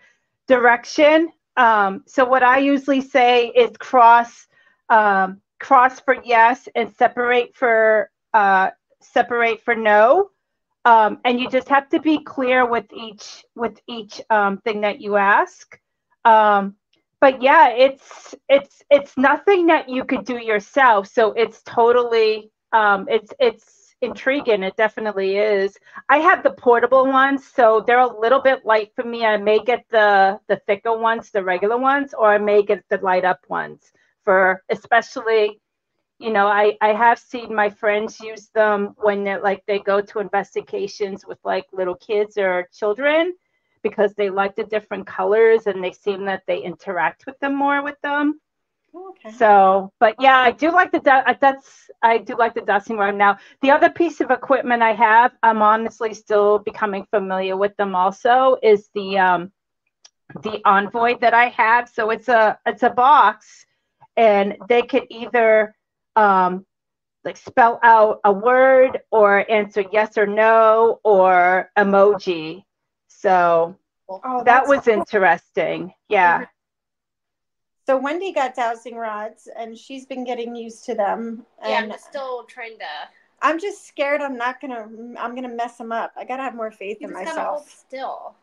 direction. 0.49 1.31
Um, 1.57 2.03
so 2.07 2.25
what 2.25 2.43
I 2.43 2.59
usually 2.59 3.03
say 3.03 3.49
is 3.49 3.71
cross 3.79 4.47
um, 4.89 5.41
cross 5.61 6.01
for 6.01 6.17
yes 6.25 6.69
and 6.75 6.95
separate 6.97 7.55
for 7.55 8.11
uh, 8.35 8.71
separate 9.01 9.61
for 9.63 9.75
no. 9.75 10.31
Um, 10.85 11.21
and 11.25 11.39
you 11.39 11.49
just 11.49 11.69
have 11.69 11.89
to 11.91 12.01
be 12.01 12.19
clear 12.19 12.67
with 12.67 12.87
each 12.93 13.45
with 13.55 13.79
each 13.87 14.21
um, 14.31 14.59
thing 14.59 14.81
that 14.81 15.01
you 15.01 15.17
ask. 15.17 15.79
Um, 16.25 16.75
but 17.21 17.41
yeah, 17.41 17.69
it's 17.69 18.35
it's 18.49 18.83
it's 18.91 19.17
nothing 19.17 19.67
that 19.67 19.89
you 19.89 20.05
could 20.05 20.25
do 20.25 20.39
yourself. 20.39 21.07
So 21.07 21.33
it's 21.35 21.63
totally 21.63 22.51
um, 22.73 23.07
it's 23.09 23.33
it's 23.39 23.82
intriguing. 24.03 24.63
It 24.63 24.77
definitely 24.77 25.37
is. 25.39 25.77
I 26.09 26.19
have 26.19 26.43
the 26.43 26.53
portable 26.53 27.07
ones, 27.07 27.47
so 27.47 27.83
they're 27.87 28.01
a 28.01 28.21
little 28.21 28.41
bit 28.43 28.67
light 28.67 28.93
for 28.95 29.05
me. 29.05 29.25
I 29.25 29.37
may 29.39 29.59
get 29.61 29.85
the 29.91 30.41
the 30.49 30.57
thicker 30.67 30.97
ones, 30.99 31.31
the 31.31 31.45
regular 31.45 31.79
ones, 31.79 32.15
or 32.15 32.33
I 32.33 32.39
may 32.39 32.63
get 32.63 32.85
the 32.91 32.99
light 32.99 33.25
up 33.25 33.41
ones 33.49 33.93
for 34.25 34.63
especially. 34.71 35.61
You 36.19 36.33
know, 36.33 36.47
I 36.47 36.77
I 36.81 36.93
have 36.95 37.19
seen 37.19 37.55
my 37.55 37.71
friends 37.71 38.21
use 38.21 38.49
them 38.55 38.95
when 38.99 39.25
they're 39.25 39.41
like 39.41 39.65
they 39.67 39.81
go 39.81 40.01
to 40.01 40.21
investigations 40.21 41.27
with 41.27 41.39
like 41.45 41.67
little 41.73 41.97
kids 41.97 42.39
or 42.39 42.69
children 42.73 43.35
because 43.83 44.15
they 44.15 44.31
like 44.31 44.55
the 44.57 44.65
different 44.65 45.07
colors 45.07 45.67
and 45.67 45.83
they 45.83 45.93
seem 45.93 46.25
that 46.27 46.43
they 46.47 46.59
interact 46.63 47.27
with 47.27 47.39
them 47.41 47.55
more 47.57 47.83
with 47.83 48.01
them. 48.03 48.41
Oh, 48.95 49.11
okay 49.11 49.37
So, 49.37 49.93
but 50.01 50.17
yeah, 50.21 50.39
I 50.39 50.51
do 50.51 50.71
like 50.71 50.93
the 50.93 51.01
du- 51.01 51.29
uh, 51.31 51.35
that's 51.41 51.91
I 52.03 52.19
do 52.19 52.37
like 52.37 52.55
the 52.55 52.61
dowsing 52.61 52.97
rod 52.97 53.15
now. 53.15 53.39
The 53.63 53.71
other 53.71 53.89
piece 53.91 54.21
of 54.21 54.31
equipment 54.31 54.83
I 54.83 54.93
have, 54.93 55.33
I'm 55.43 55.63
honestly 55.63 56.15
still 56.15 56.59
becoming 56.59 57.07
familiar 57.11 57.57
with 57.57 57.77
them. 57.77 57.95
Also, 57.95 58.59
is 58.63 58.91
the 58.95 59.19
um, 59.19 59.53
the 60.43 60.61
Envoy 60.65 61.19
that 61.21 61.35
I 61.35 61.49
have. 61.49 61.89
So 61.89 62.11
it's 62.11 62.29
a 62.29 62.59
it's 62.67 62.83
a 62.83 62.91
box, 62.91 63.65
and 64.17 64.57
they 64.69 64.83
could 64.83 65.07
either 65.11 65.75
um, 66.17 66.67
like 67.25 67.37
spell 67.37 67.81
out 67.83 68.21
a 68.25 68.33
word 68.33 69.01
or 69.11 69.51
answer 69.51 69.85
yes 69.93 70.19
or 70.19 70.27
no 70.27 71.01
or 71.05 71.71
emoji. 71.79 72.65
So 73.09 73.77
oh, 74.09 74.45
that 74.45 74.67
was 74.67 74.83
cool. 74.85 74.95
interesting. 74.95 75.95
Yeah. 76.09 76.47
So 77.87 77.97
wendy 77.97 78.33
got 78.33 78.55
dowsing 78.55 78.97
rods 78.97 79.49
and 79.57 79.77
she's 79.77 80.07
been 80.07 80.25
getting 80.25 80.55
used 80.55 80.85
to 80.85 80.95
them 80.95 81.45
Yeah, 81.61 81.83
and 81.83 81.93
I'm 81.93 81.99
still 81.99 82.45
trying 82.45 82.79
to. 82.79 82.85
i'm 83.41 83.59
just 83.59 83.87
scared 83.87 84.21
i'm 84.21 84.37
not 84.37 84.61
gonna 84.61 84.89
i'm 85.19 85.35
gonna 85.35 85.49
mess 85.49 85.77
them 85.79 85.93
up 85.93 86.13
i 86.17 86.25
gotta 86.25 86.43
have 86.43 86.55
more 86.55 86.71
faith 86.71 86.99
You 87.01 87.09
in 87.09 87.13
just 87.15 87.25
gotta 87.25 87.41
hold 87.41 87.61
myself 87.63 87.71
still. 87.71 88.35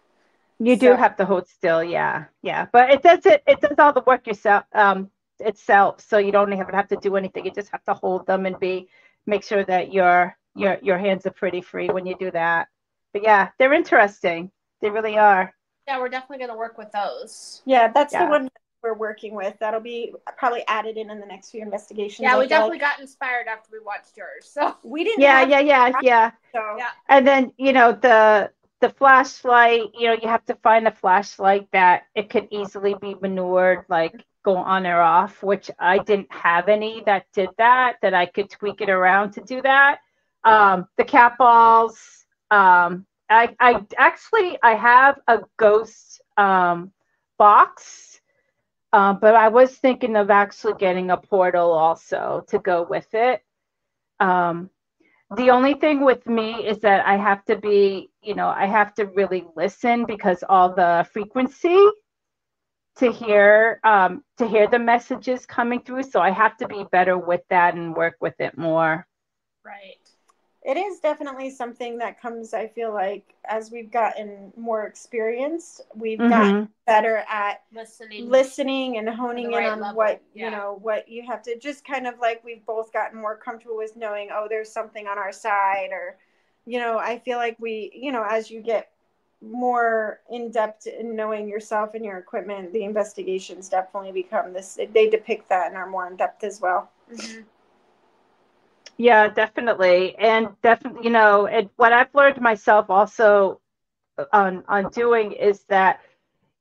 You 0.61 0.75
do 0.75 0.91
have 0.93 1.15
to 1.15 1.23
hold 1.25 1.47
still, 1.47 1.81
yeah, 1.81 2.25
yeah. 2.41 2.67
But 2.73 2.91
it 2.91 3.01
does 3.01 3.25
it. 3.25 3.41
It 3.47 3.61
does 3.61 3.79
all 3.79 3.93
the 3.93 4.03
work 4.05 4.27
yourself, 4.27 4.65
um, 4.73 5.09
itself. 5.39 6.01
So 6.01 6.17
you 6.17 6.33
don't 6.33 6.51
even 6.51 6.67
have 6.75 6.89
to 6.89 6.97
do 6.97 7.15
anything. 7.15 7.45
You 7.45 7.51
just 7.51 7.69
have 7.71 7.81
to 7.85 7.93
hold 7.93 8.27
them 8.27 8.45
and 8.45 8.59
be 8.59 8.89
make 9.25 9.43
sure 9.45 9.63
that 9.63 9.93
your 9.93 10.35
your 10.55 10.77
your 10.81 10.97
hands 10.97 11.25
are 11.25 11.31
pretty 11.31 11.61
free 11.61 11.87
when 11.87 12.05
you 12.05 12.13
do 12.19 12.29
that. 12.31 12.67
But 13.13 13.23
yeah, 13.23 13.51
they're 13.57 13.71
interesting. 13.73 14.51
They 14.81 14.89
really 14.89 15.17
are. 15.17 15.55
Yeah, 15.87 15.97
we're 15.97 16.09
definitely 16.09 16.45
gonna 16.45 16.57
work 16.59 16.77
with 16.77 16.91
those. 16.91 17.61
yeah 17.65 17.87
that's 17.87 18.11
Yeah. 18.11 18.25
the 18.25 18.29
one 18.29 18.49
we're 18.83 18.93
working 18.93 19.35
with 19.35 19.55
that'll 19.59 19.79
be 19.79 20.13
probably 20.37 20.63
added 20.67 20.97
in 20.97 21.09
in 21.09 21.19
the 21.19 21.25
next 21.25 21.51
few 21.51 21.61
investigations 21.61 22.19
Yeah, 22.21 22.35
I 22.35 22.39
we 22.39 22.43
feel 22.43 22.49
definitely 22.49 22.79
like. 22.79 22.91
got 22.91 22.99
inspired 22.99 23.47
after 23.47 23.69
we 23.71 23.79
watched 23.79 24.15
yours. 24.17 24.49
So 24.49 24.75
we 24.83 25.03
didn't 25.03 25.21
Yeah, 25.21 25.41
yeah, 25.43 25.59
yeah, 25.59 25.91
yeah. 26.01 26.31
so 26.53 26.61
Yeah. 26.77 26.89
And 27.07 27.27
then 27.27 27.51
you 27.57 27.73
know 27.73 27.91
the 27.93 28.51
the 28.81 28.89
flashlight. 28.89 29.81
You 29.93 30.07
know 30.07 30.13
you 30.21 30.27
have 30.27 30.45
to 30.45 30.55
find 30.55 30.87
a 30.87 30.91
flashlight 30.91 31.67
that 31.71 32.03
it 32.15 32.29
could 32.29 32.47
easily 32.51 32.95
be 33.01 33.15
manured, 33.21 33.85
like 33.89 34.23
go 34.43 34.55
on 34.55 34.85
or 34.87 35.01
off. 35.01 35.43
Which 35.43 35.69
I 35.79 35.97
didn't 35.99 36.31
have 36.31 36.69
any 36.69 37.03
that 37.05 37.25
did 37.33 37.49
that. 37.57 37.97
That 38.01 38.13
I 38.13 38.25
could 38.25 38.49
tweak 38.49 38.81
it 38.81 38.89
around 38.89 39.31
to 39.33 39.41
do 39.41 39.61
that. 39.61 39.99
Um, 40.43 40.87
the 40.97 41.03
cat 41.03 41.37
balls. 41.37 42.25
Um, 42.51 43.05
I 43.29 43.55
I 43.59 43.85
actually 43.97 44.57
I 44.63 44.75
have 44.75 45.19
a 45.27 45.41
ghost 45.57 46.21
um, 46.37 46.91
box. 47.37 48.08
Um, 48.93 49.19
but 49.19 49.35
I 49.35 49.49
was 49.49 49.75
thinking 49.77 50.15
of 50.15 50.29
actually 50.29 50.73
getting 50.75 51.11
a 51.11 51.17
portal 51.17 51.71
also 51.71 52.43
to 52.49 52.59
go 52.59 52.83
with 52.83 53.07
it. 53.13 53.43
um, 54.19 54.69
the 55.35 55.49
only 55.51 55.73
thing 55.75 56.05
with 56.05 56.25
me 56.27 56.53
is 56.67 56.79
that 56.79 57.05
I 57.05 57.17
have 57.17 57.43
to 57.45 57.57
be, 57.57 58.11
you 58.21 58.35
know, 58.35 58.47
I 58.49 58.65
have 58.67 58.93
to 58.95 59.05
really 59.05 59.45
listen 59.55 60.05
because 60.05 60.43
all 60.47 60.73
the 60.73 61.07
frequency 61.11 61.77
to 62.97 63.11
hear 63.11 63.79
um, 63.83 64.23
to 64.37 64.47
hear 64.47 64.67
the 64.67 64.79
messages 64.79 65.45
coming 65.45 65.81
through. 65.81 66.03
So 66.03 66.19
I 66.21 66.31
have 66.31 66.57
to 66.57 66.67
be 66.67 66.83
better 66.91 67.17
with 67.17 67.41
that 67.49 67.75
and 67.75 67.95
work 67.95 68.15
with 68.21 68.39
it 68.39 68.57
more. 68.57 69.07
Right. 69.65 69.98
It 70.61 70.75
is 70.77 70.99
definitely 70.99 71.49
something 71.51 71.97
that 71.99 72.21
comes, 72.21 72.53
I 72.53 72.67
feel 72.67 72.93
like, 72.93 73.33
as 73.45 73.71
we've 73.71 73.89
gotten 73.91 74.51
more 74.57 74.85
experienced, 74.85 75.81
we've 75.95 76.19
Mhm. 76.19 76.29
gotten 76.29 76.69
better 76.85 77.23
at 77.29 77.63
Listening. 77.71 78.29
listening 78.29 78.97
and 78.97 79.07
honing 79.09 79.51
the 79.51 79.57
in 79.57 79.63
right 79.63 79.71
on 79.71 79.79
level, 79.79 79.95
what 79.97 80.21
yeah. 80.33 80.45
you 80.45 80.51
know 80.51 80.79
what 80.81 81.07
you 81.07 81.23
have 81.25 81.41
to 81.43 81.55
just 81.57 81.85
kind 81.85 82.07
of 82.07 82.17
like 82.19 82.43
we've 82.43 82.65
both 82.65 82.91
gotten 82.91 83.19
more 83.21 83.35
comfortable 83.37 83.77
with 83.77 83.95
knowing 83.95 84.29
oh 84.33 84.47
there's 84.49 84.71
something 84.71 85.07
on 85.07 85.17
our 85.19 85.31
side 85.31 85.89
or 85.91 86.17
you 86.65 86.79
know 86.79 86.97
i 86.97 87.19
feel 87.19 87.37
like 87.37 87.55
we 87.59 87.91
you 87.93 88.11
know 88.11 88.25
as 88.27 88.49
you 88.49 88.59
get 88.59 88.91
more 89.41 90.19
in 90.31 90.49
depth 90.49 90.87
in 90.87 91.15
knowing 91.15 91.47
yourself 91.47 91.93
and 91.93 92.03
your 92.03 92.17
equipment 92.17 92.73
the 92.73 92.83
investigations 92.83 93.69
definitely 93.69 94.11
become 94.11 94.51
this 94.51 94.79
they 94.91 95.07
depict 95.07 95.47
that 95.47 95.67
and 95.67 95.77
are 95.77 95.87
more 95.87 96.07
in 96.07 96.15
depth 96.15 96.43
as 96.43 96.59
well 96.59 96.89
Mhm. 97.13 97.45
Yeah, 98.99 99.29
definitely. 99.29 100.15
And 100.17 100.49
definitely, 100.61 101.05
you 101.05 101.11
know, 101.11 101.47
and 101.47 101.69
what 101.77 101.93
I've 101.93 102.13
learned 102.13 102.41
myself 102.41 102.91
also 102.91 103.61
on 104.33 104.63
on 104.69 104.89
doing 104.89 105.33
is 105.33 105.63
that, 105.69 106.01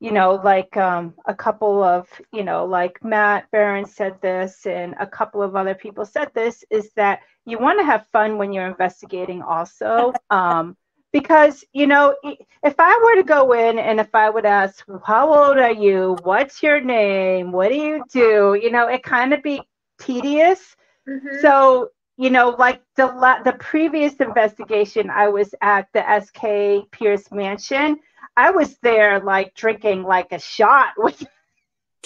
you 0.01 0.13
know, 0.13 0.37
like 0.45 0.77
um 0.77 1.15
a 1.27 1.35
couple 1.35 1.83
of, 1.83 2.09
you 2.33 2.45
know, 2.45 2.67
like 2.67 3.05
Matt 3.05 3.51
Barron 3.53 3.87
said 3.87 4.21
this 4.23 4.67
and 4.67 4.95
a 5.01 5.07
couple 5.07 5.43
of 5.43 5.57
other 5.57 5.75
people 5.75 6.07
said 6.07 6.33
this 6.35 6.65
is 6.71 6.93
that 6.95 7.21
you 7.47 7.59
want 7.59 7.81
to 7.81 7.87
have 7.87 8.07
fun 8.09 8.39
when 8.39 8.53
you're 8.53 8.69
investigating 8.69 9.43
also. 9.43 10.15
Um 10.31 10.77
because, 11.13 11.65
you 11.73 11.87
know, 11.89 12.17
if 12.65 12.77
I 12.79 13.01
were 13.05 13.17
to 13.17 13.25
go 13.25 13.53
in 13.55 13.79
and 13.79 14.01
if 14.01 14.15
I 14.15 14.31
would 14.31 14.47
ask, 14.47 14.85
how 15.07 15.33
old 15.35 15.59
are 15.59 15.73
you? 15.73 16.19
What's 16.25 16.63
your 16.63 16.81
name? 16.83 17.53
What 17.53 17.71
do 17.71 17.77
you 17.77 18.05
do? 18.13 18.59
You 18.63 18.71
know, 18.71 18.89
it 18.89 19.03
kind 19.05 19.33
of 19.35 19.43
be 19.43 19.63
tedious. 20.01 20.77
Mhm. 21.09 21.41
So, 21.41 21.91
you 22.19 22.31
know, 22.31 22.51
like 22.59 22.83
the 22.97 23.07
la- 23.07 23.43
the 23.45 23.53
previous 23.53 24.15
investigation, 24.17 25.09
I 25.09 25.29
was 25.29 25.55
at 25.63 25.89
the 25.95 26.03
SK 26.21 26.91
Pierce 26.91 27.31
Mansion. 27.31 28.01
I 28.37 28.51
was 28.51 28.77
there 28.79 29.21
like 29.21 29.55
drinking 29.55 30.03
like 30.03 30.33
a 30.33 30.41
shot 30.41 30.89
with, 30.99 31.25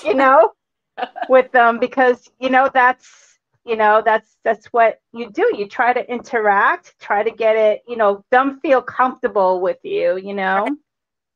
you 0.05 0.15
know, 0.15 0.53
with 1.31 1.51
them 1.53 1.79
because 1.79 2.31
you 2.39 2.51
know 2.51 2.71
that's 2.73 3.39
you 3.65 3.75
know 3.77 4.03
that's 4.05 4.37
that's 4.45 4.67
what 4.67 5.01
you 5.15 5.31
do. 5.31 5.51
You 5.57 5.67
try 5.67 5.95
to 5.95 6.13
interact, 6.13 6.95
try 7.01 7.23
to 7.23 7.31
get 7.31 7.57
it, 7.57 7.83
you 7.89 7.97
know, 7.97 8.23
them 8.31 8.61
feel 8.61 8.83
comfortable 8.83 9.63
with 9.63 9.79
you. 9.83 10.19
You 10.19 10.35
know. 10.35 10.69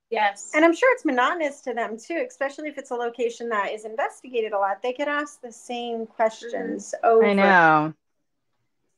Yes. 0.09 0.53
and 0.55 0.65
i'm 0.65 0.73
sure 0.73 0.89
it's 0.95 1.05
monotonous 1.05 1.63
to 1.63 1.75
them 1.75 1.99
too 1.99 2.25
especially 2.29 2.69
if 2.69 2.79
it's 2.79 2.93
a 2.93 2.95
location 2.95 3.49
that 3.49 3.73
is 3.73 3.85
investigated 3.85 4.53
a 4.53 4.57
lot 4.57 4.81
they 4.81 4.93
could 4.93 5.09
ask 5.09 5.41
the 5.43 5.51
same 5.51 6.07
questions 6.07 6.95
over 7.03 7.27
I 7.27 7.33
know. 7.33 7.95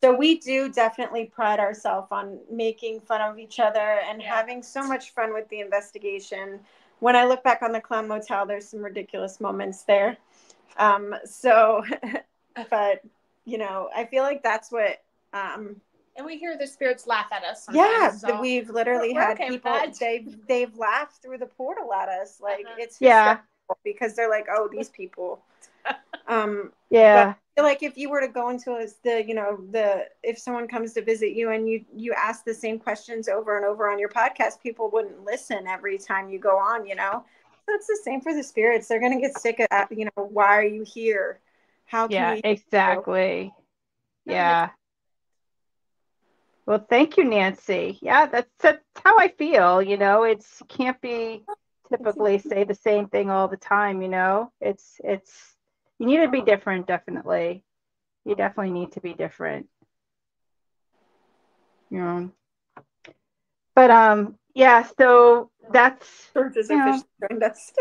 So 0.01 0.15
we 0.15 0.39
do 0.39 0.69
definitely 0.69 1.25
pride 1.27 1.59
ourselves 1.59 2.09
on 2.13 2.39
making 2.51 3.01
fun 3.01 3.21
of 3.21 3.39
each 3.39 3.59
other 3.59 4.01
and 4.09 4.23
Yeah. 4.23 4.35
having 4.37 4.63
so 4.63 4.83
much 4.87 5.11
fun 5.11 5.35
with 5.35 5.49
the 5.49 5.61
investigation. 5.61 6.61
When 7.01 7.17
I 7.17 7.25
look 7.25 7.43
back 7.43 7.63
on 7.63 7.73
the 7.73 7.81
Clown 7.81 8.07
Motel, 8.07 8.47
there's 8.47 8.69
some 8.69 8.81
ridiculous 8.81 9.41
moments 9.41 9.83
there. 9.83 10.17
Um, 10.77 11.15
so, 11.25 11.85
but 12.71 13.03
you 13.45 13.59
know, 13.59 13.89
I 13.95 14.05
feel 14.05 14.23
like 14.23 14.43
that's 14.43 14.71
what. 14.71 15.03
Um, 15.33 15.81
and 16.17 16.27
we 16.27 16.37
hear 16.37 16.57
the 16.57 16.67
spirits 16.67 17.07
laugh 17.07 17.31
at 17.33 17.45
us. 17.45 17.67
yeah, 17.73 18.11
so- 18.11 18.41
we've 18.41 18.71
literally 18.71 19.15
We're 19.15 19.21
had 19.23 19.33
okay 19.41 19.49
people 19.49 19.73
they've 20.01 20.47
they've 20.47 20.77
laughed 20.77 21.23
through 21.23 21.39
the 21.39 21.47
portal 21.47 21.93
at 21.93 22.09
us. 22.09 22.41
Like 22.41 22.67
Uh-huh. 22.67 22.77
it's 22.79 23.01
Yeah. 23.01 23.39
because 23.85 24.15
they're 24.15 24.31
like, 24.31 24.47
oh, 24.51 24.69
these 24.71 24.89
people. 24.91 25.43
Um, 26.27 26.73
Yeah. 26.91 27.35
like 27.57 27.83
if 27.83 27.97
you 27.97 28.09
were 28.11 28.21
to 28.21 28.29
go 28.29 28.51
into 28.51 28.73
a, 28.73 28.87
the 29.03 29.25
you 29.27 29.35
know 29.35 29.59
the 29.73 30.05
if 30.23 30.39
someone 30.39 30.69
comes 30.69 30.93
to 30.93 31.03
visit 31.03 31.33
you 31.33 31.51
and 31.51 31.69
you 31.69 31.85
you 31.95 32.13
ask 32.13 32.45
the 32.45 32.55
same 32.55 32.79
questions 32.79 33.29
over 33.29 33.57
and 33.57 33.67
over 33.67 33.91
on 33.91 33.99
your 33.99 34.09
podcast 34.09 34.61
people 34.63 34.91
wouldn't 34.93 35.25
listen 35.25 35.67
every 35.67 35.99
time 35.99 36.29
you 36.31 36.39
go 36.39 36.57
on 36.57 36.87
you 36.87 36.95
know 36.95 37.25
so 37.67 37.75
it's 37.75 37.87
the 37.87 37.99
same 38.05 38.21
for 38.21 38.33
the 38.35 38.43
spirits 38.43 38.87
they're 38.87 39.01
going 39.01 39.13
to 39.13 39.21
get 39.21 39.37
sick 39.39 39.59
of 39.71 39.87
you 39.91 40.05
know 40.05 40.25
why 40.25 40.57
are 40.57 40.65
you 40.65 40.85
here 40.85 41.41
how 41.87 42.07
can 42.07 42.15
Yeah, 42.15 42.35
we 42.35 42.41
exactly. 42.45 43.53
That 44.27 44.33
Yeah. 44.33 44.71
Well, 46.67 46.85
thank 46.89 47.17
you, 47.17 47.25
Nancy. 47.25 47.99
Yeah, 48.03 48.27
that's 48.27 48.51
that's 48.59 48.85
how 49.03 49.19
I 49.19 49.29
feel, 49.29 49.83
you 49.83 49.97
know. 49.97 50.25
It's 50.25 50.63
can't 50.69 51.01
be 51.01 51.43
typically 51.89 52.39
say 52.39 52.65
the 52.65 52.75
same 52.75 53.09
thing 53.09 53.31
all 53.31 53.49
the 53.49 53.57
time, 53.57 54.03
you 54.03 54.09
know. 54.09 54.53
It's 54.61 55.01
it's 55.03 55.58
you 55.99 56.07
need 56.07 56.19
to 56.19 56.29
be 56.29 56.43
different, 56.43 56.87
definitely. 56.87 57.65
You 58.25 58.35
definitely 58.35 58.73
need 58.73 58.93
to 58.93 59.01
be 59.01 59.15
different. 59.15 59.69
You 61.91 61.99
know. 61.99 62.31
But 63.75 63.91
um 63.91 64.37
yeah, 64.55 64.87
so 64.99 65.51
that's 65.73 66.31
George 66.35 66.57
has 66.57 66.71
Yeah. 66.71 66.99
officially 66.99 67.09
joined 67.29 67.43
us 67.43 67.73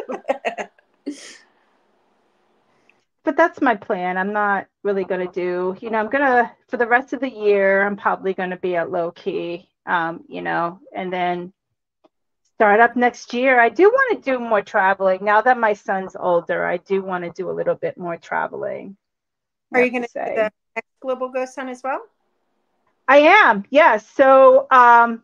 but 3.28 3.36
that's 3.36 3.62
my 3.62 3.76
plan. 3.76 4.18
I'm 4.18 4.32
not 4.32 4.68
really 4.84 5.04
going 5.04 5.20
to 5.20 5.34
do, 5.34 5.76
you 5.82 5.90
know, 5.90 6.00
I'm 6.00 6.10
going 6.10 6.24
to, 6.24 6.50
for 6.70 6.78
the 6.78 6.88
rest 6.88 7.12
of 7.12 7.20
the 7.20 7.30
year, 7.30 7.86
I'm 7.86 7.98
probably 7.98 8.34
going 8.34 8.52
to 8.52 8.56
be 8.58 8.78
at 8.78 8.90
low 8.90 9.12
key, 9.12 9.68
um, 9.86 10.24
you 10.30 10.42
know, 10.42 10.80
and 10.96 11.12
then 11.12 11.52
start 12.58 12.80
up 12.80 12.96
next 12.96 13.34
year. 13.36 13.60
I 13.60 13.70
do 13.70 13.84
want 13.84 14.24
to 14.24 14.32
do 14.32 14.40
more 14.40 14.64
traveling. 14.64 15.24
Now 15.24 15.42
that 15.42 15.60
my 15.60 15.74
son's 15.74 16.16
older, 16.20 16.66
I 16.66 16.78
do 16.78 17.04
want 17.04 17.24
to 17.24 17.30
do 17.30 17.52
a 17.52 17.54
little 17.54 17.76
bit 17.76 17.98
more 17.98 18.18
traveling. 18.18 18.98
Are 19.74 19.84
you 19.84 19.92
going 19.92 20.04
to 20.04 20.10
say. 20.10 20.34
the 20.36 20.52
next 20.76 20.90
global 21.00 21.30
ghost 21.30 21.56
hunt 21.56 21.70
as 21.70 21.84
well 21.84 22.02
I 23.08 23.20
am, 23.20 23.64
yes. 23.70 24.10
So 24.10 24.68
um, 24.70 25.24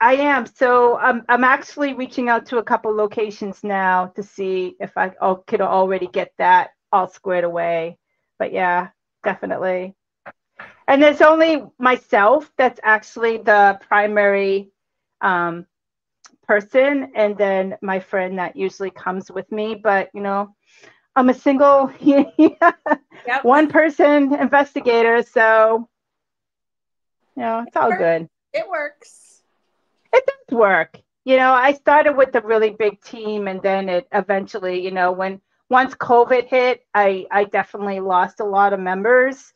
I 0.00 0.16
am. 0.16 0.44
So 0.46 0.98
I'm, 0.98 1.24
I'm 1.28 1.44
actually 1.44 1.94
reaching 1.94 2.28
out 2.28 2.46
to 2.46 2.58
a 2.58 2.62
couple 2.62 2.94
locations 2.94 3.64
now 3.64 4.06
to 4.16 4.22
see 4.22 4.76
if 4.80 4.98
I 4.98 5.12
oh, 5.20 5.36
could 5.36 5.60
already 5.60 6.08
get 6.08 6.32
that 6.38 6.70
all 6.92 7.08
squared 7.08 7.44
away. 7.44 7.96
But 8.38 8.52
yeah, 8.52 8.88
definitely. 9.24 9.94
And 10.86 11.02
there's 11.02 11.22
only 11.22 11.64
myself 11.78 12.52
that's 12.58 12.80
actually 12.82 13.38
the 13.38 13.78
primary 13.88 14.70
um, 15.20 15.66
person, 16.52 17.12
and 17.14 17.36
then 17.38 17.76
my 17.80 17.98
friend 17.98 18.38
that 18.38 18.56
usually 18.56 18.90
comes 18.90 19.30
with 19.30 19.50
me. 19.50 19.74
But 19.74 20.10
you 20.12 20.20
know, 20.20 20.54
I'm 21.16 21.30
a 21.30 21.34
single 21.34 21.90
Yep. 22.00 23.44
one 23.44 23.68
person 23.68 24.34
investigator, 24.34 25.22
so 25.22 25.88
you 27.36 27.42
know, 27.42 27.64
it's 27.66 27.76
all 27.76 27.90
good. 27.90 28.28
It 28.52 28.68
works. 28.68 29.42
It 30.12 30.24
does 30.26 30.58
work. 30.58 31.00
You 31.24 31.36
know, 31.36 31.52
I 31.52 31.72
started 31.72 32.16
with 32.16 32.34
a 32.34 32.42
really 32.42 32.70
big 32.70 33.00
team 33.00 33.48
and 33.48 33.62
then 33.62 33.88
it 33.88 34.08
eventually, 34.12 34.84
you 34.84 34.90
know, 34.90 35.12
when 35.12 35.40
once 35.70 35.94
COVID 35.94 36.48
hit, 36.48 36.84
I 36.92 37.26
I 37.30 37.44
definitely 37.44 38.00
lost 38.00 38.40
a 38.40 38.44
lot 38.44 38.74
of 38.74 38.80
members. 38.80 39.54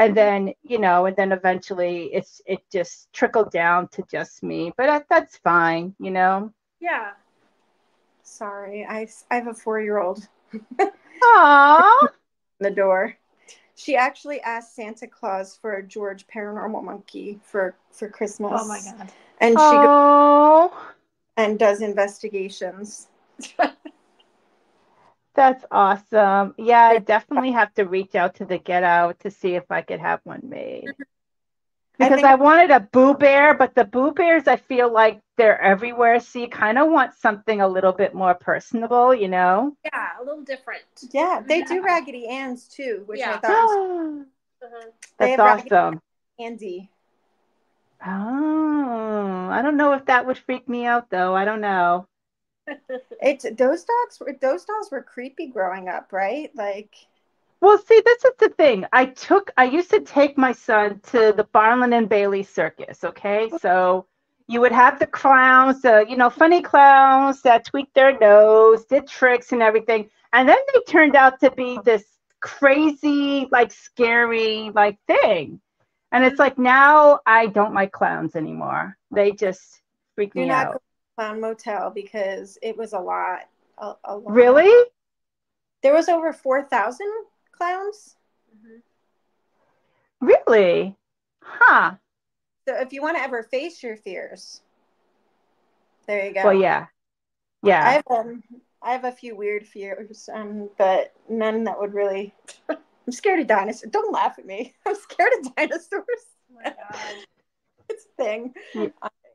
And 0.00 0.16
then, 0.16 0.54
you 0.62 0.78
know, 0.78 1.06
and 1.06 1.14
then 1.16 1.30
eventually 1.32 2.10
it's 2.14 2.40
it 2.46 2.60
just 2.72 3.12
trickled 3.12 3.52
down 3.52 3.88
to 3.88 4.02
just 4.10 4.42
me. 4.42 4.72
But 4.76 4.86
that, 4.86 5.06
that's 5.10 5.36
fine, 5.36 5.94
you 6.00 6.10
know. 6.10 6.52
Yeah. 6.80 7.12
sorry 8.22 8.86
i, 8.88 9.06
I 9.30 9.34
have 9.36 9.48
a 9.48 9.54
four-year-old 9.54 10.26
Aww. 11.22 12.08
the 12.60 12.70
door. 12.70 13.16
She 13.76 13.96
actually 13.96 14.40
asked 14.40 14.74
Santa 14.74 15.06
Claus 15.06 15.56
for 15.56 15.74
a 15.74 15.82
George 15.86 16.26
paranormal 16.26 16.82
monkey 16.82 17.38
for 17.44 17.76
for 17.92 18.08
Christmas. 18.08 18.52
Oh 18.54 18.68
my 18.68 18.80
god. 18.80 19.12
And 19.40 19.52
she 19.52 19.56
goes 19.56 19.88
Oh, 19.90 20.92
and 21.36 21.58
does 21.58 21.82
investigations. 21.82 23.08
that's 25.34 25.64
awesome. 25.70 26.54
Yeah, 26.58 26.82
I 26.82 26.98
definitely 26.98 27.52
have 27.52 27.72
to 27.74 27.84
reach 27.84 28.14
out 28.14 28.36
to 28.36 28.44
the 28.44 28.58
Get 28.58 28.82
Out 28.82 29.20
to 29.20 29.30
see 29.30 29.54
if 29.54 29.70
I 29.70 29.82
could 29.82 30.00
have 30.00 30.20
one 30.24 30.42
made. 30.44 30.86
I 30.88 32.08
Because 32.08 32.16
think- 32.16 32.26
I, 32.26 32.34
wanted 32.34 32.70
a 32.70 32.80
Boo 32.80 33.14
Bear, 33.14 33.54
but 33.54 33.74
the 33.74 33.84
Boo 33.84 34.12
Bears, 34.12 34.48
I 34.48 34.56
feel 34.56 34.90
like 34.92 35.20
they're 35.36 35.60
everywhere. 35.60 36.18
So 36.20 36.38
you 36.38 36.48
kind 36.48 36.78
of 36.78 36.90
want 36.90 37.14
something 37.14 37.60
a 37.60 37.68
little 37.68 37.92
bit 37.92 38.14
more 38.14 38.34
personable, 38.34 39.14
you 39.14 39.28
know? 39.28 39.76
Yeah, 39.84 40.08
a 40.20 40.24
little 40.24 40.42
different. 40.42 40.82
Yeah, 41.12 41.42
they 41.46 41.62
do 41.62 41.82
Raggedy 41.82 42.26
Ann's 42.26 42.68
too, 42.68 43.02
which 43.06 43.20
I 43.20 43.36
thought 43.38 43.50
was 43.50 44.26
Uh-huh. 44.62 44.90
They 45.18 45.36
That's 45.36 45.40
have 45.40 45.72
awesome. 45.72 46.02
Andy. 46.38 46.90
Oh, 48.06 49.48
I 49.50 49.62
don't 49.62 49.76
know 49.76 49.92
if 49.92 50.04
that 50.06 50.26
would 50.26 50.38
freak 50.38 50.68
me 50.68 50.86
out 50.86 51.10
though. 51.10 51.34
I 51.34 51.44
don't 51.44 51.60
know. 51.60 52.06
It 53.22 53.56
those 53.58 53.84
dogs 53.84 54.20
were 54.20 54.36
those 54.40 54.64
dolls 54.64 54.90
were 54.90 55.02
creepy 55.02 55.46
growing 55.48 55.88
up, 55.88 56.12
right? 56.12 56.50
Like 56.54 56.94
Well, 57.60 57.78
see, 57.78 58.00
this 58.04 58.24
is 58.24 58.32
the 58.38 58.48
thing. 58.50 58.86
I 58.92 59.06
took, 59.06 59.50
I 59.56 59.64
used 59.64 59.90
to 59.90 60.00
take 60.00 60.38
my 60.38 60.52
son 60.52 61.00
to 61.10 61.34
the 61.36 61.44
Barnum 61.52 61.92
and 61.92 62.08
Bailey 62.08 62.42
circus. 62.42 63.04
Okay, 63.04 63.50
so 63.60 64.06
you 64.48 64.60
would 64.60 64.72
have 64.72 64.98
the 64.98 65.06
clowns, 65.06 65.84
you 65.84 66.16
know, 66.16 66.30
funny 66.30 66.62
clowns 66.62 67.42
that 67.42 67.64
tweaked 67.66 67.94
their 67.94 68.18
nose, 68.18 68.84
did 68.86 69.06
tricks 69.06 69.52
and 69.52 69.62
everything, 69.62 70.08
and 70.32 70.48
then 70.48 70.58
they 70.72 70.80
turned 70.90 71.16
out 71.16 71.40
to 71.40 71.50
be 71.50 71.78
this 71.84 72.04
crazy, 72.40 73.46
like 73.50 73.72
scary, 73.72 74.70
like 74.74 74.98
thing. 75.06 75.60
And 76.12 76.24
it's 76.24 76.38
like 76.38 76.58
now 76.58 77.20
I 77.26 77.46
don't 77.46 77.74
like 77.74 77.92
clowns 77.92 78.34
anymore. 78.34 78.96
They 79.10 79.32
just 79.32 79.82
freak 80.14 80.34
Do 80.34 80.40
me 80.40 80.50
out. 80.50 80.82
Go 81.16 81.22
to 81.22 81.40
Clown 81.40 81.40
Motel 81.40 81.90
because 81.90 82.58
it 82.62 82.76
was 82.76 82.92
a 82.92 82.98
lot. 82.98 83.48
A, 83.78 83.94
a 84.04 84.16
lot. 84.16 84.34
Really? 84.34 84.90
There 85.82 85.94
was 85.94 86.08
over 86.08 86.32
four 86.32 86.62
thousand 86.62 87.12
clowns. 87.52 88.16
Really? 90.20 90.96
Huh. 91.42 91.94
So 92.68 92.74
if 92.76 92.92
you 92.92 93.02
want 93.02 93.16
to 93.16 93.22
ever 93.22 93.42
face 93.42 93.82
your 93.82 93.96
fears, 93.96 94.60
there 96.06 96.26
you 96.26 96.34
go. 96.34 96.42
Well, 96.44 96.54
yeah. 96.54 96.86
I 97.64 97.68
Yeah. 97.68 97.92
have 97.92 98.04
um, 98.10 98.42
I 98.82 98.92
have 98.92 99.04
a 99.04 99.12
few 99.12 99.34
weird 99.36 99.66
fears, 99.66 100.28
um, 100.32 100.70
but 100.78 101.12
none 101.28 101.64
that 101.64 101.78
would 101.78 101.94
really. 101.94 102.34
I'm 103.06 103.12
scared 103.12 103.40
of 103.40 103.46
dinosaurs. 103.46 103.90
Don't 103.90 104.12
laugh 104.12 104.38
at 104.38 104.46
me. 104.46 104.74
I'm 104.86 104.94
scared 104.94 105.32
of 105.40 105.54
dinosaurs. 105.56 106.26
Oh 106.50 106.54
my 106.56 106.64
god. 106.64 107.16
It's 107.88 108.06
a 108.06 108.22
thing. 108.22 108.54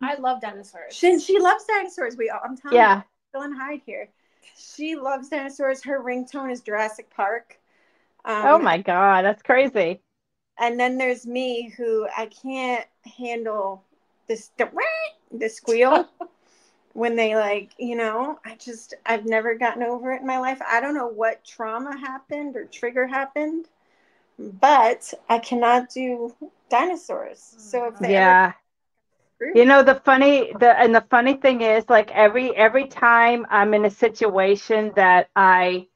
I 0.01 0.15
love 0.15 0.41
dinosaurs. 0.41 0.93
She, 0.93 1.19
she 1.19 1.39
loves 1.39 1.65
dinosaurs. 1.65 2.17
We 2.17 2.29
all, 2.29 2.39
I'm 2.43 2.57
telling 2.57 2.77
Yeah. 2.77 2.95
you, 2.97 3.03
Phil 3.31 3.41
and 3.43 3.57
Hyde 3.57 3.81
here. 3.85 4.09
She 4.57 4.95
loves 4.95 5.29
dinosaurs. 5.29 5.83
Her 5.83 6.01
ringtone 6.01 6.51
is 6.51 6.61
Jurassic 6.61 7.09
Park. 7.09 7.59
Um, 8.25 8.45
Oh 8.47 8.59
my 8.59 8.77
God, 8.77 9.23
that's 9.25 9.41
crazy. 9.43 10.01
And 10.57 10.79
then 10.79 10.97
there's 10.97 11.25
me 11.25 11.69
who 11.77 12.07
I 12.15 12.27
can't 12.27 12.85
handle 13.17 13.83
this 14.27 14.51
the, 14.57 14.69
the 15.31 15.49
squeal 15.49 16.07
when 16.93 17.15
they 17.15 17.35
like, 17.35 17.71
you 17.77 17.95
know, 17.95 18.39
I 18.45 18.55
just 18.55 18.93
I've 19.05 19.25
never 19.25 19.55
gotten 19.55 19.83
over 19.83 20.13
it 20.13 20.21
in 20.21 20.27
my 20.27 20.39
life. 20.39 20.61
I 20.67 20.79
don't 20.81 20.93
know 20.95 21.07
what 21.07 21.43
trauma 21.45 21.97
happened 21.97 22.55
or 22.55 22.65
trigger 22.65 23.07
happened, 23.07 23.67
but 24.39 25.13
I 25.29 25.39
cannot 25.39 25.89
do 25.89 26.35
dinosaurs. 26.69 27.55
So 27.57 27.87
if 27.87 27.99
they 27.99 28.15
ever 28.15 28.35
Yeah. 28.35 28.53
You 29.53 29.65
know 29.65 29.83
the 29.83 29.95
funny 29.95 30.53
the 30.59 30.79
and 30.79 30.95
the 30.95 31.05
funny 31.09 31.35
thing 31.35 31.61
is 31.61 31.85
like 31.89 32.11
every 32.11 32.55
every 32.55 32.87
time 32.87 33.45
I'm 33.49 33.73
in 33.73 33.85
a 33.85 33.89
situation 33.91 34.93
that 34.95 35.29
I 35.35 35.87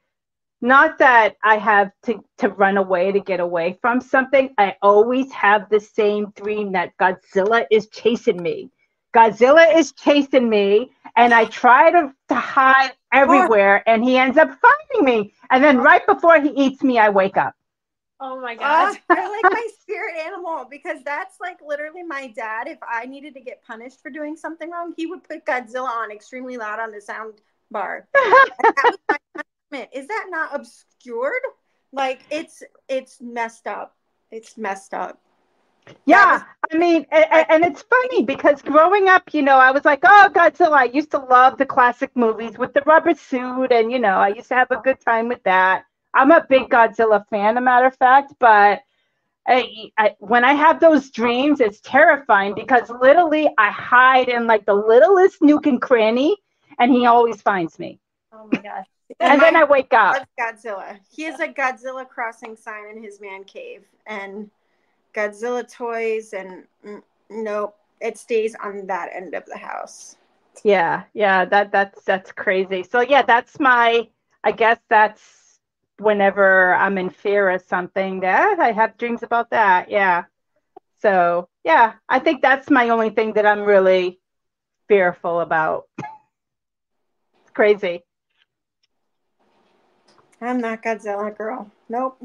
not 0.61 0.97
that 0.99 1.37
I 1.43 1.57
have 1.57 1.91
to 2.03 2.23
to 2.39 2.49
run 2.49 2.77
away 2.77 3.11
to 3.11 3.19
get 3.19 3.39
away 3.39 3.77
from 3.81 4.01
something, 4.01 4.53
I 4.57 4.75
always 4.81 5.31
have 5.33 5.69
the 5.69 5.79
same 5.79 6.31
dream 6.35 6.73
that 6.73 6.97
Godzilla 6.97 7.65
is 7.71 7.87
chasing 7.89 8.41
me. 8.41 8.71
Godzilla 9.15 9.75
is 9.77 9.93
chasing 9.93 10.49
me 10.49 10.91
and 11.15 11.33
I 11.33 11.45
try 11.45 11.91
to, 11.91 12.13
to 12.29 12.35
hide 12.35 12.93
everywhere 13.13 13.83
and 13.87 14.03
he 14.03 14.17
ends 14.17 14.37
up 14.37 14.49
finding 14.49 15.05
me. 15.05 15.33
And 15.49 15.63
then 15.63 15.79
right 15.79 16.05
before 16.05 16.41
he 16.41 16.49
eats 16.49 16.83
me, 16.83 16.99
I 16.99 17.09
wake 17.09 17.37
up. 17.37 17.55
Oh 18.19 18.39
my 18.41 18.53
Uh, 18.55 18.57
god. 18.57 18.97
you're 19.09 19.29
like 19.29 19.53
my 19.53 19.67
spirit 19.81 20.15
animal 20.25 20.67
because 20.69 21.03
that's 21.03 21.39
like 21.39 21.59
literally 21.65 22.03
my 22.03 22.27
dad. 22.27 22.67
If 22.67 22.79
I 22.87 23.05
needed 23.05 23.33
to 23.35 23.41
get 23.41 23.63
punished 23.65 24.01
for 24.01 24.09
doing 24.09 24.35
something 24.35 24.69
wrong, 24.69 24.93
he 24.95 25.05
would 25.05 25.23
put 25.23 25.45
Godzilla 25.45 25.89
on 25.89 26.11
extremely 26.11 26.57
loud 26.57 26.79
on 26.79 26.91
the 26.91 27.01
sound 27.01 27.35
bar. 27.71 28.07
That 28.13 28.49
was 28.85 28.97
my 29.09 29.17
punishment. 29.71 29.89
Is 29.93 30.07
that 30.07 30.27
not 30.29 30.55
obscured? 30.55 31.41
Like 31.91 32.21
it's 32.29 32.63
it's 32.87 33.19
messed 33.21 33.67
up. 33.67 33.95
It's 34.31 34.57
messed 34.57 34.93
up. 34.93 35.19
Yeah, 36.05 36.43
I 36.71 36.77
mean, 36.77 37.05
and, 37.11 37.45
and 37.49 37.65
it's 37.65 37.81
funny 37.81 38.23
because 38.23 38.61
growing 38.61 39.07
up, 39.09 39.33
you 39.33 39.41
know, 39.41 39.57
I 39.57 39.71
was 39.71 39.85
like, 39.85 40.01
oh, 40.03 40.29
Godzilla. 40.31 40.73
I 40.73 40.83
used 40.85 41.11
to 41.11 41.17
love 41.17 41.57
the 41.57 41.65
classic 41.65 42.11
movies 42.15 42.57
with 42.59 42.73
the 42.73 42.83
rubber 42.85 43.15
suit, 43.15 43.71
and 43.71 43.91
you 43.91 43.97
know, 43.99 44.17
I 44.17 44.29
used 44.29 44.49
to 44.49 44.55
have 44.55 44.69
a 44.71 44.77
good 44.77 44.99
time 44.99 45.27
with 45.29 45.43
that. 45.43 45.85
I'm 46.19 46.31
a 46.31 46.45
big 46.49 46.69
Godzilla 46.69 47.25
fan, 47.29 47.57
a 47.57 47.61
matter 47.61 47.85
of 47.87 47.95
fact, 47.95 48.33
but 48.39 48.81
I, 49.47 49.91
I, 49.97 50.15
when 50.19 50.43
I 50.43 50.53
have 50.53 50.81
those 50.81 51.09
dreams, 51.11 51.61
it's 51.61 51.79
terrifying 51.79 52.53
because 52.53 52.89
literally 52.89 53.49
I 53.57 53.71
hide 53.71 54.27
in 54.27 54.45
like 54.45 54.65
the 54.65 54.73
littlest 54.73 55.41
nook 55.41 55.65
and 55.65 55.81
cranny, 55.81 56.35
and 56.77 56.91
he 56.91 57.05
always 57.05 57.41
finds 57.41 57.79
me, 57.79 57.99
Oh 58.33 58.49
my 58.51 58.61
gosh. 58.61 58.85
and 59.21 59.41
then 59.41 59.55
I 59.55 59.63
wake 59.63 59.93
up. 59.93 60.27
Godzilla. 60.39 60.99
He 61.09 61.23
has 61.23 61.39
a 61.39 61.47
Godzilla 61.47 62.07
crossing 62.07 62.57
sign 62.57 62.89
in 62.95 63.01
his 63.01 63.21
man 63.21 63.45
cave 63.45 63.83
and 64.05 64.49
Godzilla 65.13 65.71
toys 65.71 66.33
and 66.33 66.65
mm, 66.85 67.01
nope, 67.29 67.75
it 68.01 68.17
stays 68.17 68.55
on 68.61 68.85
that 68.87 69.09
end 69.13 69.33
of 69.33 69.45
the 69.45 69.57
house. 69.57 70.17
Yeah, 70.63 71.03
yeah, 71.13 71.45
that 71.45 71.71
that's 71.71 72.03
that's 72.03 72.31
crazy. 72.33 72.83
So 72.83 72.99
yeah, 72.99 73.21
that's 73.21 73.57
my 73.59 74.07
I 74.43 74.51
guess 74.51 74.79
that's 74.89 75.38
whenever 75.99 76.73
I'm 76.75 76.97
in 76.97 77.09
fear 77.09 77.49
of 77.49 77.61
something 77.61 78.21
that 78.21 78.59
I 78.59 78.71
have 78.71 78.97
dreams 78.97 79.23
about 79.23 79.49
that. 79.51 79.89
Yeah. 79.89 80.23
So 81.01 81.47
yeah, 81.63 81.93
I 82.09 82.19
think 82.19 82.41
that's 82.41 82.69
my 82.69 82.89
only 82.89 83.09
thing 83.09 83.33
that 83.33 83.45
I'm 83.45 83.63
really 83.63 84.19
fearful 84.87 85.39
about. 85.41 85.85
it's 85.97 87.51
crazy. 87.53 88.03
I'm 90.41 90.59
not 90.59 90.81
Godzilla 90.83 91.35
girl. 91.35 91.71
Nope. 91.89 92.21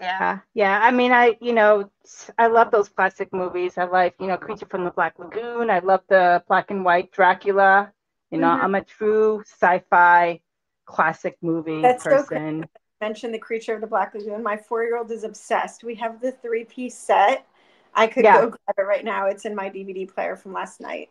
Yeah. 0.00 0.40
Yeah. 0.54 0.80
I 0.82 0.90
mean 0.90 1.12
I 1.12 1.36
you 1.40 1.52
know 1.52 1.90
I 2.38 2.46
love 2.48 2.70
those 2.70 2.88
classic 2.88 3.32
movies. 3.32 3.78
I 3.78 3.84
like, 3.84 4.14
you 4.20 4.26
know, 4.26 4.36
Creature 4.36 4.66
from 4.66 4.84
the 4.84 4.90
Black 4.90 5.18
Lagoon. 5.18 5.70
I 5.70 5.80
love 5.80 6.02
the 6.08 6.42
black 6.48 6.70
and 6.70 6.84
white 6.84 7.10
Dracula. 7.12 7.92
You 8.30 8.38
know, 8.38 8.48
Mhm. 8.48 8.60
I'm 8.60 8.74
a 8.74 8.84
true 8.84 9.42
sci-fi 9.46 10.40
classic 10.86 11.36
movie 11.42 11.82
That's 11.82 12.04
so 12.04 12.26
person. 12.26 12.68
Mention 13.00 13.32
the 13.32 13.38
creature 13.38 13.74
of 13.74 13.80
the 13.80 13.86
Black 13.86 14.14
Lagoon. 14.14 14.42
My 14.42 14.56
four 14.56 14.84
year 14.84 14.96
old 14.96 15.10
is 15.10 15.24
obsessed. 15.24 15.84
We 15.84 15.94
have 15.96 16.20
the 16.20 16.32
three 16.32 16.64
piece 16.64 16.96
set. 16.96 17.46
I 17.94 18.06
could 18.06 18.24
Yeah. 18.24 18.40
go 18.40 18.48
grab 18.50 18.78
it 18.78 18.82
right 18.82 19.04
now. 19.04 19.26
It's 19.26 19.44
in 19.44 19.54
my 19.54 19.68
DVD 19.68 20.06
player 20.06 20.36
from 20.36 20.52
last 20.52 20.80
night. 20.80 21.10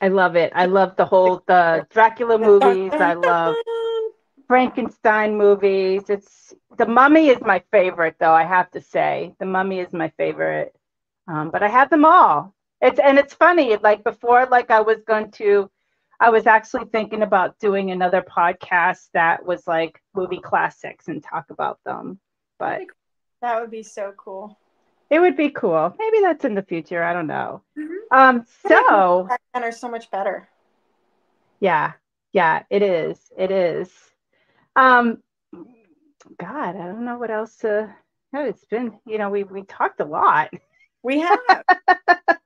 I 0.00 0.08
love 0.08 0.36
it. 0.36 0.52
I 0.54 0.66
love 0.66 0.96
the 0.96 1.04
whole 1.04 1.42
the 1.46 1.86
Dracula 1.90 2.38
movies. 2.38 2.92
I 2.98 3.14
love 3.14 3.54
Frankenstein 4.48 5.36
movies. 5.36 6.10
It's 6.10 6.54
the 6.76 6.86
Mummy 6.86 7.28
is 7.28 7.40
my 7.42 7.62
favorite, 7.70 8.16
though. 8.18 8.32
I 8.32 8.44
have 8.44 8.70
to 8.72 8.80
say, 8.80 9.34
the 9.38 9.46
Mummy 9.46 9.80
is 9.80 9.92
my 9.92 10.08
favorite. 10.18 10.74
Um, 11.28 11.50
but 11.50 11.62
I 11.62 11.68
have 11.68 11.90
them 11.90 12.04
all. 12.04 12.54
It's 12.80 12.98
and 12.98 13.18
it's 13.18 13.34
funny. 13.34 13.76
Like 13.76 14.02
before, 14.04 14.46
like 14.46 14.70
I 14.70 14.80
was 14.80 15.02
going 15.06 15.30
to, 15.32 15.70
I 16.22 16.30
was 16.30 16.46
actually 16.46 16.84
thinking 16.86 17.22
about 17.22 17.58
doing 17.58 17.90
another 17.90 18.22
podcast 18.22 19.08
that 19.12 19.44
was 19.44 19.66
like 19.66 20.00
movie 20.14 20.38
classics 20.40 21.08
and 21.08 21.22
talk 21.22 21.50
about 21.50 21.80
them. 21.84 22.20
But 22.58 22.82
That 23.40 23.60
would 23.60 23.70
be 23.72 23.82
so 23.82 24.12
cool. 24.16 24.56
it 25.10 25.18
would 25.18 25.36
be 25.36 25.50
cool. 25.50 25.94
Maybe 25.98 26.20
that's 26.20 26.44
in 26.44 26.54
the 26.54 26.62
future. 26.62 27.02
I 27.02 27.12
don't 27.12 27.26
know. 27.26 27.62
Mhm. 27.76 27.96
Um. 28.12 28.46
So. 28.68 29.28
Then 29.52 29.64
are 29.64 29.72
so 29.72 29.88
much 29.90 30.10
better. 30.12 30.48
Yeah, 31.58 31.92
yeah, 32.32 32.62
it 32.70 32.82
is. 32.82 33.18
It 33.36 33.50
is. 33.50 33.90
Um, 34.76 35.22
God, 36.38 36.76
I 36.76 36.86
don't 36.86 37.04
know 37.04 37.18
what 37.18 37.30
else 37.32 37.56
to. 37.58 37.94
No, 38.32 38.44
it's 38.44 38.64
been, 38.64 38.98
you 39.06 39.18
know, 39.18 39.28
we 39.28 39.42
we 39.42 39.64
talked 39.64 40.00
a 40.00 40.04
lot. 40.04 40.50
We 41.02 41.18
have. 41.20 41.38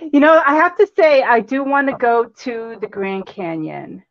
You 0.00 0.20
know, 0.20 0.42
I 0.46 0.54
have 0.54 0.76
to 0.78 0.88
say, 0.96 1.22
I 1.22 1.40
do 1.40 1.64
want 1.64 1.88
to 1.88 1.94
oh. 1.94 1.98
go 1.98 2.24
to 2.24 2.76
the 2.80 2.86
Grand 2.86 3.26
Canyon. 3.26 4.02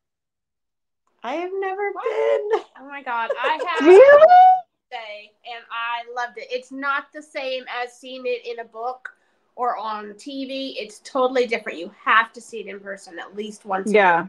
I 1.24 1.36
have 1.36 1.52
never 1.60 1.92
been. 1.92 2.62
Oh 2.80 2.88
my 2.88 3.02
god. 3.04 3.32
I 3.38 3.60
have 3.80 3.88
Really? 3.88 4.28
say, 4.92 5.32
and 5.54 5.64
I 5.72 6.04
loved 6.16 6.38
it. 6.38 6.48
It's 6.50 6.72
not 6.72 7.06
the 7.14 7.22
same 7.22 7.66
as 7.84 7.94
seeing 7.94 8.24
it 8.26 8.46
in 8.46 8.60
a 8.60 8.66
book 8.66 9.10
or 9.56 9.78
on 9.78 10.14
TV. 10.14 10.76
It's 10.78 11.00
totally 11.00 11.48
different. 11.48 11.80
You 11.80 11.92
have 12.04 12.32
to 12.34 12.42
see 12.42 12.60
it 12.60 12.68
in 12.68 12.80
person 12.80 13.20
at 13.20 13.36
least 13.36 13.66
once. 13.66 13.92
Yeah. 13.92 14.28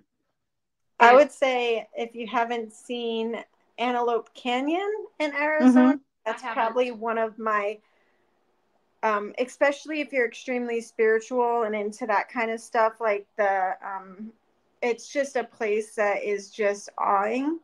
I 1.00 1.14
would 1.14 1.30
say 1.30 1.86
if 1.96 2.14
you 2.16 2.26
haven't 2.26 2.72
seen 2.72 3.36
Antelope 3.78 4.34
Canyon 4.34 4.92
in 5.20 5.32
Arizona, 5.32 5.92
mm-hmm. 5.92 5.96
that's 6.26 6.42
I 6.42 6.46
haven't. 6.46 6.62
probably 6.62 6.90
one 6.90 7.18
of 7.18 7.38
my 7.38 7.78
um 9.02 9.32
especially 9.38 10.00
if 10.00 10.12
you're 10.12 10.26
extremely 10.26 10.80
spiritual 10.80 11.64
and 11.64 11.74
into 11.74 12.06
that 12.06 12.28
kind 12.28 12.50
of 12.50 12.60
stuff 12.60 13.00
like 13.00 13.26
the 13.36 13.72
um 13.84 14.32
it's 14.82 15.08
just 15.12 15.36
a 15.36 15.44
place 15.44 15.94
that 15.94 16.22
is 16.22 16.50
just 16.50 16.88
awing 16.98 17.60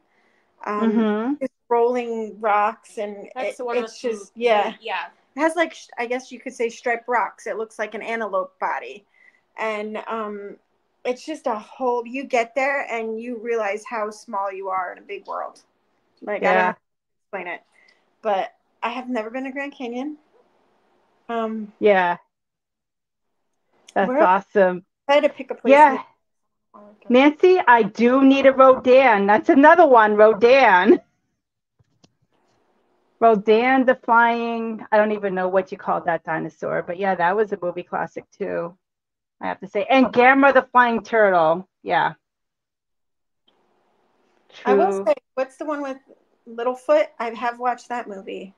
um 0.67 1.07
hmm 1.07 1.35
just 1.41 1.53
rolling 1.69 2.37
rocks 2.41 2.99
and 2.99 3.29
That's 3.35 3.59
it- 3.61 3.65
one 3.65 3.77
it's 3.79 3.93
with 3.93 4.01
just 4.01 4.33
yeah 4.37 4.73
Yeah. 4.81 5.09
it 5.37 5.41
has 5.41 5.57
like 5.57 5.75
sh- 5.75 5.89
I 5.99 6.07
guess 6.07 6.31
you 6.33 6.41
could 6.41 6.55
say 6.55 6.69
striped 6.69 7.09
rocks. 7.09 7.47
It 7.47 7.57
looks 7.57 7.79
like 7.79 7.95
an 7.95 8.03
antelope 8.03 8.59
body, 8.61 9.05
and 9.59 9.99
um, 10.09 10.57
it's 11.05 11.25
just 11.27 11.47
a 11.47 11.59
whole. 11.59 12.07
You 12.07 12.25
get 12.25 12.55
there 12.55 12.87
and 12.91 13.21
you 13.21 13.39
realize 13.39 13.85
how 13.85 14.11
small 14.11 14.53
you 14.53 14.69
are 14.69 14.93
in 14.93 14.99
a 14.99 15.03
big 15.03 15.27
world. 15.27 15.63
Like 16.23 16.45
I 16.45 16.55
don't 16.55 16.67
know 16.67 16.73
how 16.73 16.73
to 16.73 17.37
explain 17.43 17.55
it, 17.55 17.63
but 18.23 18.55
I 18.83 18.91
have 18.91 19.09
never 19.09 19.31
been 19.31 19.45
to 19.45 19.53
Grand 19.53 19.75
Canyon. 19.75 20.19
Um, 21.29 21.73
Yeah. 21.79 22.19
That's 23.95 24.11
awesome. 24.11 24.85
I 25.09 25.15
had 25.15 25.23
to 25.25 25.29
pick 25.29 25.51
a 25.51 25.55
place. 25.55 25.73
Yeah. 25.73 26.03
Nancy, 27.09 27.61
I 27.67 27.83
do 27.83 28.25
need 28.25 28.47
a 28.47 28.53
Rodan. 28.53 29.27
That's 29.27 29.49
another 29.49 29.87
one, 29.87 30.17
Rodan. 30.17 31.01
Rodan 33.21 33.87
the 33.87 33.95
flying, 33.95 34.85
I 34.91 34.97
don't 34.97 35.13
even 35.13 35.35
know 35.35 35.49
what 35.49 35.71
you 35.71 35.79
call 35.79 36.01
that 36.03 36.25
dinosaur, 36.25 36.83
but 36.83 36.99
yeah, 36.99 37.15
that 37.15 37.37
was 37.37 37.53
a 37.53 37.59
movie 37.63 37.83
classic 37.83 38.25
too. 38.37 38.77
I 39.41 39.47
have 39.47 39.61
to 39.61 39.69
say. 39.69 39.87
And 39.89 40.07
Gamera 40.07 40.53
the 40.53 40.63
flying 40.73 41.03
turtle. 41.03 41.69
Yeah. 41.83 42.15
I 44.65 44.75
will 44.75 45.05
say, 45.05 45.15
what's 45.35 45.57
the 45.57 45.65
one 45.65 45.83
with 45.83 45.99
Littlefoot? 46.49 47.07
I 47.19 47.31
have 47.31 47.59
watched 47.59 47.89
that 47.89 48.09
movie. 48.09 48.55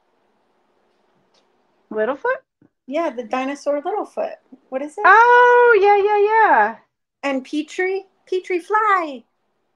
Littlefoot? 1.91 2.43
Yeah, 2.87 3.11
the 3.11 3.24
dinosaur 3.24 3.82
Littlefoot. 3.82 4.37
What 4.68 4.82
is 4.82 4.93
it? 4.93 5.05
Oh, 5.05 5.78
yeah, 5.80 5.97
yeah, 5.97 6.18
yeah. 6.18 6.76
and 7.22 7.45
Petrie, 7.45 8.07
Petrie 8.26 8.61
Fly. 8.61 9.24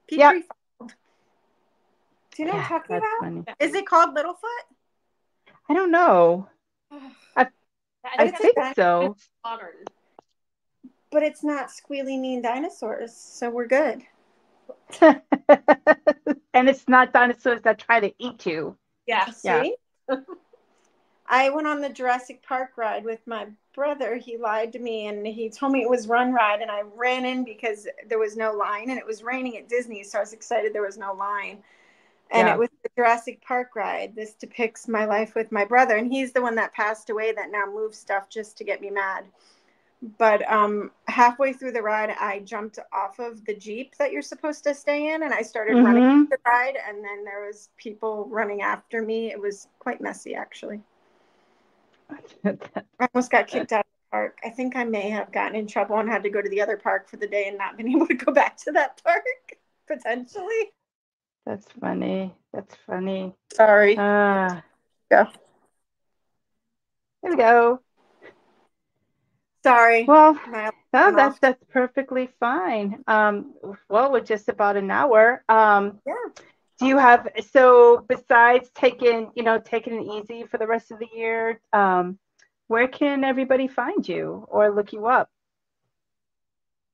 Petrie 0.07 0.19
Yep. 0.19 0.43
Fold. 0.79 0.93
Do 2.35 2.43
you 2.43 2.47
know 2.47 2.53
Yeah, 2.55 2.61
what 2.61 2.71
I'm 2.71 2.79
talking 2.79 2.97
about? 2.97 3.19
funny. 3.19 3.43
Is 3.59 3.75
it 3.75 3.85
called 3.85 4.15
Littlefoot? 4.15 4.63
I 5.69 5.73
don't 5.73 5.91
know. 5.91 6.47
I 7.35 8.25
it's 8.25 8.37
think 8.39 8.57
so. 8.75 9.15
modern. 9.43 9.85
But 11.11 11.23
it's 11.23 11.43
not 11.43 11.67
squealy 11.67 12.19
mean 12.19 12.41
dinosaurs, 12.41 13.13
so 13.13 13.49
we're 13.49 13.67
good. 13.67 14.01
and 15.01 16.69
it's 16.69 16.87
not 16.87 17.13
dinosaurs 17.13 17.61
that 17.63 17.79
try 17.79 17.99
to 17.99 18.13
eat 18.17 18.45
you. 18.45 18.77
Yeah. 19.07 19.27
Yeah. 19.43 19.63
I 21.31 21.49
went 21.49 21.65
on 21.65 21.79
the 21.79 21.89
Jurassic 21.89 22.43
Park 22.43 22.71
ride 22.75 23.05
with 23.05 23.25
my 23.25 23.47
brother. 23.73 24.17
He 24.17 24.37
lied 24.37 24.73
to 24.73 24.79
me 24.79 25.07
and 25.07 25.25
he 25.25 25.49
told 25.49 25.71
me 25.71 25.81
it 25.81 25.89
was 25.89 26.07
run 26.09 26.33
ride, 26.33 26.61
and 26.61 26.69
I 26.69 26.81
ran 26.81 27.25
in 27.25 27.45
because 27.45 27.87
there 28.09 28.19
was 28.19 28.35
no 28.35 28.51
line, 28.51 28.89
and 28.89 28.99
it 28.99 29.05
was 29.05 29.23
raining 29.23 29.55
at 29.57 29.69
Disney, 29.69 30.03
so 30.03 30.17
I 30.17 30.21
was 30.21 30.33
excited 30.33 30.73
there 30.73 30.81
was 30.81 30.97
no 30.97 31.13
line. 31.13 31.63
And 32.31 32.47
Yeah. 32.47 32.53
it 32.55 32.57
was 32.59 32.69
the 32.83 32.89
Jurassic 32.97 33.41
Park 33.41 33.75
ride. 33.77 34.13
This 34.13 34.33
depicts 34.33 34.89
my 34.89 35.05
life 35.05 35.33
with 35.33 35.51
my 35.53 35.63
brother, 35.65 35.95
and 35.95 36.11
he's 36.11 36.33
the 36.33 36.41
one 36.41 36.55
that 36.55 36.73
passed 36.73 37.09
away 37.09 37.31
that 37.31 37.49
now 37.51 37.65
moves 37.65 37.97
stuff 37.97 38.29
just 38.29 38.57
to 38.57 38.65
get 38.65 38.81
me 38.81 38.89
mad. 38.89 39.23
But 40.17 40.41
um, 40.51 40.91
halfway 41.07 41.53
through 41.53 41.73
the 41.73 41.81
ride, 41.81 42.09
I 42.19 42.39
jumped 42.39 42.79
off 42.91 43.19
of 43.19 43.45
the 43.45 43.55
jeep 43.55 43.95
that 43.97 44.11
you're 44.11 44.21
supposed 44.21 44.63
to 44.65 44.73
stay 44.73 45.13
in, 45.13 45.23
and 45.23 45.33
I 45.33 45.43
started 45.43 45.81
running 45.81 46.03
Mhm. 46.03 46.29
the 46.29 46.37
ride, 46.45 46.75
and 46.87 47.03
then 47.03 47.23
there 47.23 47.41
was 47.45 47.69
people 47.77 48.25
running 48.29 48.61
after 48.61 49.01
me. 49.01 49.31
It 49.31 49.39
was 49.39 49.67
quite 49.79 50.01
messy, 50.01 50.35
actually. 50.35 50.81
I 52.45 53.07
almost 53.13 53.31
got 53.31 53.47
kicked 53.47 53.71
out 53.71 53.81
of 53.81 53.85
the 53.85 54.11
park. 54.11 54.39
I 54.43 54.49
think 54.49 54.75
I 54.75 54.83
may 54.83 55.09
have 55.09 55.31
gotten 55.31 55.55
in 55.55 55.67
trouble 55.67 55.97
and 55.97 56.09
had 56.09 56.23
to 56.23 56.29
go 56.29 56.41
to 56.41 56.49
the 56.49 56.61
other 56.61 56.77
park 56.77 57.09
for 57.09 57.17
the 57.17 57.27
day 57.27 57.47
and 57.47 57.57
not 57.57 57.77
been 57.77 57.89
able 57.95 58.07
to 58.07 58.13
go 58.13 58.31
back 58.31 58.57
to 58.57 58.71
that 58.73 59.01
park 59.03 59.23
potentially. 59.87 60.71
That's 61.45 61.67
funny. 61.79 62.33
That's 62.53 62.75
funny. 62.87 63.33
Sorry. 63.53 63.95
Ah. 63.97 64.63
Yeah. 65.09 65.27
There 67.23 67.31
we 67.31 67.37
go. 67.37 67.81
Sorry. 69.63 70.05
Well, 70.05 70.39
no, 70.93 71.15
that's 71.15 71.37
that's 71.39 71.63
perfectly 71.71 72.29
fine. 72.39 73.03
Um, 73.07 73.53
well, 73.89 74.11
we're 74.11 74.21
just 74.21 74.49
about 74.49 74.75
an 74.75 74.89
hour. 74.89 75.43
Um, 75.47 75.99
Yeah. 76.05 76.15
Do 76.81 76.87
you 76.87 76.97
have 76.97 77.27
so 77.51 78.03
besides 78.09 78.71
taking, 78.73 79.31
you 79.35 79.43
know, 79.43 79.59
taking 79.59 80.01
it 80.01 80.11
easy 80.11 80.45
for 80.47 80.57
the 80.57 80.65
rest 80.65 80.91
of 80.91 80.97
the 80.97 81.07
year? 81.13 81.61
Um, 81.71 82.17
where 82.67 82.87
can 82.87 83.23
everybody 83.23 83.67
find 83.67 84.07
you 84.07 84.47
or 84.49 84.71
look 84.71 84.91
you 84.91 85.05
up? 85.05 85.29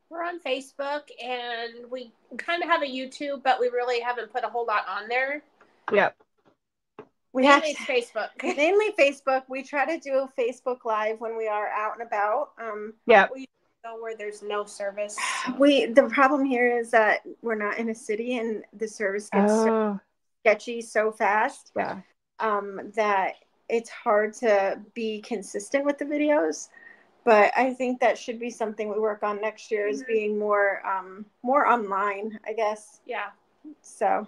We're 0.09 0.23
on 0.23 0.41
Facebook 0.41 1.03
and 1.23 1.89
we 1.89 2.11
kind 2.37 2.61
of 2.63 2.69
have 2.69 2.81
a 2.81 2.85
YouTube, 2.85 3.43
but 3.43 3.61
we 3.61 3.67
really 3.67 4.01
haven't 4.01 4.33
put 4.33 4.43
a 4.43 4.49
whole 4.49 4.65
lot 4.65 4.85
on 4.89 5.07
there. 5.07 5.41
Yep. 5.93 6.17
We 7.31 7.45
have 7.45 7.61
Mainly 7.61 7.77
it's 7.79 8.11
Facebook. 8.11 8.29
mainly 8.57 8.91
Facebook. 8.99 9.43
We 9.47 9.63
try 9.63 9.85
to 9.85 9.99
do 10.01 10.15
a 10.15 10.41
Facebook 10.41 10.83
Live 10.83 11.21
when 11.21 11.37
we 11.37 11.47
are 11.47 11.69
out 11.69 11.93
and 11.97 12.05
about. 12.05 12.49
Um, 12.61 12.93
Yep. 13.05 13.31
So 13.85 14.01
where 14.01 14.15
there's 14.17 14.41
no 14.41 14.65
service. 14.65 15.17
we 15.59 15.85
the 15.85 16.03
problem 16.09 16.45
here 16.45 16.77
is 16.77 16.91
that 16.91 17.21
we're 17.41 17.55
not 17.55 17.77
in 17.77 17.89
a 17.89 17.95
city 17.95 18.37
and 18.37 18.63
the 18.77 18.87
service 18.87 19.29
gets 19.29 19.53
so 19.63 19.69
Oh, 19.69 19.99
sketchy 20.43 20.81
so 20.81 21.11
fast 21.11 21.71
yeah. 21.75 22.01
um, 22.39 22.91
that 22.95 23.35
it's 23.69 23.89
hard 23.89 24.33
to 24.35 24.79
be 24.93 25.21
consistent 25.21 25.85
with 25.85 25.97
the 25.97 26.05
videos. 26.05 26.69
But 27.23 27.51
I 27.57 27.73
think 27.73 27.99
that 27.99 28.17
should 28.17 28.39
be 28.39 28.49
something 28.49 28.89
we 28.89 28.99
work 28.99 29.21
on 29.23 29.41
next 29.41 29.69
year 29.71 29.87
is 29.87 30.01
Mhm. 30.03 30.07
being 30.07 30.39
more 30.39 30.85
um, 30.85 31.25
more 31.43 31.67
online, 31.67 32.39
I 32.45 32.53
guess. 32.53 33.01
Yeah. 33.05 33.29
So 33.81 34.27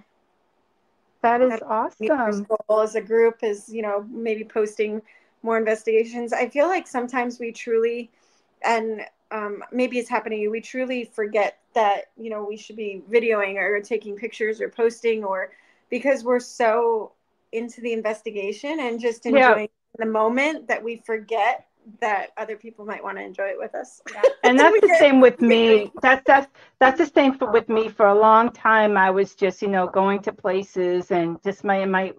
That 1.21 1.41
is 1.41 1.59
New 1.99 2.07
Year's 2.07 2.41
awesome. 2.41 2.47
goal 2.67 2.81
as 2.81 2.95
a 2.95 3.01
group 3.01 3.43
is, 3.43 3.67
you 3.73 3.81
know, 3.81 4.05
maybe 4.09 4.43
posting 4.43 5.01
more 5.43 5.57
investigations. 5.57 6.33
I 6.33 6.47
feel 6.49 6.67
like 6.67 6.87
sometimes 6.87 7.39
we 7.39 7.51
truly, 7.51 8.09
and 8.61 9.05
um, 9.31 9.63
maybe 9.71 9.99
it's 9.99 10.09
happening 10.09 10.41
to 10.41 10.49
we 10.49 10.61
truly 10.61 11.05
forget 11.05 11.59
that, 11.73 12.05
you 12.17 12.29
know, 12.29 12.45
we 12.47 12.57
should 12.57 12.75
be 12.75 13.01
videoing 13.11 13.55
or 13.55 13.79
taking 13.81 14.15
pictures 14.15 14.61
or 14.61 14.69
posting 14.69 15.23
or 15.23 15.51
because 15.89 16.23
we're 16.23 16.39
so 16.39 17.11
into 17.51 17.81
the 17.81 17.93
investigation 17.93 18.79
and 18.79 18.99
just 18.99 19.25
Yeah. 19.25 19.55
enjoying 19.55 19.69
the 19.97 20.05
moment 20.05 20.67
that 20.67 20.83
we 20.83 20.97
forget 20.97 21.67
that 22.01 22.27
other 22.37 22.55
people 22.55 22.85
might 22.85 23.03
want 23.03 23.17
to 23.17 23.23
enjoy 23.23 23.47
it 23.47 23.57
with 23.57 23.73
us. 23.75 24.01
and 24.43 24.59
that's 24.59 24.79
the 24.81 24.89
same 24.89 25.19
with 25.21 25.41
me 25.41 25.91
that's 26.01 26.23
that's 26.25 26.47
that's 26.79 26.97
the 26.97 27.05
same 27.05 27.33
for 27.37 27.51
with 27.51 27.67
me 27.69 27.87
for 27.89 28.07
a 28.07 28.15
long 28.19 28.51
time 28.51 28.97
i 28.97 29.09
was 29.09 29.35
just 29.35 29.61
you 29.61 29.67
know 29.67 29.87
going 29.87 30.21
to 30.21 30.31
places 30.31 31.11
and 31.11 31.41
just 31.43 31.63
my 31.63 31.77
in 31.79 31.91
my 31.91 32.13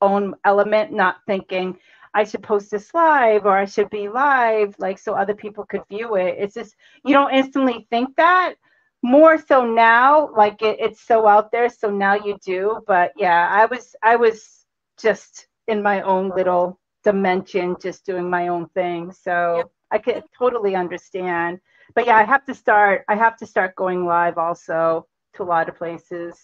own 0.00 0.34
element 0.44 0.92
not 0.92 1.16
thinking 1.26 1.76
i 2.14 2.24
should 2.24 2.42
post 2.42 2.70
this 2.70 2.92
live 2.94 3.44
or 3.46 3.56
i 3.56 3.64
should 3.64 3.90
be 3.90 4.08
live 4.08 4.74
like 4.78 4.98
so 4.98 5.14
other 5.14 5.34
people 5.34 5.64
could 5.66 5.82
view 5.88 6.16
it. 6.16 6.36
It's 6.38 6.54
just 6.54 6.74
you 7.04 7.12
don't 7.12 7.34
instantly 7.34 7.86
think 7.90 8.16
that. 8.16 8.54
More 9.02 9.36
so 9.38 9.66
now 9.66 10.30
like 10.34 10.62
it, 10.62 10.78
it's 10.80 11.00
so 11.00 11.26
out 11.28 11.52
there 11.52 11.68
so 11.68 11.90
now 11.90 12.14
you 12.14 12.38
do. 12.44 12.80
But 12.86 13.12
yeah 13.16 13.48
i 13.50 13.66
was 13.66 13.94
i 14.02 14.16
was 14.16 14.64
just 14.98 15.48
in 15.68 15.82
my 15.82 16.00
own 16.02 16.30
little 16.30 16.78
dimension 17.02 17.76
just 17.80 18.06
doing 18.06 18.30
my 18.30 18.48
own 18.48 18.68
thing. 18.70 19.12
So 19.12 19.56
Yep. 19.58 19.70
i 19.90 19.98
could 19.98 20.22
totally 20.38 20.74
understand. 20.74 21.60
But 21.94 22.06
yeah 22.06 22.16
i 22.16 22.24
have 22.24 22.44
to 22.46 22.54
start 22.54 23.04
i 23.08 23.14
have 23.14 23.36
to 23.38 23.46
start 23.46 23.76
going 23.76 24.06
live 24.06 24.38
also 24.38 25.06
to 25.34 25.42
a 25.42 25.48
lot 25.54 25.68
of 25.68 25.76
places. 25.76 26.38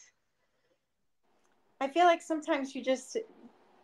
I 1.81 1.89
feel 1.89 2.05
like 2.05 2.21
sometimes 2.21 2.75
you 2.75 2.85
just 2.85 3.16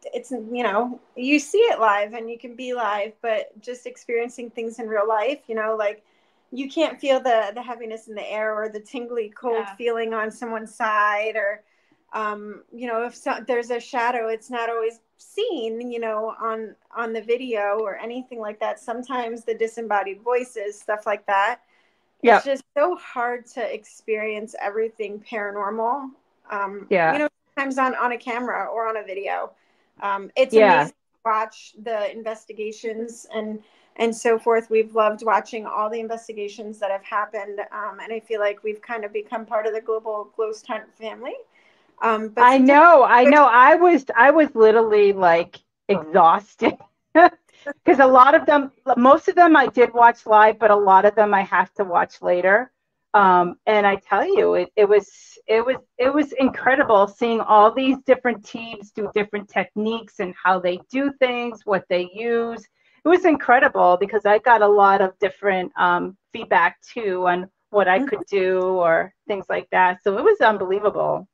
it's 0.04 0.30
you 0.30 0.62
know 0.62 1.00
you 1.16 1.38
see 1.38 1.58
it 1.58 1.80
live 1.80 2.12
and 2.14 2.30
you 2.30 2.38
can 2.38 2.54
be 2.54 2.74
live 2.74 3.12
but 3.22 3.58
just 3.60 3.86
experiencing 3.86 4.50
things 4.50 4.78
in 4.78 4.86
real 4.88 5.06
life 5.08 5.40
you 5.48 5.54
know 5.54 5.74
like 5.76 6.04
you 6.52 6.70
can't 6.70 7.00
feel 7.00 7.18
the 7.20 7.50
the 7.54 7.62
heaviness 7.62 8.06
in 8.08 8.14
the 8.14 8.30
air 8.30 8.54
or 8.54 8.68
the 8.68 8.80
tingly 8.80 9.30
cold 9.30 9.64
Yeah. 9.66 9.74
feeling 9.76 10.14
on 10.14 10.30
someone's 10.30 10.74
side 10.74 11.34
or 11.36 11.62
um 12.12 12.62
you 12.72 12.86
know 12.86 13.04
if 13.04 13.14
so, 13.16 13.34
there's 13.46 13.70
a 13.70 13.80
shadow 13.80 14.28
it's 14.28 14.50
not 14.50 14.70
always 14.70 15.00
seen 15.18 15.90
you 15.90 15.98
know 15.98 16.34
on 16.40 16.74
on 16.94 17.12
the 17.12 17.20
video 17.22 17.78
or 17.80 17.96
anything 17.96 18.38
like 18.38 18.60
that 18.60 18.78
sometimes 18.78 19.44
the 19.44 19.54
disembodied 19.54 20.20
voices 20.22 20.78
stuff 20.78 21.04
like 21.06 21.26
that 21.26 21.60
Yeah. 22.22 22.36
it's 22.36 22.44
just 22.44 22.64
so 22.76 22.96
hard 22.96 23.46
to 23.46 23.74
experience 23.74 24.54
everything 24.60 25.20
paranormal 25.20 26.10
um 26.50 26.86
Yeah. 26.90 27.12
you 27.12 27.18
know 27.18 27.28
sometimes 27.56 27.78
on 27.78 27.94
on 27.96 28.12
a 28.12 28.18
camera 28.18 28.66
or 28.66 28.86
on 28.88 28.96
a 28.98 29.02
video 29.02 29.50
um 30.02 30.30
it's 30.36 30.56
Yeah. 30.56 30.56
amazing 30.56 30.92
to 30.94 31.20
watch 31.24 31.74
the 31.82 32.10
investigations 32.12 33.26
and 33.34 33.62
and 33.96 34.14
so 34.14 34.38
forth. 34.38 34.68
We've 34.70 34.94
loved 34.94 35.24
watching 35.24 35.66
all 35.66 35.88
the 35.90 36.00
investigations 36.00 36.78
that 36.80 36.90
have 36.90 37.04
happened 37.04 37.60
um 37.72 38.00
and 38.00 38.12
i 38.12 38.20
feel 38.20 38.40
like 38.40 38.62
we've 38.62 38.82
kind 38.82 39.04
of 39.04 39.12
become 39.12 39.46
part 39.46 39.66
of 39.66 39.72
the 39.74 39.80
global 39.80 40.30
ghost 40.36 40.66
hunt 40.66 40.84
family. 40.98 41.34
Um 42.02 42.28
but 42.28 42.48
i 42.48 42.58
know 42.58 43.02
i 43.04 43.24
know. 43.24 43.44
I 43.44 43.76
was 43.76 44.04
i 44.16 44.30
was 44.30 44.54
literally 44.54 45.12
like 45.12 45.58
exhausted. 45.88 46.76
Because 47.84 48.00
a 48.00 48.06
lot 48.06 48.34
of 48.34 48.46
them 48.46 48.72
most 48.96 49.28
of 49.28 49.34
them 49.36 49.56
i 49.56 49.66
did 49.66 49.92
watch 49.94 50.26
live 50.26 50.58
but 50.58 50.70
a 50.70 50.76
lot 50.76 51.04
of 51.04 51.14
them 51.14 51.32
i 51.34 51.42
have 51.42 51.72
to 51.74 51.84
watch 51.84 52.20
later. 52.22 52.70
Um, 53.14 53.56
and 53.66 53.86
i 53.86 53.96
tell 53.96 54.24
you 54.26 54.54
it, 54.54 54.70
it 54.76 54.88
was 54.88 55.35
it 55.46 55.64
was 55.64 55.76
it 55.98 56.12
was 56.12 56.32
incredible 56.32 57.06
seeing 57.08 57.40
all 57.40 57.72
these 57.72 57.98
different 58.06 58.44
teams 58.44 58.90
do 58.90 59.10
different 59.14 59.48
techniques 59.48 60.20
and 60.20 60.34
how 60.42 60.58
they 60.58 60.78
do 60.90 61.12
things 61.20 61.62
what 61.64 61.84
they 61.88 62.08
use 62.12 62.64
it 63.04 63.08
was 63.08 63.24
incredible 63.24 63.96
because 64.00 64.26
i 64.26 64.38
got 64.38 64.62
a 64.62 64.68
lot 64.68 65.00
of 65.00 65.18
different 65.18 65.72
um, 65.78 66.16
feedback 66.32 66.80
too 66.82 67.26
on 67.26 67.48
what 67.70 67.88
i 67.88 67.98
could 68.00 68.24
do 68.30 68.60
or 68.60 69.12
things 69.28 69.46
like 69.48 69.68
that 69.70 70.02
so 70.02 70.18
it 70.18 70.24
was 70.24 70.40
unbelievable 70.40 71.28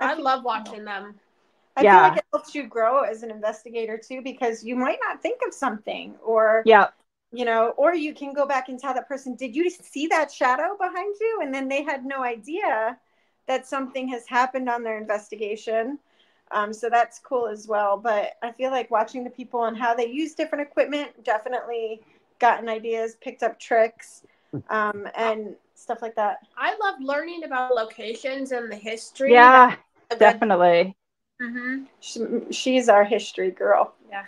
I 0.00 0.14
love 0.14 0.44
watching 0.44 0.84
them. 0.84 1.18
I 1.76 1.84
Yeah. 1.84 1.92
feel 1.92 2.02
like 2.02 2.16
it 2.18 2.24
helps 2.32 2.54
you 2.54 2.66
grow 2.66 3.02
as 3.02 3.22
an 3.22 3.30
investigator 3.30 3.98
too, 3.98 4.22
because 4.22 4.64
you 4.64 4.76
might 4.76 4.98
not 5.02 5.22
think 5.22 5.40
of 5.46 5.54
something, 5.54 6.16
or 6.24 6.64
Yeah. 6.64 6.88
you 7.32 7.44
know, 7.44 7.70
or 7.76 7.94
you 7.94 8.14
can 8.14 8.32
go 8.32 8.46
back 8.46 8.68
and 8.68 8.78
tell 8.78 8.94
that 8.94 9.08
person, 9.08 9.36
"Did 9.36 9.54
you 9.54 9.70
see 9.70 10.06
that 10.08 10.32
shadow 10.32 10.76
behind 10.78 11.14
you?" 11.20 11.40
And 11.42 11.54
then 11.54 11.68
they 11.68 11.82
had 11.82 12.04
no 12.04 12.22
idea 12.22 12.98
that 13.48 13.66
something 13.66 14.06
has 14.08 14.26
happened 14.28 14.68
on 14.68 14.82
their 14.84 14.98
investigation. 14.98 15.98
Um, 16.50 16.72
so 16.72 16.88
that's 16.88 17.18
cool 17.18 17.46
as 17.48 17.66
well. 17.66 17.96
But 17.98 18.34
I 18.42 18.52
feel 18.52 18.70
like 18.70 18.90
watching 18.90 19.24
the 19.24 19.30
people 19.30 19.64
and 19.64 19.76
how 19.76 19.94
they 19.94 20.06
use 20.06 20.34
different 20.34 20.62
equipment 20.68 21.24
definitely 21.24 22.00
gotten 22.38 22.68
ideas, 22.68 23.16
picked 23.20 23.42
up 23.42 23.58
tricks, 23.58 24.22
um, 24.70 25.08
and 25.16 25.56
stuff 25.74 26.00
like 26.02 26.14
that. 26.16 26.38
I 26.56 26.76
love 26.80 26.96
learning 27.00 27.44
about 27.44 27.74
locations 27.74 28.52
and 28.52 28.70
the 28.70 28.76
history. 28.76 29.32
Yeah, 29.32 29.74
A 30.10 30.14
good- 30.14 30.18
definitely. 30.20 30.96
Mhm. 31.40 31.86
She, 32.00 32.20
she's 32.50 32.88
our 32.88 33.04
history 33.04 33.50
girl. 33.50 33.94
Yeah. 34.10 34.26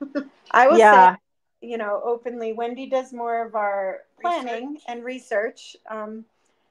I 0.50 0.68
will 0.68 0.78
Yeah. 0.78 1.16
say, 1.16 1.68
you 1.68 1.78
know, 1.78 2.00
openly, 2.04 2.52
Wendy 2.52 2.86
does 2.86 3.12
more 3.12 3.44
of 3.44 3.54
our 3.54 4.00
planning 4.20 4.74
Research. 4.74 4.84
and 4.88 5.04
research. 5.04 5.76
Um, 5.88 6.24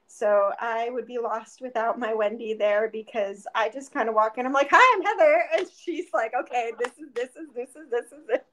so 0.06 0.52
I 0.60 0.90
would 0.90 1.06
be 1.06 1.18
lost 1.18 1.60
without 1.60 1.98
my 1.98 2.14
Wendy 2.14 2.54
there 2.54 2.88
because 2.90 3.46
I 3.54 3.68
just 3.68 3.92
kind 3.92 4.08
of 4.08 4.14
walk 4.14 4.38
in. 4.38 4.46
I'm 4.46 4.52
like, 4.52 4.68
"Hi, 4.70 4.96
I'm 4.96 5.02
Heather," 5.02 5.42
and 5.58 5.68
she's 5.70 6.06
like, 6.14 6.32
"Okay, 6.34 6.72
this 6.78 6.92
is 6.98 7.12
this 7.14 7.30
is 7.36 7.48
this 7.54 7.70
is 7.70 7.90
this 7.90 8.06
is 8.06 8.28
it," 8.28 8.46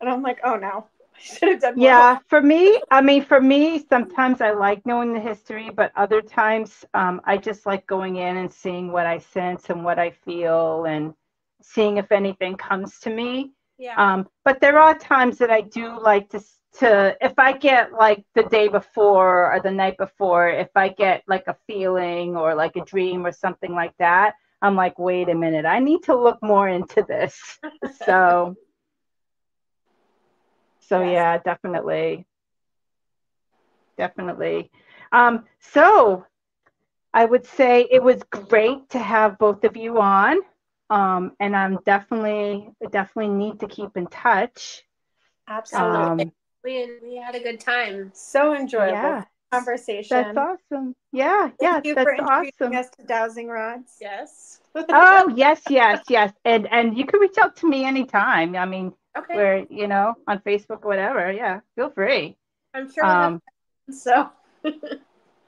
and 0.00 0.08
I'm 0.10 0.22
like, 0.22 0.40
"Oh 0.44 0.56
no, 0.56 0.86
I 1.16 1.20
should 1.20 1.48
have 1.48 1.60
done. 1.60 1.78
Yeah, 1.78 2.18
for 2.28 2.40
me, 2.40 2.80
I 2.90 3.00
mean, 3.00 3.24
for 3.24 3.40
me, 3.40 3.84
sometimes 3.88 4.40
I 4.40 4.50
like 4.52 4.84
knowing 4.86 5.12
the 5.12 5.20
history, 5.20 5.70
but 5.70 5.92
other 5.96 6.20
times 6.22 6.84
um, 6.94 7.20
I 7.24 7.36
just 7.36 7.66
like 7.66 7.86
going 7.86 8.16
in 8.16 8.36
and 8.36 8.52
seeing 8.52 8.92
what 8.92 9.06
I 9.06 9.18
sense 9.18 9.70
and 9.70 9.84
what 9.84 9.98
I 9.98 10.10
feel 10.10 10.84
and 10.84 11.14
seeing 11.62 11.98
if 11.98 12.12
anything 12.12 12.56
comes 12.56 12.98
to 13.00 13.10
me. 13.10 13.52
Yeah. 13.78 13.94
Um, 13.96 14.28
but 14.44 14.60
there 14.60 14.78
are 14.78 14.96
times 14.96 15.38
that 15.38 15.50
I 15.50 15.62
do 15.62 15.98
like 16.00 16.28
to 16.30 16.40
to 16.78 17.16
if 17.20 17.38
I 17.38 17.52
get 17.52 17.92
like 17.92 18.24
the 18.34 18.44
day 18.44 18.68
before 18.68 19.52
or 19.52 19.60
the 19.60 19.70
night 19.70 19.96
before, 19.98 20.48
if 20.48 20.68
I 20.76 20.88
get 20.88 21.22
like 21.26 21.44
a 21.48 21.56
feeling 21.66 22.36
or 22.36 22.54
like 22.54 22.76
a 22.76 22.84
dream 22.84 23.26
or 23.26 23.32
something 23.32 23.72
like 23.74 23.94
that, 23.98 24.34
I'm 24.62 24.76
like, 24.76 24.98
wait 24.98 25.28
a 25.28 25.34
minute, 25.34 25.66
I 25.66 25.78
need 25.80 26.02
to 26.04 26.16
look 26.16 26.38
more 26.42 26.68
into 26.68 27.02
this. 27.08 27.58
so 28.06 28.56
so 30.80 31.02
yeah, 31.02 31.38
definitely. 31.38 32.26
Definitely. 33.96 34.70
Um, 35.12 35.44
so 35.60 36.24
I 37.12 37.24
would 37.24 37.46
say 37.46 37.86
it 37.90 38.02
was 38.02 38.22
great 38.30 38.88
to 38.90 38.98
have 38.98 39.38
both 39.38 39.64
of 39.64 39.76
you 39.76 40.00
on. 40.00 40.38
Um, 40.90 41.32
and 41.38 41.54
I'm 41.56 41.78
definitely 41.84 42.70
definitely 42.90 43.34
need 43.34 43.60
to 43.60 43.68
keep 43.68 43.96
in 43.96 44.06
touch. 44.08 44.82
absolutely, 45.48 46.24
Um, 46.24 46.32
we 46.64 46.90
we 47.02 47.16
had 47.16 47.34
a 47.34 47.40
good 47.40 47.60
time. 47.60 48.10
so 48.14 48.54
enjoyable 48.54 48.94
yeah, 48.94 49.24
conversation. 49.52 50.34
that's 50.34 50.58
awesome. 50.72 50.94
Yeah, 51.12 51.50
yeah, 51.60 51.72
Thank 51.80 51.86
you 51.86 51.94
that's 51.94 52.04
for 52.04 52.20
awesome. 52.22 52.74
us 52.76 52.90
to 52.90 53.04
dowsing 53.06 53.48
rods. 53.48 53.96
Yes. 54.00 54.60
Oh 54.74 55.32
yes, 55.36 55.62
yes, 55.68 56.00
yes. 56.08 56.32
And 56.44 56.66
and 56.70 56.96
you 56.96 57.06
can 57.06 57.20
reach 57.20 57.38
out 57.38 57.56
to 57.56 57.68
me 57.68 57.84
anytime. 57.84 58.56
I 58.56 58.66
mean, 58.66 58.92
Okay. 59.16 59.34
where 59.34 59.66
you 59.70 59.88
know, 59.88 60.14
on 60.26 60.38
Facebook, 60.40 60.84
or 60.84 60.88
whatever. 60.88 61.32
Yeah, 61.32 61.60
feel 61.76 61.90
free. 61.90 62.36
I'm 62.74 62.90
sure. 62.90 63.04
Um, 63.04 63.40
so. 63.90 64.30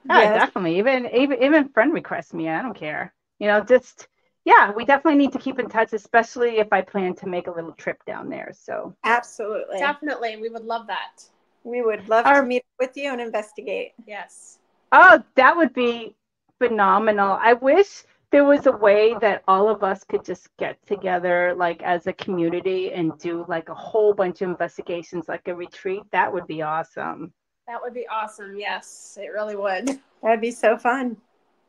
Yeah, 0.04 0.24
Yes. 0.24 0.34
definitely. 0.34 0.78
Even 0.78 1.06
even 1.14 1.42
even 1.42 1.68
friend 1.68 1.92
request 1.92 2.34
me. 2.34 2.48
I 2.48 2.62
don't 2.62 2.74
care. 2.74 3.14
You 3.38 3.46
know, 3.48 3.60
just 3.60 4.08
yeah, 4.44 4.72
we 4.72 4.84
definitely 4.84 5.18
need 5.18 5.32
to 5.32 5.38
keep 5.38 5.58
in 5.58 5.68
touch, 5.68 5.92
especially 5.92 6.58
if 6.58 6.72
I 6.72 6.80
plan 6.82 7.14
to 7.16 7.26
make 7.28 7.46
a 7.46 7.50
little 7.50 7.72
trip 7.72 8.04
down 8.06 8.28
there. 8.28 8.52
So 8.52 8.94
Absolutely. 9.04 9.78
Definitely, 9.78 10.36
we 10.36 10.48
would 10.48 10.64
love 10.64 10.86
that. 10.88 11.24
We 11.64 11.82
would 11.82 12.08
love 12.08 12.26
Our- 12.26 12.42
to 12.42 12.46
meet 12.46 12.64
with 12.80 12.96
you 12.96 13.12
and 13.12 13.20
investigate. 13.20 13.92
Yes. 14.06 14.58
oh, 14.90 15.22
that 15.36 15.56
would 15.56 15.72
be 15.72 16.14
phenomenal. 16.58 17.38
I 17.40 17.54
wish 17.54 18.04
there 18.30 18.44
was 18.44 18.66
a 18.66 18.72
way 18.72 19.14
that 19.20 19.42
all 19.46 19.68
of 19.68 19.82
us 19.84 20.04
could 20.04 20.24
just 20.24 20.48
get 20.58 20.76
together 20.86 21.54
like 21.56 21.82
as 21.82 22.06
a 22.06 22.12
community 22.14 22.92
and 22.92 23.16
do 23.18 23.44
like 23.46 23.68
a 23.68 23.74
whole 23.74 24.14
bunch 24.14 24.40
of 24.42 24.48
investigations 24.50 25.28
like 25.28 25.46
a 25.48 25.54
retreat. 25.54 26.02
That 26.12 26.32
would 26.32 26.46
be 26.46 26.62
awesome. 26.62 27.32
That 27.68 27.80
would 27.82 27.94
be 27.94 28.06
awesome. 28.08 28.56
Yes, 28.58 29.16
it 29.20 29.28
really 29.28 29.54
would. 29.54 30.00
That'd 30.22 30.40
be 30.40 30.50
so 30.50 30.76
fun. 30.76 31.16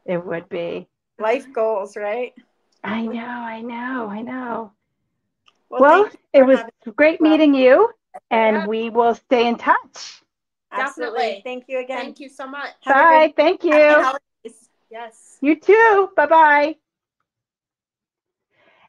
It 0.06 0.26
would 0.26 0.50
be. 0.50 0.88
Life 1.20 1.52
goals, 1.54 1.96
right? 1.96 2.34
I 2.84 3.06
know, 3.06 3.26
I 3.26 3.62
know, 3.62 4.08
I 4.10 4.22
know. 4.22 4.72
Well, 5.70 5.82
Well, 5.82 6.10
it 6.34 6.44
was 6.44 6.60
having- 6.60 6.94
great 6.96 7.22
meeting 7.22 7.54
you 7.54 7.90
and 8.30 8.58
Yeah. 8.58 8.68
we 8.68 8.90
will 8.90 9.16
stay 9.16 9.48
in 9.48 9.56
touch. 9.58 10.22
absolutely. 10.72 11.20
Definitely. 11.20 11.42
Thank 11.44 11.64
you 11.68 11.80
again. 11.80 12.00
Thank 12.00 12.20
you 12.20 12.30
so 12.30 12.48
much. 12.48 12.72
Have 12.84 12.96
Bye. 12.96 13.28
good- 13.28 13.36
Thank 13.36 13.64
you. 13.64 14.52
Yes. 14.90 15.38
You 15.42 15.56
too. 15.56 16.12
Bye 16.16 16.26
bye. 16.28 16.76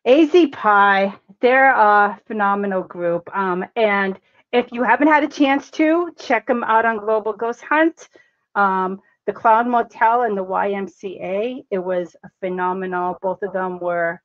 AZ 0.06 0.30
P.I.E, 0.32 1.12
they're 1.40 1.70
a 1.70 2.20
phenomenal 2.26 2.82
group. 2.82 3.34
Um, 3.34 3.64
and 3.76 4.18
if 4.52 4.70
you 4.72 4.82
haven't 4.82 5.08
had 5.08 5.24
a 5.24 5.28
chance 5.28 5.70
to, 5.72 6.12
check 6.18 6.46
them 6.46 6.62
out 6.64 6.84
on 6.84 6.98
Global 6.98 7.32
Ghost 7.32 7.62
Hunt. 7.62 8.08
Um, 8.54 9.00
the 9.26 9.32
Cloud 9.32 9.66
Motel 9.66 10.22
and 10.22 10.36
the 10.36 10.44
YMCA, 10.44 11.64
it 11.70 11.78
was 11.78 12.16
phenomenal. 12.40 13.18
Both 13.22 13.42
of 13.42 13.52
them 13.52 13.78
were 13.78 14.22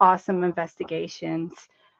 awesome 0.00 0.44
investigations. 0.44 1.52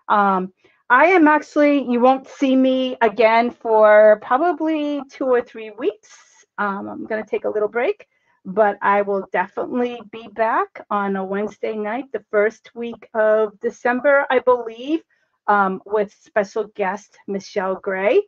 Um, 0.09 0.53
I 0.91 1.07
am 1.07 1.29
actually, 1.29 1.91
you 1.91 2.01
won't 2.01 2.29
see 2.29 2.57
me 2.57 2.97
again 3.01 3.51
for 3.51 4.21
probably 4.23 5.03
two 5.11 5.27
or 5.27 5.43
three 5.43 5.71
weeks. 5.71 6.11
Um, 6.57 6.89
I'm 6.89 7.07
going 7.07 7.23
to 7.23 7.29
take 7.29 7.45
a 7.45 7.51
little 7.51 7.69
break 7.69 8.07
but 8.49 8.79
I 8.81 9.03
will 9.03 9.29
definitely 9.31 10.01
be 10.11 10.27
back 10.29 10.85
on 10.91 11.17
a 11.17 11.25
Wednesday 11.25 11.75
night, 11.77 12.07
the 12.13 12.25
first 12.31 12.71
week 12.75 13.09
of 13.13 13.59
December, 13.61 14.27
I 14.31 14.39
believe, 14.39 15.01
um, 15.47 15.83
with 15.85 16.15
special 16.25 16.65
guest 16.75 17.19
Michelle 17.27 17.75
Gray. 17.75 18.23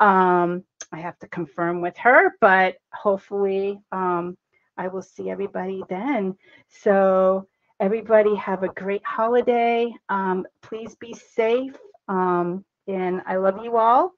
Um, 0.00 0.64
I 0.92 0.98
have 0.98 1.18
to 1.20 1.28
confirm 1.28 1.80
with 1.80 1.96
her, 1.98 2.36
but 2.40 2.76
hopefully 2.92 3.80
um, 3.92 4.36
I 4.76 4.88
will 4.88 5.02
see 5.02 5.30
everybody 5.30 5.82
then. 5.88 6.36
So, 6.68 7.46
everybody 7.80 8.34
have 8.34 8.62
a 8.62 8.68
great 8.68 9.04
holiday. 9.04 9.92
Um, 10.08 10.46
please 10.62 10.94
be 10.96 11.14
safe. 11.14 11.76
Um, 12.08 12.64
and 12.86 13.22
I 13.26 13.36
love 13.36 13.64
you 13.64 13.76
all. 13.76 14.12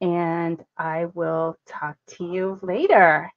And 0.00 0.62
I 0.76 1.06
will 1.06 1.56
talk 1.66 1.96
to 2.10 2.24
you 2.24 2.60
later. 2.62 3.30